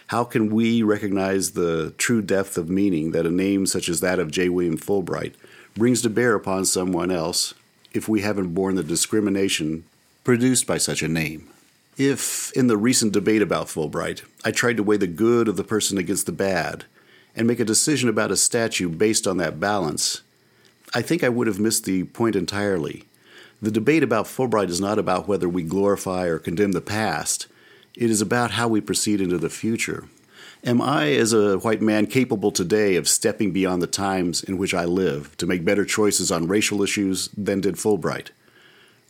How 0.07 0.23
can 0.23 0.53
we 0.53 0.83
recognize 0.83 1.51
the 1.51 1.95
true 1.97 2.21
depth 2.21 2.59
of 2.59 2.69
meaning 2.69 3.11
that 3.11 3.25
a 3.25 3.31
name 3.31 3.65
such 3.65 3.89
as 3.89 4.01
that 4.01 4.19
of 4.19 4.29
J. 4.29 4.49
William 4.49 4.77
Fulbright 4.77 5.33
brings 5.77 6.01
to 6.01 6.09
bear 6.09 6.33
upon 6.33 6.65
someone 6.65 7.11
else 7.11 7.53
if 7.93 8.09
we 8.09 8.21
haven't 8.21 8.53
borne 8.53 8.75
the 8.75 8.83
discrimination 8.83 9.83
produced 10.23 10.65
by 10.65 10.77
such 10.77 11.01
a 11.01 11.07
name? 11.07 11.49
If, 11.97 12.51
in 12.53 12.67
the 12.67 12.77
recent 12.77 13.13
debate 13.13 13.41
about 13.41 13.67
Fulbright, 13.67 14.23
I 14.43 14.51
tried 14.51 14.77
to 14.77 14.83
weigh 14.83 14.97
the 14.97 15.07
good 15.07 15.47
of 15.47 15.55
the 15.55 15.63
person 15.63 15.97
against 15.97 16.25
the 16.25 16.31
bad 16.31 16.85
and 17.35 17.47
make 17.47 17.59
a 17.59 17.65
decision 17.65 18.09
about 18.09 18.31
a 18.31 18.37
statue 18.37 18.89
based 18.89 19.27
on 19.27 19.37
that 19.37 19.59
balance, 19.59 20.21
I 20.93 21.01
think 21.01 21.23
I 21.23 21.29
would 21.29 21.47
have 21.47 21.59
missed 21.59 21.85
the 21.85 22.05
point 22.05 22.35
entirely. 22.35 23.03
The 23.61 23.71
debate 23.71 24.03
about 24.03 24.25
Fulbright 24.25 24.69
is 24.69 24.81
not 24.81 24.99
about 24.99 25.27
whether 25.27 25.49
we 25.49 25.63
glorify 25.63 26.25
or 26.25 26.39
condemn 26.39 26.71
the 26.71 26.81
past, 26.81 27.47
it 27.95 28.09
is 28.11 28.21
about 28.21 28.51
how 28.51 28.67
we 28.67 28.79
proceed 28.79 29.19
into 29.19 29.39
the 29.39 29.49
future. 29.49 30.07
Am 30.63 30.81
I, 30.81 31.11
as 31.11 31.33
a 31.33 31.59
white 31.59 31.81
man, 31.81 32.07
capable 32.07 32.51
today 32.51 32.95
of 32.95 33.07
stepping 33.07 33.51
beyond 33.51 33.81
the 33.81 33.87
times 33.87 34.43
in 34.43 34.57
which 34.57 34.73
I 34.73 34.85
live 34.85 35.37
to 35.37 35.45
make 35.45 35.63
better 35.63 35.85
choices 35.85 36.31
on 36.31 36.47
racial 36.47 36.81
issues 36.81 37.29
than 37.37 37.61
did 37.61 37.75
Fulbright? 37.75 38.29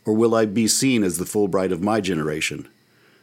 Or 0.04 0.12
will 0.12 0.34
I 0.34 0.44
be 0.44 0.68
seen 0.68 1.02
as 1.02 1.16
the 1.16 1.24
Fulbright 1.24 1.72
of 1.72 1.82
my 1.82 2.00
generation, 2.00 2.68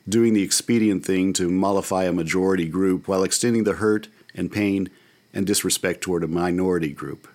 doing 0.09 0.33
the 0.33 0.41
expedient 0.41 1.05
thing 1.05 1.33
to 1.33 1.49
mollify 1.49 2.05
a 2.05 2.11
majority 2.11 2.67
group 2.67 3.07
while 3.07 3.23
extending 3.23 3.63
the 3.63 3.73
hurt 3.73 4.07
and 4.33 4.51
pain 4.51 4.89
and 5.31 5.45
disrespect 5.45 6.01
toward 6.01 6.23
a 6.23 6.27
minority 6.27 6.91
group? 6.91 7.27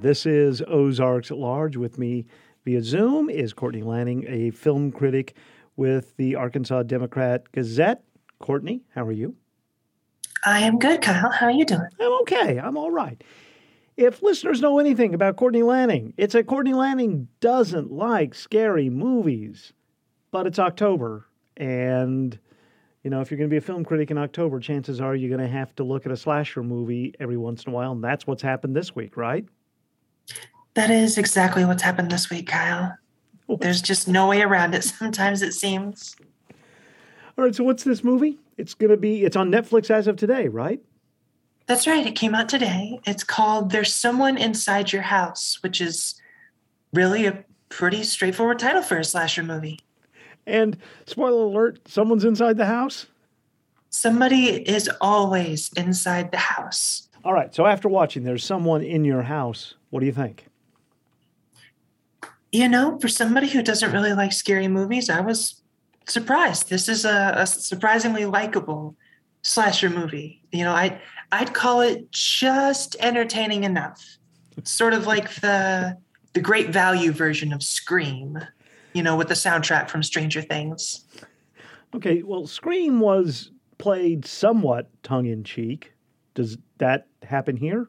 This 0.00 0.24
is 0.24 0.62
Ozarks 0.66 1.30
at 1.30 1.36
Large. 1.36 1.76
With 1.76 1.98
me 1.98 2.24
via 2.64 2.82
Zoom 2.82 3.28
is 3.28 3.52
Courtney 3.52 3.82
Lanning, 3.82 4.24
a 4.26 4.50
film 4.50 4.90
critic 4.90 5.36
with 5.76 6.16
the 6.16 6.36
Arkansas 6.36 6.84
Democrat 6.84 7.52
Gazette. 7.52 8.02
Courtney, 8.38 8.80
how 8.94 9.04
are 9.04 9.12
you? 9.12 9.36
I 10.46 10.60
am 10.60 10.78
good, 10.78 11.02
Kyle. 11.02 11.30
How 11.30 11.46
are 11.46 11.52
you 11.52 11.66
doing? 11.66 11.90
I'm 12.00 12.12
okay. 12.22 12.58
I'm 12.58 12.78
all 12.78 12.90
right. 12.90 13.22
If 13.98 14.22
listeners 14.22 14.62
know 14.62 14.78
anything 14.78 15.12
about 15.12 15.36
Courtney 15.36 15.62
Lanning, 15.62 16.14
it's 16.16 16.32
that 16.32 16.46
Courtney 16.46 16.72
Lanning 16.72 17.28
doesn't 17.40 17.92
like 17.92 18.34
scary 18.34 18.88
movies. 18.88 19.74
But 20.30 20.46
it's 20.46 20.58
October, 20.58 21.26
and 21.58 22.38
you 23.04 23.10
know, 23.10 23.20
if 23.20 23.30
you're 23.30 23.36
going 23.36 23.50
to 23.50 23.52
be 23.52 23.58
a 23.58 23.60
film 23.60 23.84
critic 23.84 24.10
in 24.10 24.16
October, 24.16 24.60
chances 24.60 24.98
are 24.98 25.14
you're 25.14 25.28
going 25.28 25.46
to 25.46 25.54
have 25.54 25.74
to 25.74 25.84
look 25.84 26.06
at 26.06 26.12
a 26.12 26.16
slasher 26.16 26.62
movie 26.62 27.12
every 27.20 27.36
once 27.36 27.64
in 27.64 27.72
a 27.72 27.74
while, 27.74 27.92
and 27.92 28.02
that's 28.02 28.26
what's 28.26 28.40
happened 28.40 28.74
this 28.74 28.94
week, 28.94 29.18
right? 29.18 29.44
That 30.74 30.90
is 30.90 31.18
exactly 31.18 31.64
what's 31.64 31.82
happened 31.82 32.10
this 32.10 32.30
week, 32.30 32.48
Kyle. 32.48 32.96
There's 33.58 33.82
just 33.82 34.06
no 34.06 34.28
way 34.28 34.42
around 34.42 34.74
it. 34.74 34.84
Sometimes 34.84 35.42
it 35.42 35.52
seems. 35.52 36.16
All 37.36 37.44
right, 37.44 37.54
so 37.54 37.64
what's 37.64 37.84
this 37.84 38.04
movie? 38.04 38.38
It's 38.56 38.74
going 38.74 38.90
to 38.90 38.96
be, 38.96 39.24
it's 39.24 39.36
on 39.36 39.50
Netflix 39.50 39.90
as 39.90 40.06
of 40.06 40.16
today, 40.16 40.48
right? 40.48 40.80
That's 41.66 41.86
right. 41.86 42.06
It 42.06 42.16
came 42.16 42.34
out 42.34 42.48
today. 42.48 43.00
It's 43.06 43.24
called 43.24 43.70
There's 43.70 43.94
Someone 43.94 44.36
Inside 44.36 44.92
Your 44.92 45.02
House, 45.02 45.58
which 45.62 45.80
is 45.80 46.20
really 46.92 47.26
a 47.26 47.44
pretty 47.68 48.02
straightforward 48.02 48.58
title 48.58 48.82
for 48.82 48.98
a 48.98 49.04
slasher 49.04 49.42
movie. 49.42 49.80
And 50.46 50.76
spoiler 51.06 51.44
alert, 51.44 51.88
someone's 51.88 52.24
inside 52.24 52.56
the 52.56 52.66
house? 52.66 53.06
Somebody 53.88 54.68
is 54.68 54.90
always 55.00 55.70
inside 55.76 56.30
the 56.32 56.38
house. 56.38 57.08
All 57.24 57.32
right, 57.32 57.54
so 57.54 57.66
after 57.66 57.88
watching 57.88 58.24
There's 58.24 58.44
Someone 58.44 58.82
in 58.82 59.04
Your 59.04 59.22
House, 59.22 59.74
what 59.90 60.00
do 60.00 60.06
you 60.06 60.12
think? 60.12 60.46
You 62.52 62.68
know, 62.68 62.98
for 62.98 63.08
somebody 63.08 63.48
who 63.48 63.62
doesn't 63.62 63.92
really 63.92 64.12
like 64.12 64.32
scary 64.32 64.66
movies, 64.66 65.08
I 65.08 65.20
was 65.20 65.62
surprised. 66.06 66.68
This 66.68 66.88
is 66.88 67.04
a, 67.04 67.34
a 67.36 67.46
surprisingly 67.46 68.24
likable 68.24 68.96
slasher 69.42 69.90
movie. 69.90 70.42
You 70.50 70.64
know, 70.64 70.72
I 70.72 71.00
I'd 71.32 71.54
call 71.54 71.80
it 71.80 72.10
just 72.10 72.96
entertaining 73.00 73.64
enough. 73.64 74.04
Sort 74.64 74.94
of 74.94 75.06
like 75.06 75.34
the 75.36 75.96
the 76.32 76.40
great 76.40 76.70
value 76.70 77.12
version 77.12 77.52
of 77.52 77.62
Scream, 77.62 78.38
you 78.92 79.02
know, 79.02 79.16
with 79.16 79.28
the 79.28 79.34
soundtrack 79.34 79.88
from 79.88 80.02
Stranger 80.02 80.42
Things. 80.42 81.04
Okay, 81.94 82.22
well, 82.22 82.46
Scream 82.46 83.00
was 83.00 83.50
played 83.78 84.24
somewhat 84.24 84.88
tongue 85.02 85.26
in 85.26 85.42
cheek. 85.42 85.92
Does 86.34 86.58
that 86.78 87.06
happen 87.22 87.56
here? 87.56 87.88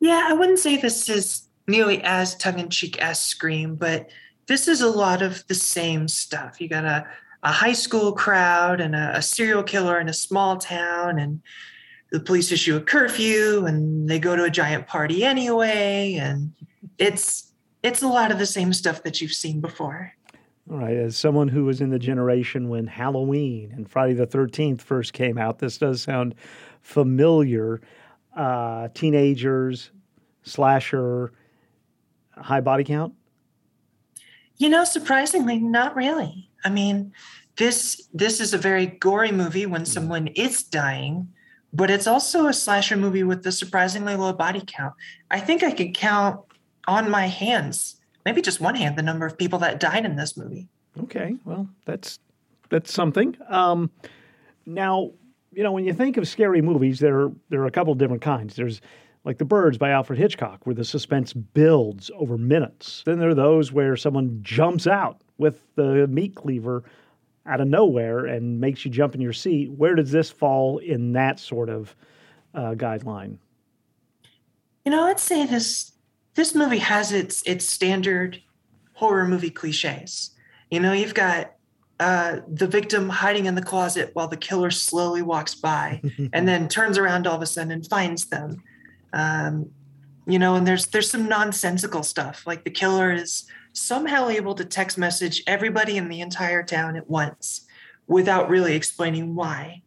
Yeah, 0.00 0.26
I 0.28 0.32
wouldn't 0.32 0.58
say 0.58 0.76
this 0.76 1.08
is 1.08 1.48
nearly 1.68 2.02
as 2.02 2.34
tongue 2.34 2.58
in 2.58 2.70
cheek 2.70 2.98
as 2.98 3.20
Scream, 3.20 3.76
but 3.76 4.10
this 4.46 4.66
is 4.66 4.80
a 4.80 4.90
lot 4.90 5.22
of 5.22 5.46
the 5.46 5.54
same 5.54 6.08
stuff. 6.08 6.60
You 6.60 6.68
got 6.68 6.84
a, 6.84 7.06
a 7.42 7.52
high 7.52 7.72
school 7.72 8.12
crowd 8.12 8.80
and 8.80 8.96
a, 8.96 9.12
a 9.16 9.22
serial 9.22 9.62
killer 9.62 10.00
in 10.00 10.08
a 10.08 10.14
small 10.14 10.56
town, 10.56 11.18
and 11.18 11.40
the 12.10 12.20
police 12.20 12.50
issue 12.50 12.76
a 12.76 12.80
curfew, 12.80 13.64
and 13.66 14.08
they 14.08 14.18
go 14.18 14.34
to 14.34 14.44
a 14.44 14.50
giant 14.50 14.86
party 14.86 15.24
anyway, 15.24 16.14
and 16.14 16.52
it's 16.98 17.52
it's 17.82 18.02
a 18.02 18.08
lot 18.08 18.30
of 18.30 18.38
the 18.38 18.46
same 18.46 18.72
stuff 18.72 19.02
that 19.04 19.20
you've 19.20 19.32
seen 19.32 19.60
before. 19.60 20.12
All 20.70 20.78
right, 20.78 20.96
as 20.96 21.16
someone 21.16 21.48
who 21.48 21.64
was 21.64 21.80
in 21.80 21.90
the 21.90 21.98
generation 21.98 22.68
when 22.68 22.86
Halloween 22.86 23.72
and 23.74 23.90
Friday 23.90 24.14
the 24.14 24.26
13th 24.26 24.80
first 24.80 25.12
came 25.12 25.36
out, 25.36 25.58
this 25.58 25.78
does 25.78 26.02
sound 26.02 26.34
familiar. 26.80 27.80
Uh, 28.34 28.88
teenagers, 28.94 29.90
slasher, 30.42 31.32
high 32.36 32.60
body 32.60 32.84
count? 32.84 33.14
You 34.56 34.68
know, 34.68 34.84
surprisingly, 34.84 35.58
not 35.58 35.96
really. 35.96 36.48
I 36.64 36.70
mean, 36.70 37.12
this 37.56 38.08
this 38.12 38.40
is 38.40 38.54
a 38.54 38.58
very 38.58 38.86
gory 38.86 39.32
movie 39.32 39.66
when 39.66 39.82
mm-hmm. 39.82 39.92
someone 39.92 40.26
is 40.28 40.62
dying, 40.62 41.28
but 41.72 41.90
it's 41.90 42.06
also 42.06 42.46
a 42.46 42.52
slasher 42.52 42.96
movie 42.96 43.22
with 43.22 43.46
a 43.46 43.52
surprisingly 43.52 44.16
low 44.16 44.32
body 44.32 44.62
count. 44.66 44.94
I 45.30 45.40
think 45.40 45.62
I 45.62 45.72
could 45.72 45.94
count 45.94 46.40
on 46.86 47.10
my 47.10 47.26
hands, 47.26 47.96
maybe 48.24 48.42
just 48.42 48.60
one 48.60 48.74
hand, 48.74 48.96
the 48.96 49.02
number 49.02 49.26
of 49.26 49.38
people 49.38 49.58
that 49.60 49.80
died 49.80 50.04
in 50.04 50.16
this 50.16 50.36
movie. 50.36 50.68
Okay, 50.98 51.36
well, 51.44 51.68
that's 51.84 52.18
that's 52.68 52.92
something. 52.92 53.36
Um, 53.48 53.90
now, 54.66 55.12
you 55.52 55.62
know, 55.62 55.72
when 55.72 55.84
you 55.84 55.92
think 55.92 56.16
of 56.16 56.28
scary 56.28 56.62
movies, 56.62 57.00
there 57.00 57.30
there 57.48 57.60
are 57.62 57.66
a 57.66 57.70
couple 57.70 57.92
of 57.92 57.98
different 57.98 58.22
kinds. 58.22 58.56
There's 58.56 58.80
like 59.24 59.38
The 59.38 59.44
Birds 59.44 59.76
by 59.76 59.90
Alfred 59.90 60.18
Hitchcock, 60.18 60.64
where 60.64 60.74
the 60.74 60.84
suspense 60.84 61.32
builds 61.32 62.10
over 62.14 62.38
minutes. 62.38 63.02
Then 63.04 63.18
there 63.18 63.30
are 63.30 63.34
those 63.34 63.72
where 63.72 63.96
someone 63.96 64.38
jumps 64.42 64.86
out 64.86 65.20
with 65.38 65.62
the 65.74 66.06
meat 66.06 66.34
cleaver 66.34 66.84
out 67.46 67.60
of 67.60 67.68
nowhere 67.68 68.26
and 68.26 68.60
makes 68.60 68.84
you 68.84 68.90
jump 68.90 69.14
in 69.14 69.20
your 69.20 69.32
seat. 69.32 69.70
Where 69.72 69.94
does 69.94 70.10
this 70.10 70.30
fall 70.30 70.78
in 70.78 71.12
that 71.12 71.38
sort 71.38 71.68
of 71.68 71.94
uh, 72.54 72.74
guideline? 72.74 73.38
You 74.84 74.92
know, 74.92 75.04
I'd 75.04 75.20
say 75.20 75.46
this 75.46 75.92
this 76.34 76.54
movie 76.54 76.78
has 76.78 77.12
its 77.12 77.42
its 77.42 77.68
standard 77.68 78.40
horror 78.94 79.26
movie 79.26 79.50
cliches. 79.50 80.30
You 80.70 80.80
know, 80.80 80.92
you've 80.92 81.14
got 81.14 81.54
uh, 82.00 82.40
the 82.48 82.66
victim 82.66 83.10
hiding 83.10 83.44
in 83.44 83.54
the 83.54 83.62
closet 83.62 84.10
while 84.14 84.26
the 84.26 84.36
killer 84.36 84.70
slowly 84.70 85.20
walks 85.20 85.54
by 85.54 86.00
and 86.32 86.48
then 86.48 86.66
turns 86.66 86.96
around 86.96 87.26
all 87.26 87.36
of 87.36 87.42
a 87.42 87.46
sudden 87.46 87.70
and 87.70 87.86
finds 87.86 88.24
them. 88.26 88.62
Um, 89.12 89.70
you 90.26 90.38
know, 90.38 90.54
and 90.54 90.66
there's 90.66 90.86
there's 90.86 91.10
some 91.10 91.28
nonsensical 91.28 92.02
stuff 92.02 92.46
like 92.46 92.64
the 92.64 92.70
killer 92.70 93.12
is 93.12 93.46
somehow 93.72 94.28
able 94.28 94.54
to 94.54 94.64
text 94.64 94.96
message 94.96 95.42
everybody 95.46 95.98
in 95.98 96.08
the 96.08 96.20
entire 96.20 96.62
town 96.62 96.96
at 96.96 97.08
once 97.08 97.66
without 98.06 98.48
really 98.48 98.74
explaining 98.74 99.34
why. 99.34 99.82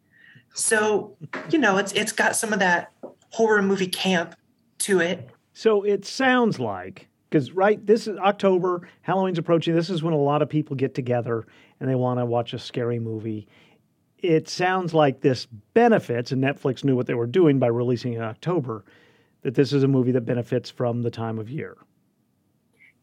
So, 0.54 1.18
you 1.50 1.58
know, 1.58 1.78
it's 1.78 1.94
it's 1.94 2.12
got 2.12 2.36
some 2.36 2.54
of 2.54 2.60
that 2.60 2.92
horror 3.32 3.64
movie 3.64 3.88
camp 3.88 4.36
to 4.80 5.00
it. 5.00 5.30
So 5.54 5.82
it 5.82 6.06
sounds 6.06 6.60
like 6.60 7.08
because 7.30 7.54
right, 7.54 7.84
this 7.84 8.08
is 8.08 8.18
October, 8.20 8.88
Halloween's 9.02 9.40
approaching. 9.40 9.74
This 9.74 9.90
is 9.90 10.04
when 10.04 10.14
a 10.14 10.22
lot 10.22 10.44
of 10.44 10.50
people 10.50 10.76
get 10.76 10.94
together 10.94 11.48
and 11.84 11.92
they 11.92 11.96
want 11.96 12.18
to 12.18 12.26
watch 12.26 12.54
a 12.54 12.60
scary 12.60 12.98
movie. 12.98 13.46
It 14.18 14.48
sounds 14.48 14.94
like 14.94 15.20
this 15.20 15.46
benefits, 15.74 16.32
and 16.32 16.42
Netflix 16.42 16.82
knew 16.82 16.96
what 16.96 17.08
they 17.08 17.14
were 17.14 17.28
doing 17.28 17.60
by 17.60 17.68
releasing 17.68 18.14
in 18.14 18.22
October. 18.22 18.86
That 19.42 19.56
this 19.56 19.74
is 19.74 19.84
a 19.84 19.88
movie 19.90 20.14
that 20.14 20.22
benefits 20.22 20.70
from 20.70 21.02
the 21.02 21.12
time 21.12 21.40
of 21.40 21.50
year. 21.50 21.76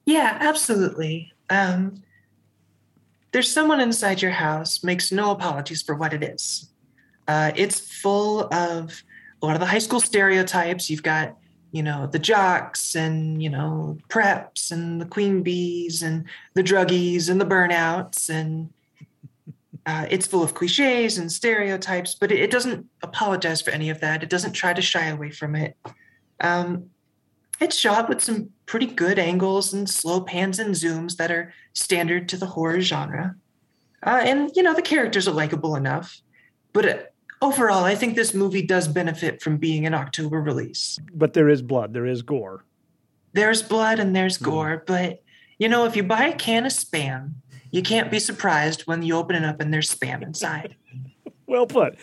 Yeah, 0.07 0.35
absolutely. 0.41 1.31
Um, 1.51 2.03
there's 3.33 3.53
someone 3.53 3.81
inside 3.81 4.23
your 4.23 4.31
house 4.31 4.83
makes 4.83 5.13
no 5.13 5.31
apologies 5.31 5.83
for 5.83 5.95
what 5.95 6.15
it 6.15 6.23
is. 6.23 6.71
Uh, 7.29 7.53
it's 7.55 7.81
full 8.01 8.45
of 8.51 9.03
a 9.43 9.47
lot 9.47 9.57
of 9.57 9.61
the 9.61 9.67
high 9.67 9.79
school 9.79 10.01
stereotypes. 10.01 10.89
You've 10.89 11.03
got, 11.03 11.37
you 11.73 11.83
know, 11.83 12.07
the 12.07 12.19
jocks 12.19 12.95
and, 12.95 13.43
you 13.43 13.49
know, 13.49 13.97
preps 14.09 14.73
and 14.73 15.01
the 15.01 15.07
queen 15.07 15.43
bees 15.43 16.03
and 16.03 16.25
the 16.55 16.63
druggies 16.63 17.29
and 17.29 17.41
the 17.41 17.47
burnouts. 17.47 18.29
And 18.29 18.71
uh, 19.87 20.07
it's 20.11 20.27
full 20.27 20.43
of 20.43 20.55
cliches 20.55 21.19
and 21.19 21.31
stereotypes, 21.31 22.15
but 22.15 22.33
it, 22.33 22.41
it, 22.41 22.51
doesn't 22.51 22.87
apologize 23.03 23.63
for 23.63 23.71
any 23.71 23.91
of 23.91 24.01
that. 24.01 24.23
It 24.23 24.29
doesn't 24.29 24.53
try 24.53 24.73
to 24.73 24.83
shy 24.83 25.07
away 25.07 25.31
from 25.31 25.55
it. 25.55 25.77
Um, 26.41 26.91
it's 27.61 27.77
shot 27.77 28.09
with 28.09 28.23
some 28.23 28.51
pretty 28.67 28.87
good 28.87 29.19
angles 29.19 29.73
and 29.73 29.89
slow 29.89 30.21
pans 30.21 30.59
and 30.59 30.75
zooms 30.75 31.17
that 31.17 31.31
are 31.31 31.53
standard 31.73 32.29
to 32.31 32.37
the 32.37 32.47
horror 32.47 32.81
genre. 32.81 33.37
Uh, 34.03 34.21
and, 34.25 34.51
you 34.55 34.63
know, 34.63 34.75
the 34.75 34.83
characters 34.83 35.29
are 35.29 35.33
likable 35.33 35.77
enough. 35.77 36.21
But 36.73 36.89
uh, 36.89 36.99
overall, 37.41 37.85
I 37.85 37.95
think 37.95 38.17
this 38.17 38.35
movie 38.35 38.63
does 38.63 38.89
benefit 38.89 39.43
from 39.43 39.57
being 39.57 39.87
an 39.87 39.95
October 39.95 40.41
release. 40.41 40.99
But 41.13 41.33
there 41.33 41.49
is 41.49 41.63
blood, 41.63 41.95
there 41.95 42.07
is 42.07 42.23
gore. 42.23 42.65
There's 43.33 43.63
blood 43.63 43.99
and 43.99 44.15
there's 44.15 44.37
hmm. 44.37 44.45
gore. 44.45 44.79
Mm. 44.79 44.87
But, 44.87 45.23
you 45.59 45.69
know, 45.69 45.85
if 45.85 45.97
you 45.97 46.03
buy 46.03 46.27
a 46.27 46.35
can 46.35 46.67
of 46.67 46.73
spam, 46.73 47.35
you 47.71 47.83
can't 47.83 48.11
be 48.11 48.19
surprised 48.19 48.83
when 48.83 49.03
you 49.03 49.17
open 49.17 49.37
it 49.37 49.45
up 49.45 49.61
and 49.61 49.73
there's 49.73 49.95
spam 49.95 50.23
inside. 50.23 50.75
well 51.47 51.67
put. 51.67 51.97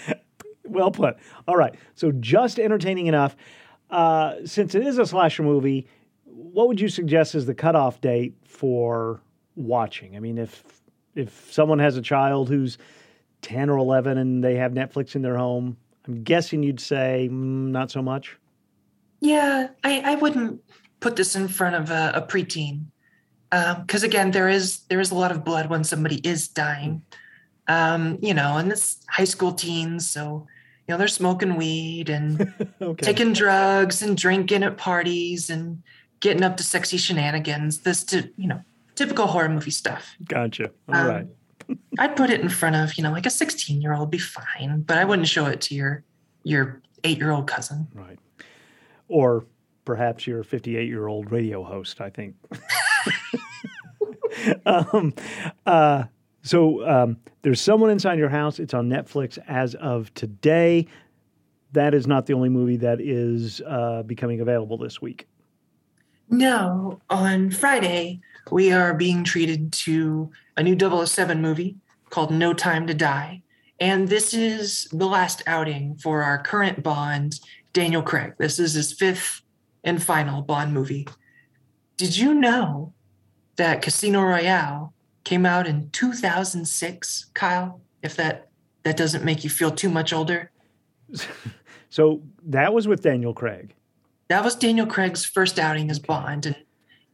Well 0.63 0.91
put. 0.91 1.17
All 1.47 1.57
right. 1.57 1.75
So 1.95 2.11
just 2.11 2.59
entertaining 2.59 3.07
enough. 3.07 3.35
Uh, 3.89 4.35
since 4.45 4.75
it 4.75 4.85
is 4.85 4.97
a 4.97 5.05
slasher 5.05 5.43
movie, 5.43 5.87
what 6.25 6.67
would 6.67 6.79
you 6.79 6.89
suggest 6.89 7.35
is 7.35 7.45
the 7.45 7.53
cutoff 7.53 8.01
date 8.01 8.35
for 8.45 9.21
watching? 9.55 10.15
I 10.15 10.19
mean, 10.19 10.37
if 10.37 10.63
if 11.15 11.51
someone 11.51 11.79
has 11.79 11.97
a 11.97 12.01
child 12.01 12.47
who's 12.47 12.77
ten 13.41 13.69
or 13.69 13.77
eleven 13.77 14.17
and 14.17 14.43
they 14.43 14.55
have 14.55 14.71
Netflix 14.71 15.15
in 15.15 15.21
their 15.21 15.37
home, 15.37 15.77
I'm 16.07 16.23
guessing 16.23 16.63
you'd 16.63 16.79
say 16.79 17.29
mm, 17.31 17.69
not 17.69 17.91
so 17.91 18.01
much. 18.01 18.37
Yeah, 19.19 19.69
I, 19.83 20.01
I 20.01 20.15
wouldn't 20.15 20.61
put 20.99 21.15
this 21.15 21.35
in 21.35 21.47
front 21.47 21.75
of 21.75 21.89
a, 21.89 22.11
a 22.15 22.21
preteen 22.21 22.85
because 23.49 24.03
um, 24.03 24.09
again, 24.09 24.31
there 24.31 24.49
is 24.49 24.79
there 24.89 24.99
is 24.99 25.11
a 25.11 25.15
lot 25.15 25.31
of 25.31 25.45
blood 25.45 25.69
when 25.69 25.83
somebody 25.83 26.17
is 26.17 26.47
dying. 26.47 27.01
Um, 27.67 28.17
you 28.21 28.33
know, 28.33 28.57
and 28.57 28.71
it's 28.71 28.97
high 29.09 29.25
school 29.25 29.53
teens, 29.53 30.09
so 30.09 30.47
you 30.87 30.93
know 30.93 30.97
they're 30.97 31.07
smoking 31.07 31.55
weed 31.55 32.09
and 32.09 32.53
okay. 32.81 33.05
taking 33.05 33.33
drugs 33.33 34.01
and 34.01 34.17
drinking 34.17 34.63
at 34.63 34.77
parties 34.77 35.49
and 35.49 35.81
getting 36.19 36.43
up 36.43 36.57
to 36.57 36.63
sexy 36.63 36.97
shenanigans. 36.97 37.79
This 37.79 38.03
to 38.05 38.29
you 38.37 38.47
know 38.47 38.61
typical 38.95 39.27
horror 39.27 39.49
movie 39.49 39.71
stuff. 39.71 40.15
Gotcha. 40.25 40.71
All 40.89 40.95
um, 40.95 41.07
right. 41.07 41.27
I'd 41.99 42.15
put 42.15 42.29
it 42.29 42.41
in 42.41 42.49
front 42.49 42.75
of 42.75 42.97
you 42.97 43.03
know 43.03 43.11
like 43.11 43.25
a 43.25 43.31
16 43.31 43.81
year 43.81 43.93
old 43.93 44.11
be 44.11 44.17
fine, 44.17 44.81
but 44.81 44.97
I 44.97 45.05
wouldn't 45.05 45.27
show 45.27 45.45
it 45.45 45.61
to 45.61 45.75
your 45.75 46.03
your 46.43 46.81
eight 47.03 47.17
year 47.17 47.31
old 47.31 47.47
cousin. 47.47 47.87
Right. 47.93 48.19
Or 49.07 49.45
perhaps 49.85 50.27
your 50.27 50.43
58 50.43 50.87
year 50.87 51.07
old 51.07 51.31
radio 51.31 51.63
host. 51.63 52.01
I 52.01 52.09
think. 52.09 52.35
um, 54.65 55.13
uh, 55.65 56.03
so 56.41 56.87
um, 56.87 57.17
there's 57.41 57.61
someone 57.61 57.89
inside 57.89 58.17
your 58.17 58.29
house. 58.29 58.59
It's 58.59 58.73
on 58.73 58.89
Netflix 58.89 59.37
as 59.47 59.75
of 59.75 60.13
today. 60.13 60.87
That 61.73 61.93
is 61.93 62.07
not 62.07 62.25
the 62.25 62.33
only 62.33 62.49
movie 62.49 62.77
that 62.77 63.01
is 63.01 63.61
uh, 63.67 64.03
becoming 64.03 64.39
available 64.39 64.77
this 64.77 65.01
week. 65.01 65.27
No, 66.29 66.99
on 67.09 67.51
Friday 67.51 68.21
we 68.51 68.71
are 68.71 68.93
being 68.93 69.23
treated 69.23 69.71
to 69.73 70.31
a 70.55 70.63
new 70.63 70.77
007 71.05 71.41
movie 71.41 71.77
called 72.09 72.31
No 72.31 72.53
Time 72.53 72.87
to 72.87 72.93
Die. 72.93 73.41
And 73.79 74.07
this 74.07 74.33
is 74.33 74.85
the 74.91 75.05
last 75.05 75.43
outing 75.45 75.97
for 75.97 76.23
our 76.23 76.41
current 76.41 76.81
Bond, 76.83 77.39
Daniel 77.73 78.01
Craig. 78.01 78.33
This 78.37 78.59
is 78.59 78.73
his 78.73 78.91
fifth 78.91 79.41
and 79.83 80.01
final 80.01 80.41
Bond 80.41 80.73
movie. 80.73 81.07
Did 81.97 82.17
you 82.17 82.33
know 82.33 82.93
that 83.57 83.81
Casino 83.81 84.21
Royale 84.21 84.93
came 85.23 85.45
out 85.45 85.67
in 85.67 85.89
2006, 85.91 87.25
Kyle, 87.33 87.81
if 88.01 88.15
that 88.15 88.47
that 88.83 88.95
doesn't 88.95 89.25
make 89.25 89.43
you 89.43 89.49
feel 89.49 89.71
too 89.71 89.89
much 89.89 90.13
older. 90.13 90.49
so 91.89 92.21
that 92.45 92.73
was 92.73 92.87
with 92.87 93.01
Daniel 93.01 93.33
Craig. 93.33 93.73
That 94.29 94.45
was 94.45 94.55
Daniel 94.55 94.87
Craig's 94.87 95.25
first 95.25 95.59
outing 95.59 95.91
as 95.91 95.99
Bond 95.99 96.45
and 96.45 96.55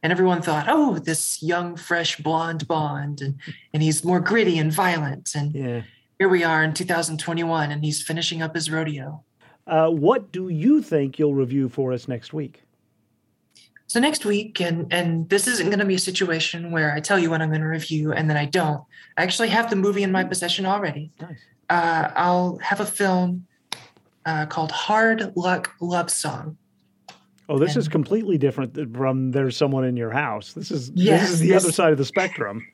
and 0.04 0.12
everyone 0.12 0.42
thought, 0.42 0.66
"Oh, 0.68 0.98
this 0.98 1.42
young 1.42 1.76
fresh 1.76 2.18
blonde 2.18 2.68
Bond 2.68 3.22
and 3.22 3.40
and 3.72 3.82
he's 3.82 4.04
more 4.04 4.20
gritty 4.20 4.58
and 4.58 4.70
violent." 4.70 5.34
And 5.34 5.54
yeah. 5.54 5.82
here 6.18 6.28
we 6.28 6.44
are 6.44 6.62
in 6.62 6.74
2021 6.74 7.72
and 7.72 7.82
he's 7.82 8.02
finishing 8.02 8.42
up 8.42 8.54
his 8.54 8.70
rodeo. 8.70 9.24
Uh, 9.66 9.88
what 9.88 10.30
do 10.30 10.50
you 10.50 10.82
think 10.82 11.18
you'll 11.18 11.34
review 11.34 11.70
for 11.70 11.94
us 11.94 12.06
next 12.06 12.34
week? 12.34 12.62
So 13.86 13.98
next 13.98 14.26
week, 14.26 14.60
and 14.60 14.92
and 14.92 15.26
this 15.30 15.48
isn't 15.48 15.70
going 15.70 15.78
to 15.78 15.86
be 15.86 15.94
a 15.94 15.98
situation 15.98 16.70
where 16.70 16.92
I 16.92 17.00
tell 17.00 17.18
you 17.18 17.30
what 17.30 17.40
I'm 17.40 17.48
going 17.48 17.62
to 17.62 17.66
review 17.66 18.12
and 18.12 18.28
then 18.28 18.36
I 18.36 18.44
don't. 18.44 18.84
I 19.16 19.22
actually 19.22 19.48
have 19.48 19.70
the 19.70 19.76
movie 19.76 20.02
in 20.02 20.12
my 20.12 20.22
possession 20.22 20.66
already. 20.66 21.12
Nice. 21.18 21.38
Uh, 21.70 22.10
I'll 22.14 22.58
have 22.58 22.80
a 22.80 22.86
film 22.86 23.46
uh, 24.26 24.44
called 24.46 24.70
Hard 24.70 25.32
Luck 25.34 25.72
Love 25.80 26.10
Song. 26.10 26.58
Oh, 27.48 27.58
this 27.58 27.72
and, 27.72 27.78
is 27.78 27.88
completely 27.88 28.38
different 28.38 28.94
from 28.96 29.30
"There's 29.30 29.56
Someone 29.56 29.84
in 29.84 29.96
Your 29.96 30.10
House." 30.10 30.52
This 30.52 30.70
is 30.70 30.90
yes, 30.94 31.22
this 31.22 31.30
is 31.30 31.40
the 31.40 31.48
this, 31.50 31.64
other 31.64 31.72
side 31.72 31.92
of 31.92 31.98
the 31.98 32.04
spectrum. 32.04 32.66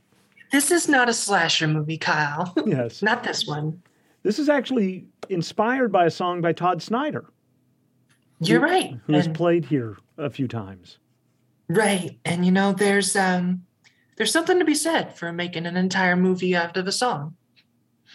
This 0.52 0.70
is 0.70 0.88
not 0.88 1.08
a 1.08 1.12
slasher 1.12 1.68
movie, 1.68 1.98
Kyle. 1.98 2.52
Yes, 2.66 3.02
not 3.02 3.24
this 3.24 3.46
one. 3.46 3.82
This 4.22 4.38
is 4.38 4.48
actually 4.48 5.06
inspired 5.28 5.90
by 5.90 6.06
a 6.06 6.10
song 6.10 6.40
by 6.40 6.52
Todd 6.52 6.82
Snider. 6.82 7.24
You're 8.40 8.60
who, 8.60 8.66
right. 8.66 8.94
Who 9.06 9.12
has 9.14 9.28
played 9.28 9.64
here 9.64 9.98
a 10.18 10.30
few 10.30 10.48
times. 10.48 10.98
Right. 11.68 12.18
And 12.24 12.44
you 12.44 12.52
know, 12.52 12.72
there's 12.72 13.14
um 13.16 13.64
there's 14.16 14.32
something 14.32 14.58
to 14.58 14.64
be 14.64 14.74
said 14.74 15.16
for 15.16 15.32
making 15.32 15.66
an 15.66 15.76
entire 15.76 16.16
movie 16.16 16.54
out 16.56 16.76
of 16.76 16.86
a 16.86 16.92
song. 16.92 17.36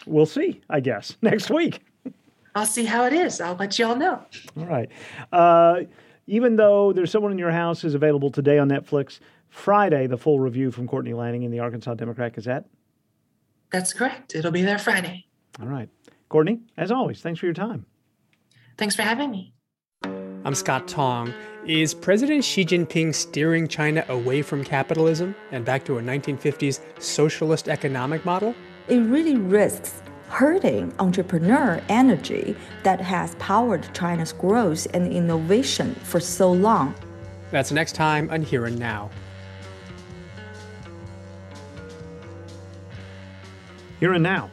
We'll 0.06 0.26
see, 0.26 0.62
I 0.70 0.82
guess, 0.82 1.18
next 1.22 1.49
week. 1.49 1.82
I'll 2.53 2.66
see 2.66 2.86
how 2.86 3.06
it 3.06 3.14
is. 3.14 3.41
I'll 3.41 3.56
let 3.56 3.78
y'all 3.78 3.95
know. 3.95 4.24
All 4.58 4.66
right. 4.66 4.89
Uh, 5.32 5.82
even 6.28 6.55
though 6.55 6.93
there's 6.93 7.11
someone 7.11 7.32
in 7.32 7.38
your 7.38 7.51
house 7.51 7.84
is 7.84 7.93
available 7.93 8.32
today 8.32 8.57
on 8.57 8.69
Netflix, 8.69 9.19
Friday, 9.49 10.07
the 10.07 10.17
full 10.17 10.39
review 10.39 10.71
from 10.71 10.88
Courtney 10.88 11.13
Lanning 11.13 11.43
in 11.43 11.51
the 11.51 11.59
Arkansas 11.59 11.93
Democrat 11.95 12.34
Gazette. 12.34 12.65
That's 13.71 13.93
correct. 13.93 14.36
It'll 14.36 14.51
be 14.51 14.61
there 14.61 14.80
Friday. 14.80 15.26
All 15.61 15.67
right. 15.67 15.89
Courtney, 16.30 16.61
as 16.78 16.91
always, 16.91 17.21
thanks 17.21 17.39
for 17.39 17.45
your 17.45 17.53
time. 17.53 17.86
Thanks 18.78 18.95
for 18.95 19.03
having 19.03 19.32
me. 19.32 19.53
I'm 20.43 20.55
Scott 20.55 20.88
Tong. 20.88 21.34
Is 21.65 21.93
President 21.93 22.43
Xi 22.43 22.63
Jinping 22.65 23.15
steering 23.15 23.67
China 23.67 24.05
away 24.07 24.41
from 24.43 24.63
capitalism 24.63 25.34
and 25.51 25.65
back 25.65 25.84
to 25.86 25.97
a 25.97 26.01
1950s 26.01 26.80
socialist 27.01 27.67
economic 27.67 28.23
model? 28.26 28.53
It 28.88 28.99
really 28.99 29.36
risks 29.36 30.03
hurting 30.28 30.93
entrepreneur 30.99 31.82
energy 31.89 32.55
that 32.84 32.99
has 33.01 33.36
powered 33.36 33.88
China's 33.93 34.34
growth 34.34 34.88
and 34.93 35.11
innovation 35.11 35.95
for 35.95 36.19
so 36.19 36.51
long. 36.51 36.93
That's 37.51 37.71
next 37.71 37.93
time 37.93 38.30
on 38.30 38.41
Here 38.41 38.65
and 38.65 38.78
Now. 38.78 39.09
Here 43.99 44.13
and 44.13 44.23
Now, 44.23 44.49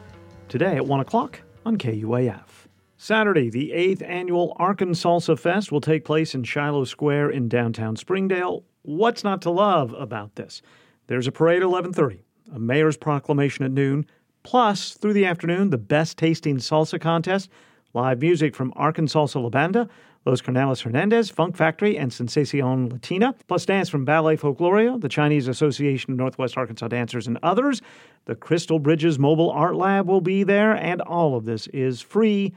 today 0.47 0.77
at 0.77 0.85
1 0.85 0.99
o'clock 1.01 1.41
on 1.65 1.77
KUAF. 1.77 2.67
Saturday, 2.95 3.49
the 3.49 3.73
eighth 3.73 4.01
annual 4.01 4.55
Arkansalsa 4.59 5.37
Fest 5.37 5.71
will 5.71 5.81
take 5.81 6.05
place 6.05 6.33
in 6.33 6.45
Shiloh 6.45 6.85
Square 6.85 7.31
in 7.31 7.49
downtown 7.49 7.97
Springdale. 7.97 8.63
What's 8.83 9.25
not 9.25 9.41
to 9.41 9.49
love 9.49 9.93
about 9.99 10.35
this? 10.35 10.61
There's 11.07 11.27
a 11.27 11.31
parade 11.33 11.61
at 11.61 11.67
11:30, 11.67 12.23
a 12.55 12.59
mayor's 12.59 12.95
proclamation 12.95 13.65
at 13.65 13.71
noon, 13.71 14.05
plus 14.43 14.93
through 14.93 15.13
the 15.13 15.25
afternoon 15.25 15.69
the 15.69 15.77
best 15.77 16.17
tasting 16.17 16.57
salsa 16.57 16.99
contest, 16.99 17.49
live 17.93 18.21
music 18.21 18.55
from 18.55 18.73
Arkansas 18.75 19.27
La 19.33 19.49
Banda, 19.49 19.89
Los 20.25 20.41
Carnales 20.41 20.81
Hernandez, 20.81 21.29
Funk 21.29 21.55
Factory, 21.55 21.97
and 21.97 22.11
Sensacion 22.11 22.89
Latina, 22.89 23.35
plus 23.47 23.65
dance 23.65 23.89
from 23.89 24.05
Ballet 24.05 24.37
Folkloria, 24.37 24.99
the 24.99 25.09
Chinese 25.09 25.47
Association 25.47 26.13
of 26.13 26.17
Northwest 26.17 26.57
Arkansas 26.57 26.87
Dancers, 26.87 27.27
and 27.27 27.37
others. 27.43 27.81
The 28.25 28.35
Crystal 28.35 28.79
Bridges 28.79 29.19
Mobile 29.19 29.51
Art 29.51 29.75
Lab 29.75 30.07
will 30.07 30.21
be 30.21 30.43
there, 30.43 30.73
and 30.73 31.01
all 31.01 31.35
of 31.35 31.45
this 31.45 31.67
is 31.67 32.01
free. 32.01 32.53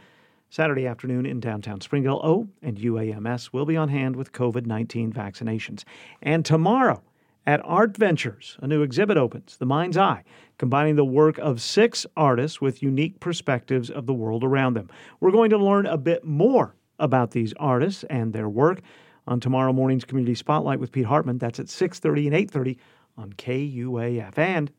Saturday 0.49 0.87
afternoon 0.87 1.27
in 1.27 1.41
downtown 1.41 1.81
Springdale. 1.81 2.21
Oh, 2.23 2.49
and 2.63 2.79
UAMS 2.79 3.53
will 3.53 3.67
be 3.67 3.77
on 3.77 3.89
hand 3.89 4.15
with 4.15 4.33
COVID 4.33 4.65
19 4.65 5.13
vaccinations. 5.13 5.83
And 6.23 6.45
tomorrow 6.45 7.03
at 7.47 7.61
Art 7.65 7.97
Ventures, 7.97 8.57
a 8.61 8.67
new 8.67 8.83
exhibit 8.83 9.17
opens, 9.17 9.57
The 9.57 9.67
Mind's 9.67 9.97
Eye, 9.97 10.25
combining 10.59 10.97
the 10.97 11.05
work 11.05 11.39
of 11.39 11.63
six 11.63 12.05
artists 12.17 12.61
with 12.61 12.83
unique 12.83 13.21
perspectives 13.21 13.89
of 13.89 14.07
the 14.07 14.15
world 14.15 14.43
around 14.43 14.75
them. 14.75 14.91
We're 15.21 15.31
going 15.31 15.51
to 15.51 15.59
learn 15.59 15.87
a 15.87 15.97
bit 15.97 16.25
more 16.25 16.75
about 16.99 17.31
these 17.31 17.55
artists 17.59 18.05
and 18.11 18.33
their 18.33 18.49
work 18.49 18.81
on 19.27 19.41
tomorrow 19.41 19.73
morning's 19.73 20.05
Community 20.05 20.35
Spotlight 20.35 20.81
with 20.81 20.93
Pete 20.93 21.07
Hartman. 21.07 21.39
That's 21.39 21.61
at 21.61 21.67
6:30 21.67 22.27
and 22.27 22.35
8:30 22.35 22.79
on 23.17 23.33
KUAF 23.33 24.39
and 24.39 24.73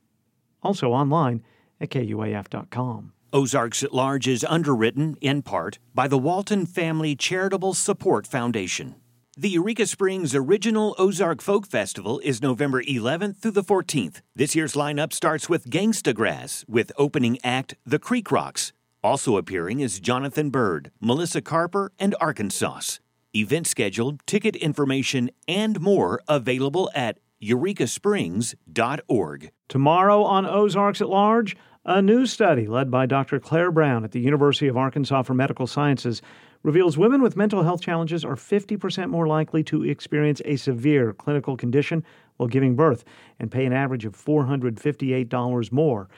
also 0.62 0.92
online 0.92 1.44
at 1.80 1.90
kuaf.com. 1.90 3.14
Ozarks 3.34 3.84
at 3.84 3.94
Large 3.94 4.28
is 4.28 4.46
underwritten, 4.46 5.18
in 5.20 5.42
part, 5.42 5.80
by 5.94 6.08
the 6.08 6.18
Walton 6.18 6.66
Family 6.66 7.16
Charitable 7.16 7.74
Support 7.74 8.26
Foundation. 8.26 8.96
The 9.40 9.50
Eureka 9.50 9.86
Springs 9.86 10.34
Original 10.34 10.96
Ozark 10.98 11.44
Folk 11.44 11.68
Festival 11.68 12.20
is 12.24 12.42
November 12.42 12.82
11th 12.82 13.38
through 13.38 13.52
the 13.52 13.64
14th. 13.64 14.22
This 14.36 14.56
year's 14.56 14.74
lineup 14.74 15.14
starts 15.14 15.48
with 15.48 15.70
Gangsta 15.70 16.16
Grass, 16.16 16.66
with 16.68 16.92
opening 16.98 17.38
act 17.44 17.76
The 17.86 18.00
Creek 18.00 18.32
Rocks. 18.32 18.74
Also 19.04 19.38
appearing 19.38 19.80
is 19.80 20.00
Jonathan 20.00 20.50
Byrd, 20.50 20.90
Melissa 21.00 21.44
Carper, 21.44 21.92
and 22.00 22.16
Arkansauce. 22.20 23.00
Event 23.36 23.68
schedule, 23.68 24.18
ticket 24.26 24.56
information, 24.56 25.30
and 25.48 25.80
more 25.80 26.20
available 26.28 26.90
at 26.96 27.20
eurekasprings.org. 27.40 29.52
Tomorrow 29.70 30.24
on 30.24 30.48
Ozarks 30.48 31.00
at 31.00 31.10
Large, 31.10 31.56
a 31.86 32.02
new 32.02 32.26
study 32.26 32.66
led 32.66 32.90
by 32.90 33.06
Dr. 33.06 33.40
Claire 33.40 33.72
Brown 33.72 34.04
at 34.04 34.14
the 34.14 34.20
University 34.20 34.68
of 34.68 34.78
Arkansas 34.78 35.22
for 35.22 35.36
Medical 35.36 35.68
Sciences 35.68 36.24
reveals 36.68 36.98
women 36.98 37.22
with 37.22 37.38
mental 37.38 37.64
health 37.64 37.80
challenges 37.80 38.26
are 38.26 38.36
50% 38.36 39.10
more 39.10 39.26
likely 39.26 39.64
to 39.64 39.86
experience 39.86 40.42
a 40.44 40.58
severe 40.58 41.14
clinical 41.14 41.56
condition 41.56 42.04
while 42.36 42.50
giving 42.50 42.76
birth 42.76 43.06
and 43.40 43.50
pay 43.50 43.66
an 43.66 43.72
average 43.72 44.04
of 44.04 44.14
$458 44.14 45.72
more 45.72 46.10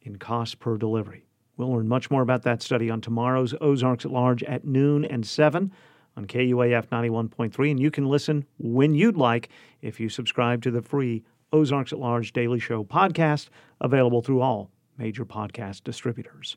in 0.00 0.16
cost 0.16 0.58
per 0.58 0.76
delivery. 0.76 1.24
We'll 1.56 1.70
learn 1.70 1.86
much 1.86 2.10
more 2.10 2.20
about 2.20 2.42
that 2.42 2.62
study 2.62 2.90
on 2.90 3.00
tomorrow's 3.00 3.54
Ozarks 3.60 4.04
at 4.04 4.10
Large 4.10 4.42
at 4.42 4.64
noon 4.64 5.04
and 5.04 5.24
7 5.24 5.70
on 6.16 6.26
KUAF 6.26 6.88
91.3. 6.88 7.70
And 7.70 7.78
you 7.78 7.92
can 7.92 8.06
listen 8.06 8.44
when 8.58 8.96
you'd 8.96 9.16
like 9.16 9.50
if 9.82 10.00
you 10.00 10.08
subscribe 10.08 10.62
to 10.62 10.72
the 10.72 10.82
free 10.82 11.22
Ozarks 11.52 11.92
at 11.92 12.00
Large 12.00 12.32
Daily 12.32 12.58
Show 12.58 12.82
podcast, 12.82 13.50
available 13.80 14.20
through 14.20 14.40
all 14.40 14.72
major 14.98 15.24
podcast 15.24 15.84
distributors. 15.84 16.56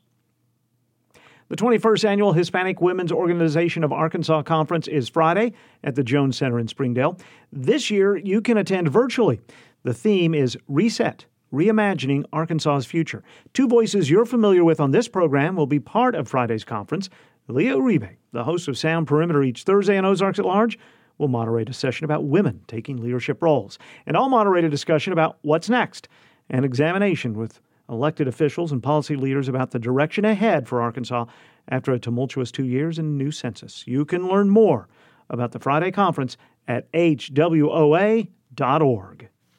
The 1.48 1.54
21st 1.54 2.04
Annual 2.08 2.32
Hispanic 2.32 2.80
Women's 2.80 3.12
Organization 3.12 3.84
of 3.84 3.92
Arkansas 3.92 4.42
Conference 4.42 4.88
is 4.88 5.08
Friday 5.08 5.52
at 5.84 5.94
the 5.94 6.02
Jones 6.02 6.36
Center 6.36 6.58
in 6.58 6.66
Springdale. 6.66 7.18
This 7.52 7.88
year, 7.88 8.16
you 8.16 8.40
can 8.40 8.56
attend 8.56 8.88
virtually. 8.88 9.40
The 9.84 9.94
theme 9.94 10.34
is 10.34 10.58
Reset 10.66 11.24
Reimagining 11.52 12.24
Arkansas's 12.32 12.84
Future. 12.84 13.22
Two 13.54 13.68
voices 13.68 14.10
you're 14.10 14.24
familiar 14.24 14.64
with 14.64 14.80
on 14.80 14.90
this 14.90 15.06
program 15.06 15.54
will 15.54 15.68
be 15.68 15.78
part 15.78 16.16
of 16.16 16.26
Friday's 16.26 16.64
conference. 16.64 17.08
Leah 17.46 17.76
Uribe, 17.76 18.16
the 18.32 18.42
host 18.42 18.66
of 18.66 18.76
Sound 18.76 19.06
Perimeter 19.06 19.44
each 19.44 19.62
Thursday 19.62 19.96
on 19.96 20.04
Ozarks 20.04 20.40
at 20.40 20.44
Large, 20.44 20.80
will 21.16 21.28
moderate 21.28 21.70
a 21.70 21.72
session 21.72 22.04
about 22.04 22.24
women 22.24 22.62
taking 22.66 22.96
leadership 22.96 23.40
roles. 23.40 23.78
And 24.04 24.16
I'll 24.16 24.28
moderate 24.28 24.64
a 24.64 24.68
discussion 24.68 25.12
about 25.12 25.38
what's 25.42 25.70
next, 25.70 26.08
an 26.50 26.64
examination 26.64 27.34
with 27.34 27.60
elected 27.88 28.28
officials 28.28 28.72
and 28.72 28.82
policy 28.82 29.16
leaders 29.16 29.48
about 29.48 29.70
the 29.70 29.78
direction 29.78 30.24
ahead 30.24 30.68
for 30.68 30.80
Arkansas 30.80 31.26
after 31.68 31.92
a 31.92 31.98
tumultuous 31.98 32.50
two 32.50 32.64
years 32.64 32.98
and 32.98 33.16
new 33.16 33.30
census. 33.30 33.86
You 33.86 34.04
can 34.04 34.28
learn 34.28 34.50
more 34.50 34.88
about 35.28 35.52
the 35.52 35.58
Friday 35.58 35.90
conference 35.90 36.36
at 36.68 36.90
hwoa.org. 36.92 38.28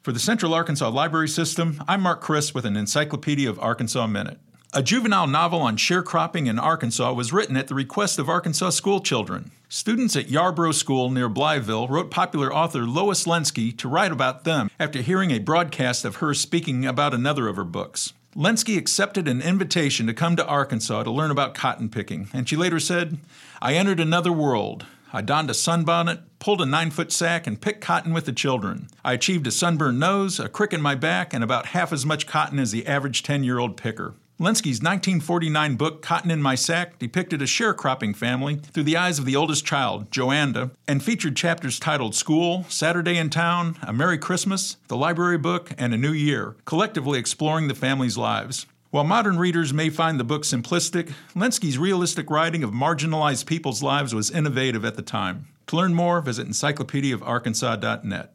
For 0.02 0.12
the 0.12 0.18
Central 0.18 0.54
Arkansas 0.54 0.88
Library 0.88 1.28
System, 1.28 1.82
I'm 1.86 2.00
Mark 2.00 2.20
Christ 2.20 2.54
with 2.54 2.64
an 2.64 2.76
Encyclopedia 2.76 3.50
of 3.50 3.58
Arkansas 3.58 4.06
Minute. 4.06 4.38
A 4.72 4.82
juvenile 4.82 5.26
novel 5.26 5.60
on 5.60 5.76
sharecropping 5.76 6.46
in 6.46 6.58
Arkansas 6.58 7.12
was 7.12 7.32
written 7.32 7.56
at 7.56 7.68
the 7.68 7.74
request 7.74 8.18
of 8.18 8.28
Arkansas 8.28 8.70
school 8.70 9.00
children. 9.00 9.50
Students 9.70 10.16
at 10.16 10.28
Yarbro 10.28 10.72
School 10.72 11.10
near 11.10 11.28
Blytheville 11.28 11.90
wrote 11.90 12.10
popular 12.10 12.50
author 12.50 12.86
Lois 12.86 13.26
Lenski 13.26 13.76
to 13.76 13.86
write 13.86 14.12
about 14.12 14.44
them 14.44 14.70
after 14.80 15.02
hearing 15.02 15.30
a 15.30 15.38
broadcast 15.38 16.06
of 16.06 16.16
her 16.16 16.32
speaking 16.32 16.86
about 16.86 17.12
another 17.12 17.48
of 17.48 17.56
her 17.56 17.64
books. 17.64 18.14
Lenski 18.34 18.78
accepted 18.78 19.28
an 19.28 19.42
invitation 19.42 20.06
to 20.06 20.14
come 20.14 20.36
to 20.36 20.46
Arkansas 20.46 21.02
to 21.02 21.10
learn 21.10 21.30
about 21.30 21.52
cotton 21.52 21.90
picking, 21.90 22.30
and 22.32 22.48
she 22.48 22.56
later 22.56 22.80
said, 22.80 23.18
I 23.60 23.74
entered 23.74 24.00
another 24.00 24.32
world. 24.32 24.86
I 25.12 25.20
donned 25.20 25.50
a 25.50 25.54
sunbonnet, 25.54 26.22
pulled 26.38 26.62
a 26.62 26.66
nine 26.66 26.90
foot 26.90 27.12
sack, 27.12 27.46
and 27.46 27.60
picked 27.60 27.82
cotton 27.82 28.14
with 28.14 28.24
the 28.24 28.32
children. 28.32 28.88
I 29.04 29.12
achieved 29.12 29.46
a 29.46 29.50
sunburned 29.50 30.00
nose, 30.00 30.40
a 30.40 30.48
crick 30.48 30.72
in 30.72 30.80
my 30.80 30.94
back, 30.94 31.34
and 31.34 31.44
about 31.44 31.66
half 31.66 31.92
as 31.92 32.06
much 32.06 32.26
cotton 32.26 32.58
as 32.58 32.70
the 32.70 32.86
average 32.86 33.22
10 33.22 33.44
year 33.44 33.58
old 33.58 33.76
picker. 33.76 34.14
Lenski's 34.40 34.78
1949 34.80 35.74
book, 35.74 36.00
Cotton 36.00 36.30
in 36.30 36.40
My 36.40 36.54
Sack, 36.54 37.00
depicted 37.00 37.42
a 37.42 37.44
sharecropping 37.44 38.14
family 38.14 38.54
through 38.54 38.84
the 38.84 38.96
eyes 38.96 39.18
of 39.18 39.24
the 39.24 39.34
oldest 39.34 39.66
child, 39.66 40.12
Joanda, 40.12 40.70
and 40.86 41.02
featured 41.02 41.34
chapters 41.34 41.80
titled 41.80 42.14
School, 42.14 42.64
Saturday 42.68 43.16
in 43.16 43.30
Town, 43.30 43.76
A 43.82 43.92
Merry 43.92 44.16
Christmas, 44.16 44.76
The 44.86 44.96
Library 44.96 45.38
Book, 45.38 45.72
and 45.76 45.92
A 45.92 45.96
New 45.96 46.12
Year, 46.12 46.54
collectively 46.66 47.18
exploring 47.18 47.66
the 47.66 47.74
family's 47.74 48.16
lives. 48.16 48.66
While 48.90 49.02
modern 49.02 49.38
readers 49.38 49.74
may 49.74 49.90
find 49.90 50.20
the 50.20 50.24
book 50.24 50.44
simplistic, 50.44 51.12
Lenski's 51.34 51.76
realistic 51.76 52.30
writing 52.30 52.62
of 52.62 52.70
marginalized 52.70 53.46
people's 53.46 53.82
lives 53.82 54.14
was 54.14 54.30
innovative 54.30 54.84
at 54.84 54.94
the 54.94 55.02
time. 55.02 55.48
To 55.66 55.76
learn 55.76 55.94
more, 55.94 56.20
visit 56.20 56.46
encyclopediaofarkansas.net. 56.46 58.34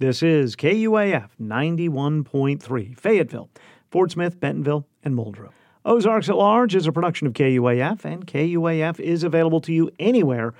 This 0.00 0.24
is 0.24 0.56
KUAF 0.56 1.28
91.3, 1.40 2.98
Fayetteville. 2.98 3.48
Fort 3.94 4.10
Smith, 4.10 4.40
Bentonville, 4.40 4.88
and 5.04 5.14
Muldrow. 5.14 5.50
Ozarks 5.84 6.28
at 6.28 6.36
Large 6.36 6.74
is 6.74 6.88
a 6.88 6.90
production 6.90 7.28
of 7.28 7.32
KUAF, 7.32 8.04
and 8.04 8.26
KUAF 8.26 8.98
is 8.98 9.22
available 9.22 9.60
to 9.60 9.72
you 9.72 9.88
anywhere 10.00 10.52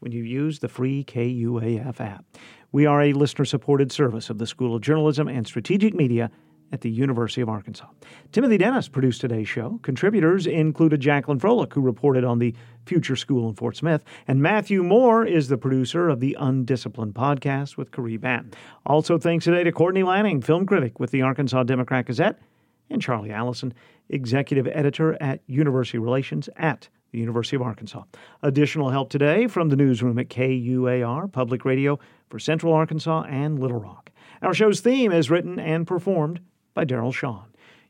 when 0.00 0.10
you 0.10 0.24
use 0.24 0.58
the 0.58 0.66
free 0.66 1.04
KUAF 1.04 2.00
app. 2.00 2.24
We 2.72 2.86
are 2.86 3.00
a 3.00 3.12
listener 3.12 3.44
supported 3.44 3.92
service 3.92 4.28
of 4.28 4.38
the 4.38 4.46
School 4.48 4.74
of 4.74 4.82
Journalism 4.82 5.28
and 5.28 5.46
Strategic 5.46 5.94
Media 5.94 6.32
at 6.72 6.80
the 6.80 6.90
University 6.90 7.40
of 7.40 7.48
Arkansas. 7.48 7.86
Timothy 8.32 8.58
Dennis 8.58 8.88
produced 8.88 9.20
today's 9.20 9.48
show. 9.48 9.78
Contributors 9.82 10.48
included 10.48 11.00
Jacqueline 11.00 11.38
Froelich, 11.38 11.72
who 11.72 11.80
reported 11.80 12.24
on 12.24 12.40
the 12.40 12.56
Future 12.86 13.14
School 13.14 13.48
in 13.48 13.54
Fort 13.54 13.76
Smith, 13.76 14.02
and 14.26 14.42
Matthew 14.42 14.82
Moore 14.82 15.24
is 15.24 15.46
the 15.46 15.58
producer 15.58 16.08
of 16.08 16.18
the 16.18 16.36
Undisciplined 16.40 17.14
podcast 17.14 17.76
with 17.76 17.92
Caree 17.92 18.18
Banton. 18.18 18.52
Also, 18.84 19.16
thanks 19.16 19.44
today 19.44 19.62
to 19.62 19.70
Courtney 19.70 20.02
Lanning, 20.02 20.42
film 20.42 20.66
critic 20.66 20.98
with 20.98 21.12
the 21.12 21.22
Arkansas 21.22 21.62
Democrat 21.62 22.06
Gazette, 22.06 22.36
and 22.90 23.00
Charlie 23.00 23.30
Alison, 23.30 23.72
executive 24.08 24.66
editor 24.66 25.16
at 25.22 25.40
University 25.46 25.98
Relations 25.98 26.48
at 26.56 26.88
the 27.12 27.18
University 27.18 27.56
of 27.56 27.62
Arkansas. 27.62 28.04
Additional 28.42 28.90
help 28.90 29.10
today 29.10 29.46
from 29.46 29.68
the 29.68 29.76
newsroom 29.76 30.18
at 30.18 30.28
KUAR 30.28 31.28
Public 31.28 31.64
Radio 31.64 31.98
for 32.28 32.38
Central 32.38 32.72
Arkansas 32.72 33.22
and 33.28 33.58
Little 33.58 33.80
Rock. 33.80 34.10
Our 34.42 34.54
show's 34.54 34.80
theme 34.80 35.12
is 35.12 35.30
written 35.30 35.58
and 35.58 35.86
performed 35.86 36.40
by 36.74 36.84
Daryl 36.84 37.14
Sean. 37.14 37.46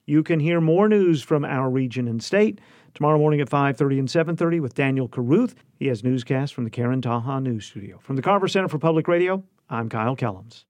You 0.07 0.23
can 0.23 0.41
hear 0.41 0.61
more 0.61 0.89
news 0.89 1.23
from 1.23 1.45
our 1.45 1.71
region 1.71 2.09
and 2.09 2.23
state 2.23 2.61
tomorrow 2.95 3.19
morning 3.19 3.41
at 3.41 3.49
5:30 3.49 3.99
and 3.99 4.11
7:30 4.11 4.59
with 4.59 4.75
Daniel 4.75 5.07
Caruth. 5.07 5.55
He 5.77 5.87
has 5.87 6.03
newscasts 6.03 6.51
from 6.51 6.65
the 6.65 6.71
Karen 6.71 7.01
Taha 7.01 7.41
News 7.41 7.67
Studio. 7.67 7.99
From 7.99 8.17
the 8.17 8.23
Carver 8.23 8.49
Center 8.49 8.69
for 8.69 8.79
Public 8.79 9.07
Radio, 9.07 9.45
I'm 9.69 9.89
Kyle 9.89 10.17
Kellums. 10.17 10.65